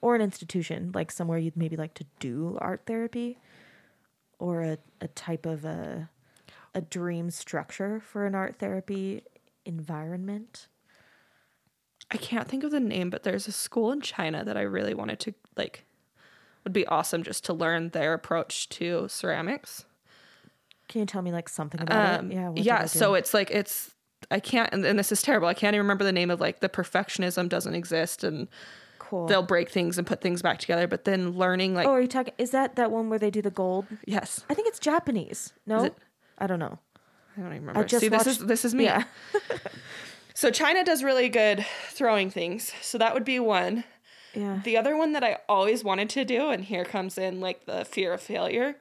[0.00, 3.38] or an institution, like somewhere you'd maybe like to do art therapy
[4.38, 6.10] or a, a type of a,
[6.74, 9.22] a dream structure for an art therapy
[9.64, 10.68] environment.
[12.10, 14.94] I can't think of the name, but there's a school in China that I really
[14.94, 15.84] wanted to like
[16.64, 19.84] would be awesome just to learn their approach to ceramics.
[20.88, 22.34] Can you tell me like something about Um, it?
[22.34, 22.50] Yeah.
[22.54, 22.84] yeah.
[22.86, 23.94] So it's like it's
[24.30, 25.48] I can't, and, and this is terrible.
[25.48, 28.48] I can't even remember the name of like the perfectionism doesn't exist, and
[28.98, 29.26] cool.
[29.26, 30.86] they'll break things and put things back together.
[30.86, 32.34] But then learning like oh, are you talking?
[32.38, 33.86] Is that that one where they do the gold?
[34.06, 35.52] yes, I think it's Japanese.
[35.66, 35.94] No, it?
[36.38, 36.78] I don't know.
[37.36, 37.80] I don't even remember.
[37.80, 38.84] I just See, this is this is me.
[38.84, 39.04] Yeah.
[40.36, 42.72] So China does really good throwing things.
[42.82, 43.84] So that would be one.
[44.36, 44.60] Yeah.
[44.64, 47.84] The other one that I always wanted to do, and here comes in like the
[47.84, 48.76] fear of failure,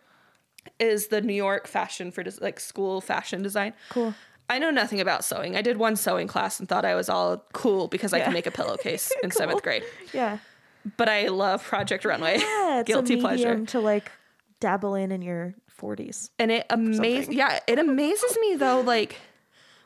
[0.79, 3.73] is the New York fashion for des- like school fashion design.
[3.89, 4.13] Cool.
[4.49, 5.55] I know nothing about sewing.
[5.55, 8.25] I did one sewing class and thought I was all cool because I Yeah.
[8.25, 9.37] can make a pillowcase in Cool.
[9.37, 9.83] seventh grade.
[10.13, 10.39] Yeah.
[10.97, 12.39] But I love Project Runway.
[12.39, 13.65] Yeah, it's Guilty a medium pleasure.
[13.67, 14.11] to like
[14.59, 16.29] dabble in in your 40s.
[16.39, 19.15] And it amazes yeah, it amazes me though, like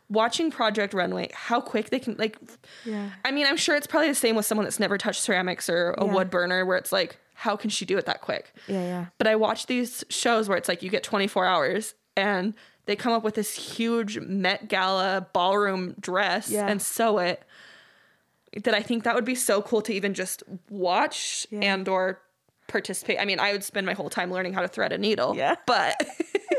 [0.10, 2.38] watching Project Runway, how quick they can like
[2.86, 3.10] Yeah.
[3.26, 5.92] I mean, I'm sure it's probably the same with someone that's never touched ceramics or
[5.98, 6.14] a Yeah.
[6.14, 8.54] wood burner where it's like, how can she do it that quick?
[8.68, 9.06] Yeah, yeah.
[9.18, 12.56] But I watch these shows where it's like you get 24 hours and
[12.86, 16.68] they come up with this huge Met Gala ballroom dress Yeah.
[16.68, 17.44] and sew it.
[18.64, 21.60] That I think that would be so cool to even just watch Yeah.
[21.74, 22.22] and or
[22.68, 23.20] participate.
[23.20, 25.36] I mean, I would spend my whole time learning how to thread a needle.
[25.36, 25.56] Yeah.
[25.68, 25.96] But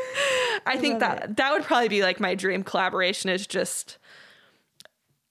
[0.67, 3.99] I, think love that that would probably be like my dream collaboration is just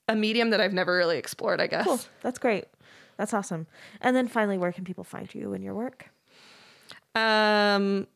[0.07, 1.85] a medium that I've never really explored, I guess.
[1.85, 1.99] Cool.
[2.21, 2.65] That's great.
[3.17, 3.67] That's awesome.
[4.01, 6.09] And then finally, where can people find you and your work?
[7.15, 8.07] Um,